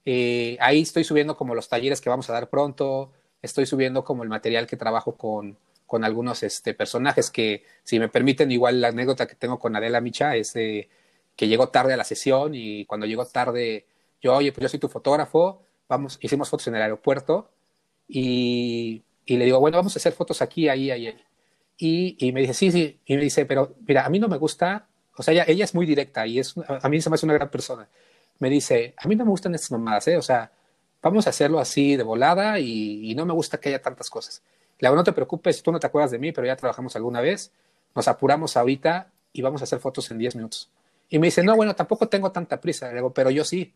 Eh, 0.04 0.56
ahí 0.60 0.82
estoy 0.82 1.04
subiendo 1.04 1.36
como 1.36 1.54
los 1.54 1.68
talleres 1.68 2.00
que 2.00 2.08
vamos 2.08 2.30
a 2.30 2.32
dar 2.32 2.48
pronto, 2.48 3.12
estoy 3.42 3.66
subiendo 3.66 4.04
como 4.04 4.22
el 4.22 4.28
material 4.28 4.66
que 4.66 4.76
trabajo 4.76 5.16
con, 5.16 5.58
con 5.86 6.04
algunos 6.04 6.42
este, 6.42 6.74
personajes 6.74 7.30
que, 7.30 7.64
si 7.82 7.98
me 7.98 8.08
permiten, 8.08 8.50
igual 8.52 8.80
la 8.80 8.88
anécdota 8.88 9.26
que 9.26 9.34
tengo 9.34 9.58
con 9.58 9.74
Adela 9.76 10.00
Micha 10.00 10.36
es 10.36 10.52
que 10.52 10.88
llegó 11.48 11.68
tarde 11.68 11.94
a 11.94 11.96
la 11.96 12.04
sesión 12.04 12.54
y 12.54 12.84
cuando 12.86 13.06
llegó 13.06 13.26
tarde, 13.26 13.86
yo, 14.22 14.34
oye, 14.36 14.52
pues 14.52 14.62
yo 14.62 14.68
soy 14.68 14.78
tu 14.80 14.88
fotógrafo, 14.88 15.62
vamos, 15.88 16.18
hicimos 16.22 16.48
fotos 16.48 16.68
en 16.68 16.76
el 16.76 16.82
aeropuerto 16.82 17.50
y, 18.08 19.02
y 19.24 19.36
le 19.36 19.44
digo, 19.44 19.60
bueno, 19.60 19.76
vamos 19.78 19.96
a 19.96 19.98
hacer 19.98 20.12
fotos 20.12 20.42
aquí, 20.42 20.68
ahí, 20.68 20.90
ahí, 20.90 21.08
ahí. 21.08 21.24
Y, 21.78 22.16
y, 22.18 22.32
me 22.32 22.40
dice, 22.40 22.54
sí, 22.54 22.72
sí, 22.72 23.00
y 23.04 23.16
me 23.16 23.22
dice, 23.22 23.44
pero 23.44 23.74
mira, 23.86 24.06
a 24.06 24.08
mí 24.08 24.18
no 24.18 24.28
me 24.28 24.38
gusta, 24.38 24.86
o 25.16 25.22
sea, 25.22 25.32
ella, 25.32 25.44
ella 25.46 25.64
es 25.64 25.74
muy 25.74 25.84
directa 25.86 26.26
y 26.26 26.38
es, 26.38 26.54
a 26.68 26.88
mí 26.88 27.00
se 27.00 27.10
me 27.10 27.14
hace 27.14 27.26
una 27.26 27.34
gran 27.34 27.50
persona. 27.50 27.88
Me 28.38 28.50
dice, 28.50 28.94
a 28.96 29.08
mí 29.08 29.16
no 29.16 29.24
me 29.24 29.30
gustan 29.30 29.54
estas 29.54 29.70
mamadas, 29.72 30.08
¿eh? 30.08 30.16
O 30.16 30.22
sea, 30.22 30.50
vamos 31.02 31.26
a 31.26 31.30
hacerlo 31.30 31.58
así 31.58 31.96
de 31.96 32.02
volada 32.02 32.58
y, 32.58 33.10
y 33.10 33.14
no 33.14 33.26
me 33.26 33.32
gusta 33.32 33.58
que 33.58 33.70
haya 33.70 33.82
tantas 33.82 34.10
cosas. 34.10 34.42
Le 34.78 34.88
digo, 34.88 34.96
no 34.96 35.04
te 35.04 35.12
preocupes, 35.12 35.62
tú 35.62 35.72
no 35.72 35.80
te 35.80 35.86
acuerdas 35.86 36.10
de 36.10 36.18
mí, 36.18 36.32
pero 36.32 36.46
ya 36.46 36.56
trabajamos 36.56 36.96
alguna 36.96 37.20
vez, 37.20 37.52
nos 37.94 38.08
apuramos 38.08 38.56
ahorita 38.56 39.10
y 39.32 39.42
vamos 39.42 39.60
a 39.62 39.64
hacer 39.64 39.78
fotos 39.78 40.10
en 40.10 40.18
10 40.18 40.36
minutos. 40.36 40.70
Y 41.08 41.18
me 41.18 41.28
dice, 41.28 41.42
no, 41.42 41.54
bueno, 41.56 41.74
tampoco 41.74 42.08
tengo 42.08 42.32
tanta 42.32 42.60
prisa. 42.60 42.88
Le 42.88 42.96
digo, 42.96 43.12
pero 43.12 43.30
yo 43.30 43.44
sí. 43.44 43.74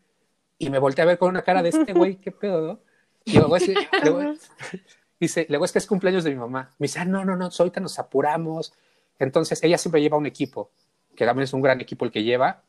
Y 0.57 0.69
me 0.69 0.79
volteé 0.79 1.03
a 1.03 1.05
ver 1.05 1.17
con 1.17 1.29
una 1.29 1.41
cara 1.41 1.63
de 1.63 1.69
este 1.69 1.93
güey, 1.93 2.15
¿qué 2.15 2.31
pedo, 2.31 2.61
no? 2.61 2.79
Y 3.25 3.37
luego 3.37 3.55
es, 3.55 3.67
luego, 4.03 4.33
dice, 5.19 5.45
luego 5.49 5.65
es 5.65 5.71
que 5.71 5.79
es 5.79 5.87
cumpleaños 5.87 6.23
de 6.23 6.31
mi 6.31 6.37
mamá. 6.37 6.71
Me 6.79 6.85
dice, 6.85 6.99
ah, 6.99 7.05
no, 7.05 7.23
no, 7.25 7.35
no, 7.35 7.49
ahorita 7.57 7.79
nos 7.79 7.99
apuramos. 7.99 8.73
Entonces, 9.19 9.63
ella 9.63 9.77
siempre 9.77 10.01
lleva 10.01 10.17
un 10.17 10.25
equipo, 10.25 10.71
que 11.15 11.25
también 11.25 11.43
es 11.43 11.53
un 11.53 11.61
gran 11.61 11.79
equipo 11.81 12.05
el 12.05 12.11
que 12.11 12.23
lleva. 12.23 12.63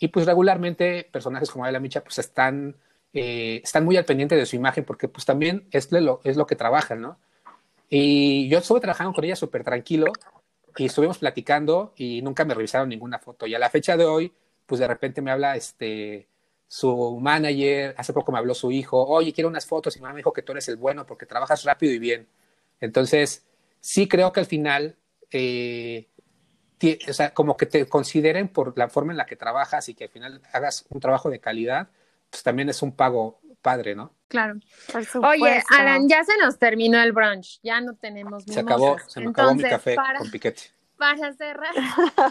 Y 0.00 0.08
pues 0.08 0.26
regularmente 0.26 1.08
personajes 1.10 1.50
como 1.50 1.64
Adela 1.64 1.80
Micha 1.80 2.02
pues 2.02 2.18
están, 2.18 2.76
eh, 3.12 3.60
están 3.64 3.84
muy 3.84 3.96
al 3.96 4.04
pendiente 4.04 4.36
de 4.36 4.46
su 4.46 4.56
imagen 4.56 4.84
porque 4.84 5.08
pues 5.08 5.24
también 5.24 5.66
es 5.72 5.90
lo, 5.90 6.20
es 6.22 6.36
lo 6.36 6.46
que 6.46 6.54
trabajan, 6.54 7.00
¿no? 7.00 7.18
Y 7.90 8.48
yo 8.48 8.58
estuve 8.58 8.80
trabajando 8.80 9.12
con 9.12 9.24
ella 9.24 9.34
súper 9.34 9.64
tranquilo 9.64 10.12
y 10.76 10.86
estuvimos 10.86 11.18
platicando 11.18 11.92
y 11.96 12.22
nunca 12.22 12.44
me 12.44 12.54
revisaron 12.54 12.88
ninguna 12.88 13.18
foto. 13.18 13.46
Y 13.46 13.54
a 13.54 13.58
la 13.58 13.70
fecha 13.70 13.96
de 13.96 14.04
hoy, 14.04 14.32
pues 14.66 14.78
de 14.78 14.86
repente 14.86 15.20
me 15.20 15.30
habla 15.30 15.56
este 15.56 16.28
su 16.68 17.18
manager, 17.18 17.94
hace 17.96 18.12
poco 18.12 18.30
me 18.30 18.38
habló 18.38 18.54
su 18.54 18.70
hijo, 18.70 19.02
oye, 19.06 19.32
quiero 19.32 19.48
unas 19.48 19.66
fotos 19.66 19.96
y 19.96 19.98
mi 19.98 20.02
mamá 20.02 20.14
me 20.14 20.18
dijo 20.18 20.34
que 20.34 20.42
tú 20.42 20.52
eres 20.52 20.68
el 20.68 20.76
bueno 20.76 21.06
porque 21.06 21.24
trabajas 21.24 21.64
rápido 21.64 21.94
y 21.94 21.98
bien. 21.98 22.28
Entonces, 22.78 23.46
sí 23.80 24.06
creo 24.06 24.32
que 24.32 24.40
al 24.40 24.46
final, 24.46 24.96
eh, 25.30 26.08
o 27.08 27.12
sea, 27.12 27.32
como 27.32 27.56
que 27.56 27.66
te 27.66 27.88
consideren 27.88 28.48
por 28.48 28.76
la 28.76 28.88
forma 28.88 29.12
en 29.12 29.16
la 29.16 29.26
que 29.26 29.34
trabajas 29.34 29.88
y 29.88 29.94
que 29.94 30.04
al 30.04 30.10
final 30.10 30.42
hagas 30.52 30.84
un 30.90 31.00
trabajo 31.00 31.30
de 31.30 31.40
calidad, 31.40 31.88
pues 32.30 32.42
también 32.42 32.68
es 32.68 32.82
un 32.82 32.92
pago 32.92 33.40
padre, 33.62 33.96
¿no? 33.96 34.14
Claro. 34.28 34.60
Oye, 35.22 35.64
Alan, 35.70 36.06
ya 36.06 36.22
se 36.22 36.36
nos 36.36 36.58
terminó 36.58 37.02
el 37.02 37.12
brunch, 37.12 37.60
ya 37.62 37.80
no 37.80 37.96
tenemos 37.96 38.44
Se 38.44 38.60
acabó, 38.60 38.98
se 39.06 39.20
me 39.20 39.30
acabó 39.30 39.54
mi 39.54 39.62
café 39.62 39.96
con 40.18 40.30
piquete. 40.30 40.62
Para 40.98 41.32
cerrar, 41.32 41.72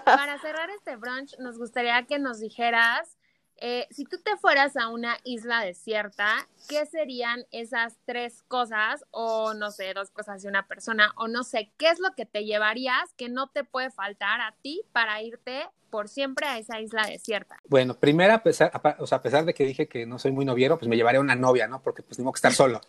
para 0.04 0.38
cerrar 0.40 0.70
este 0.72 0.98
brunch, 0.98 1.38
nos 1.40 1.58
gustaría 1.58 2.04
que 2.04 2.20
nos 2.20 2.42
dijeras 2.42 3.16
eh, 3.60 3.88
si 3.89 4.05
tú 4.05 4.18
te 4.24 4.38
fueras 4.38 4.78
a 4.78 4.89
una 4.89 5.18
isla 5.24 5.62
desierta, 5.62 6.47
¿qué 6.70 6.86
serían 6.86 7.45
esas 7.51 7.97
tres 8.05 8.43
cosas? 8.47 9.05
O 9.12 9.53
no 9.53 9.72
sé, 9.72 9.93
dos 9.93 10.12
cosas 10.12 10.41
de 10.43 10.49
una 10.49 10.68
persona, 10.68 11.14
o 11.18 11.28
no 11.28 11.43
sé, 11.43 11.72
¿qué 11.78 11.89
es 11.89 11.99
lo 11.99 12.12
que 12.16 12.26
te 12.26 12.45
llevarías 12.45 13.14
que 13.18 13.30
no 13.30 13.49
te 13.49 13.64
puede 13.64 13.89
faltar 13.89 14.41
a 14.41 14.55
ti 14.62 14.84
para 14.91 15.22
irte 15.22 15.68
por 15.89 16.08
siempre 16.08 16.45
a 16.47 16.58
esa 16.58 16.80
isla 16.80 17.08
desierta? 17.08 17.58
Bueno, 17.68 17.95
primero, 17.95 18.34
a 18.34 18.43
pesar, 18.43 18.72
o 18.99 19.08
sea, 19.08 19.18
a 19.20 19.22
pesar 19.22 19.45
de 19.45 19.53
que 19.53 19.66
dije 19.66 19.88
que 19.88 20.05
no 20.05 20.20
soy 20.20 20.32
muy 20.32 20.45
noviero, 20.45 20.78
pues 20.78 20.88
me 20.88 20.95
llevaría 20.95 21.20
una 21.20 21.36
novia, 21.36 21.68
¿no? 21.68 21.82
Porque 21.82 22.03
pues 22.03 22.18
tengo 22.18 22.32
que 22.32 22.38
estar 22.38 22.53
solo. 22.53 22.82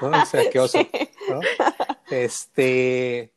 ¿no? 0.00 0.22
O 0.22 0.26
sea, 0.26 0.50
qué 0.50 0.60
oso. 0.60 0.78
¿no? 1.28 1.40
Este, 2.10 3.32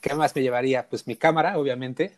¿qué 0.00 0.14
más 0.14 0.36
me 0.36 0.42
llevaría? 0.42 0.88
Pues 0.88 1.08
mi 1.08 1.16
cámara, 1.16 1.58
obviamente, 1.58 2.16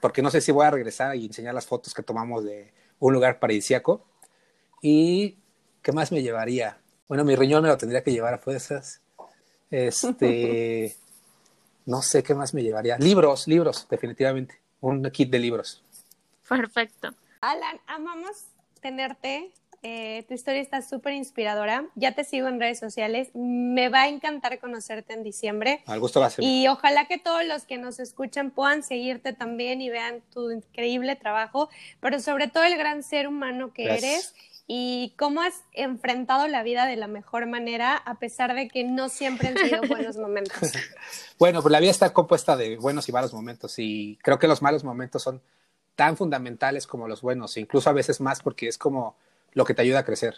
porque 0.00 0.22
no 0.22 0.30
sé 0.30 0.40
si 0.40 0.52
voy 0.52 0.66
a 0.66 0.70
regresar 0.70 1.16
y 1.16 1.26
enseñar 1.26 1.54
las 1.54 1.66
fotos 1.66 1.94
que 1.94 2.02
tomamos 2.02 2.44
de 2.44 2.72
un 2.98 3.12
lugar 3.12 3.38
paradisíaco. 3.38 4.04
¿Y 4.82 5.36
qué 5.82 5.92
más 5.92 6.12
me 6.12 6.22
llevaría? 6.22 6.78
Bueno, 7.08 7.24
mi 7.24 7.34
riñón 7.36 7.62
me 7.62 7.68
lo 7.68 7.76
tendría 7.76 8.02
que 8.02 8.12
llevar 8.12 8.34
a 8.34 8.38
fuerzas. 8.38 9.00
Este, 9.70 10.96
no 11.86 12.02
sé 12.02 12.22
qué 12.22 12.34
más 12.34 12.54
me 12.54 12.62
llevaría. 12.62 12.98
Libros, 12.98 13.46
libros, 13.46 13.86
definitivamente. 13.90 14.60
Un 14.80 15.02
kit 15.10 15.30
de 15.30 15.38
libros. 15.38 15.82
Perfecto. 16.48 17.10
Alan, 17.40 17.80
amamos 17.86 18.44
tenerte 18.80 19.52
eh, 19.82 20.24
tu 20.28 20.34
historia 20.34 20.60
está 20.60 20.82
súper 20.82 21.14
inspiradora. 21.14 21.86
Ya 21.94 22.12
te 22.12 22.24
sigo 22.24 22.48
en 22.48 22.60
redes 22.60 22.78
sociales. 22.78 23.30
Me 23.34 23.88
va 23.88 24.02
a 24.02 24.08
encantar 24.08 24.58
conocerte 24.58 25.14
en 25.14 25.22
diciembre. 25.22 25.82
Al 25.86 26.00
gusto 26.00 26.20
va 26.20 26.26
a 26.26 26.30
ser. 26.30 26.44
Y 26.44 26.68
ojalá 26.68 27.06
que 27.06 27.18
todos 27.18 27.44
los 27.46 27.64
que 27.64 27.78
nos 27.78 27.98
escuchan 27.98 28.50
puedan 28.50 28.82
seguirte 28.82 29.32
también 29.32 29.80
y 29.80 29.88
vean 29.88 30.22
tu 30.32 30.50
increíble 30.50 31.16
trabajo, 31.16 31.70
pero 32.00 32.20
sobre 32.20 32.48
todo 32.48 32.64
el 32.64 32.76
gran 32.76 33.02
ser 33.02 33.26
humano 33.26 33.72
que 33.72 33.84
eres 33.84 34.34
y 34.66 35.14
cómo 35.16 35.40
has 35.40 35.54
enfrentado 35.72 36.46
la 36.46 36.62
vida 36.62 36.86
de 36.86 36.94
la 36.96 37.08
mejor 37.08 37.46
manera 37.46 37.96
a 37.96 38.20
pesar 38.20 38.54
de 38.54 38.68
que 38.68 38.84
no 38.84 39.08
siempre 39.08 39.48
han 39.48 39.56
sido 39.56 39.80
buenos 39.88 40.16
momentos. 40.16 40.72
bueno, 41.38 41.62
pues 41.62 41.72
la 41.72 41.80
vida 41.80 41.90
está 41.90 42.12
compuesta 42.12 42.56
de 42.56 42.76
buenos 42.76 43.08
y 43.08 43.12
malos 43.12 43.32
momentos 43.32 43.78
y 43.78 44.18
creo 44.22 44.38
que 44.38 44.46
los 44.46 44.62
malos 44.62 44.84
momentos 44.84 45.22
son 45.22 45.40
tan 45.96 46.16
fundamentales 46.16 46.86
como 46.86 47.08
los 47.08 47.20
buenos, 47.20 47.56
incluso 47.56 47.90
a 47.90 47.94
veces 47.94 48.20
más 48.20 48.42
porque 48.42 48.68
es 48.68 48.78
como 48.78 49.16
lo 49.52 49.64
que 49.64 49.74
te 49.74 49.82
ayuda 49.82 50.00
a 50.00 50.04
crecer. 50.04 50.36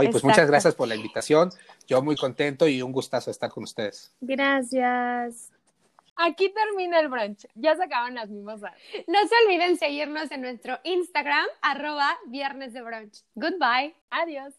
Y 0.00 0.08
pues 0.08 0.24
muchas 0.24 0.48
gracias 0.48 0.74
por 0.74 0.88
la 0.88 0.94
invitación. 0.94 1.50
Yo 1.86 2.02
muy 2.02 2.16
contento 2.16 2.66
y 2.66 2.80
un 2.80 2.92
gustazo 2.92 3.30
estar 3.30 3.50
con 3.50 3.64
ustedes. 3.64 4.14
Gracias. 4.22 5.50
Aquí 6.16 6.50
termina 6.50 7.00
el 7.00 7.08
brunch. 7.08 7.46
Ya 7.54 7.76
se 7.76 7.84
acaban 7.84 8.14
las 8.14 8.30
mimosas. 8.30 8.72
No 9.06 9.18
se 9.26 9.34
olviden 9.44 9.76
seguirnos 9.76 10.30
en 10.30 10.42
nuestro 10.42 10.78
Instagram, 10.84 11.46
arroba 11.60 12.16
viernes 12.26 12.72
de 12.72 12.82
brunch. 12.82 13.22
Goodbye. 13.34 13.94
Adiós. 14.10 14.54